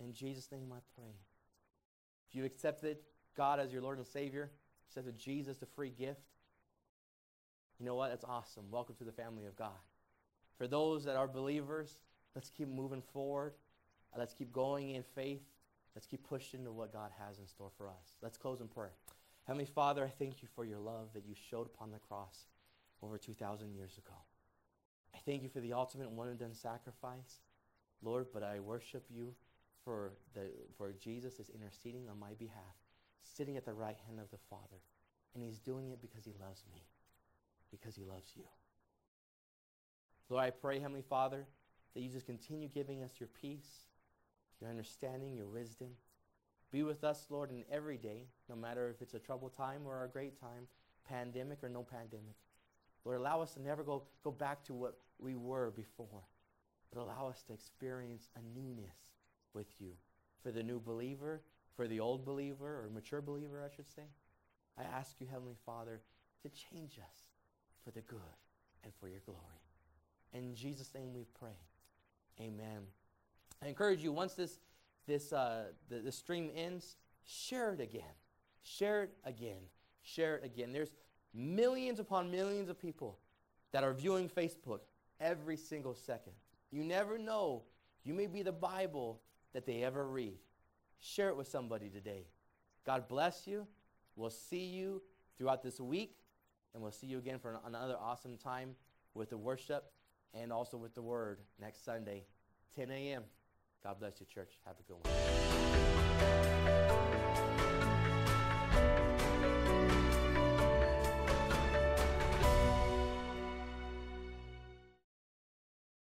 In 0.00 0.12
Jesus' 0.12 0.50
name 0.52 0.72
I 0.72 0.78
pray. 0.94 1.14
If 2.28 2.34
you 2.34 2.44
accepted 2.44 2.98
God 3.36 3.60
as 3.60 3.72
your 3.72 3.82
Lord 3.82 3.98
and 3.98 4.06
Savior, 4.06 4.50
accepted 4.88 5.18
Jesus, 5.18 5.58
the 5.58 5.66
free 5.66 5.90
gift, 5.90 6.20
you 7.78 7.86
know 7.86 7.94
what? 7.94 8.10
That's 8.10 8.24
awesome. 8.24 8.64
Welcome 8.70 8.94
to 8.96 9.04
the 9.04 9.12
family 9.12 9.44
of 9.44 9.56
God. 9.56 9.68
For 10.56 10.66
those 10.66 11.04
that 11.04 11.16
are 11.16 11.28
believers, 11.28 11.98
let's 12.34 12.48
keep 12.50 12.68
moving 12.68 13.02
forward. 13.12 13.52
Let's 14.16 14.32
keep 14.32 14.50
going 14.50 14.90
in 14.94 15.02
faith. 15.14 15.42
Let's 15.94 16.06
keep 16.06 16.26
pushing 16.26 16.64
to 16.64 16.72
what 16.72 16.92
God 16.92 17.10
has 17.26 17.38
in 17.38 17.46
store 17.46 17.70
for 17.76 17.88
us. 17.88 18.16
Let's 18.22 18.38
close 18.38 18.60
in 18.60 18.68
prayer. 18.68 18.92
Heavenly 19.46 19.66
Father, 19.66 20.04
I 20.04 20.08
thank 20.08 20.42
you 20.42 20.48
for 20.54 20.64
your 20.64 20.80
love 20.80 21.08
that 21.14 21.24
you 21.24 21.34
showed 21.50 21.66
upon 21.66 21.92
the 21.92 21.98
cross 21.98 22.46
over 23.02 23.16
2,000 23.16 23.72
years 23.72 23.96
ago. 23.96 24.16
I 25.14 25.18
thank 25.24 25.42
you 25.42 25.48
for 25.48 25.60
the 25.60 25.72
ultimate 25.72 26.10
one 26.10 26.28
and 26.28 26.38
done 26.38 26.54
sacrifice, 26.54 27.40
Lord, 28.02 28.26
but 28.34 28.42
I 28.42 28.58
worship 28.58 29.04
you 29.08 29.34
for, 29.84 30.12
the, 30.34 30.50
for 30.76 30.92
Jesus 30.92 31.38
is 31.38 31.48
interceding 31.48 32.08
on 32.08 32.18
my 32.18 32.34
behalf, 32.38 32.74
sitting 33.22 33.56
at 33.56 33.64
the 33.64 33.72
right 33.72 33.96
hand 34.06 34.18
of 34.18 34.30
the 34.30 34.38
Father. 34.50 34.82
And 35.34 35.44
he's 35.44 35.60
doing 35.60 35.90
it 35.90 36.00
because 36.00 36.24
he 36.24 36.34
loves 36.40 36.64
me, 36.72 36.82
because 37.70 37.94
he 37.94 38.04
loves 38.04 38.32
you. 38.34 38.44
Lord, 40.28 40.44
I 40.44 40.50
pray, 40.50 40.80
Heavenly 40.80 41.04
Father, 41.08 41.46
that 41.94 42.00
you 42.00 42.08
just 42.08 42.26
continue 42.26 42.68
giving 42.68 43.04
us 43.04 43.12
your 43.20 43.28
peace, 43.40 43.84
your 44.60 44.70
understanding, 44.70 45.36
your 45.36 45.46
wisdom. 45.46 45.88
Be 46.72 46.82
with 46.82 47.04
us, 47.04 47.26
Lord, 47.30 47.50
in 47.50 47.64
every 47.70 47.96
day, 47.96 48.26
no 48.48 48.56
matter 48.56 48.90
if 48.90 49.00
it's 49.00 49.14
a 49.14 49.18
troubled 49.18 49.56
time 49.56 49.82
or 49.86 50.04
a 50.04 50.08
great 50.08 50.40
time, 50.40 50.66
pandemic 51.08 51.62
or 51.62 51.68
no 51.68 51.82
pandemic. 51.82 52.34
Lord, 53.04 53.18
allow 53.18 53.40
us 53.40 53.54
to 53.54 53.62
never 53.62 53.84
go, 53.84 54.02
go 54.24 54.32
back 54.32 54.64
to 54.64 54.74
what 54.74 54.98
we 55.18 55.36
were 55.36 55.70
before, 55.70 56.24
but 56.92 57.00
allow 57.00 57.28
us 57.28 57.42
to 57.44 57.52
experience 57.52 58.28
a 58.36 58.58
newness 58.58 59.14
with 59.54 59.68
you. 59.78 59.92
For 60.42 60.50
the 60.50 60.62
new 60.62 60.80
believer, 60.80 61.40
for 61.76 61.86
the 61.86 62.00
old 62.00 62.24
believer, 62.24 62.84
or 62.84 62.90
mature 62.92 63.20
believer, 63.20 63.62
I 63.64 63.74
should 63.74 63.88
say, 63.88 64.02
I 64.78 64.82
ask 64.82 65.16
you, 65.20 65.26
Heavenly 65.30 65.56
Father, 65.64 66.00
to 66.42 66.48
change 66.48 66.98
us 66.98 67.22
for 67.84 67.90
the 67.92 68.02
good 68.02 68.20
and 68.84 68.92
for 69.00 69.08
your 69.08 69.20
glory. 69.24 69.40
In 70.32 70.54
Jesus' 70.54 70.92
name 70.94 71.14
we 71.14 71.24
pray. 71.38 71.56
Amen. 72.40 72.82
I 73.62 73.68
encourage 73.68 74.02
you, 74.02 74.12
once 74.12 74.34
this, 74.34 74.58
this, 75.06 75.32
uh, 75.32 75.66
the, 75.88 76.00
the 76.00 76.12
stream 76.12 76.50
ends, 76.54 76.96
share 77.24 77.72
it 77.72 77.80
again. 77.80 78.02
Share 78.62 79.04
it 79.04 79.10
again. 79.24 79.62
Share 80.02 80.36
it 80.36 80.44
again. 80.44 80.72
There's 80.72 80.92
millions 81.32 82.00
upon 82.00 82.30
millions 82.30 82.68
of 82.68 82.80
people 82.80 83.18
that 83.72 83.84
are 83.84 83.92
viewing 83.92 84.28
Facebook 84.28 84.80
every 85.20 85.56
single 85.56 85.94
second. 85.94 86.32
You 86.70 86.82
never 86.82 87.18
know. 87.18 87.62
You 88.04 88.14
may 88.14 88.26
be 88.26 88.42
the 88.42 88.52
Bible 88.52 89.20
that 89.52 89.66
they 89.66 89.82
ever 89.82 90.06
read. 90.06 90.38
Share 90.98 91.28
it 91.28 91.36
with 91.36 91.48
somebody 91.48 91.88
today. 91.88 92.26
God 92.84 93.08
bless 93.08 93.46
you. 93.46 93.66
We'll 94.14 94.30
see 94.30 94.64
you 94.64 95.02
throughout 95.36 95.62
this 95.62 95.80
week, 95.80 96.16
and 96.72 96.82
we'll 96.82 96.92
see 96.92 97.06
you 97.06 97.18
again 97.18 97.38
for 97.38 97.58
another 97.66 97.96
awesome 98.00 98.36
time 98.36 98.74
with 99.14 99.30
the 99.30 99.36
worship 99.36 99.92
and 100.34 100.52
also 100.52 100.76
with 100.76 100.94
the 100.94 101.02
word 101.02 101.40
next 101.60 101.84
Sunday. 101.84 102.24
10 102.74 102.90
a.m. 102.90 103.22
God 103.86 104.00
bless 104.00 104.18
you, 104.18 104.26
church. 104.26 104.50
Have 104.66 104.74
a 104.80 104.82
good 104.82 104.96
one. 105.00 105.12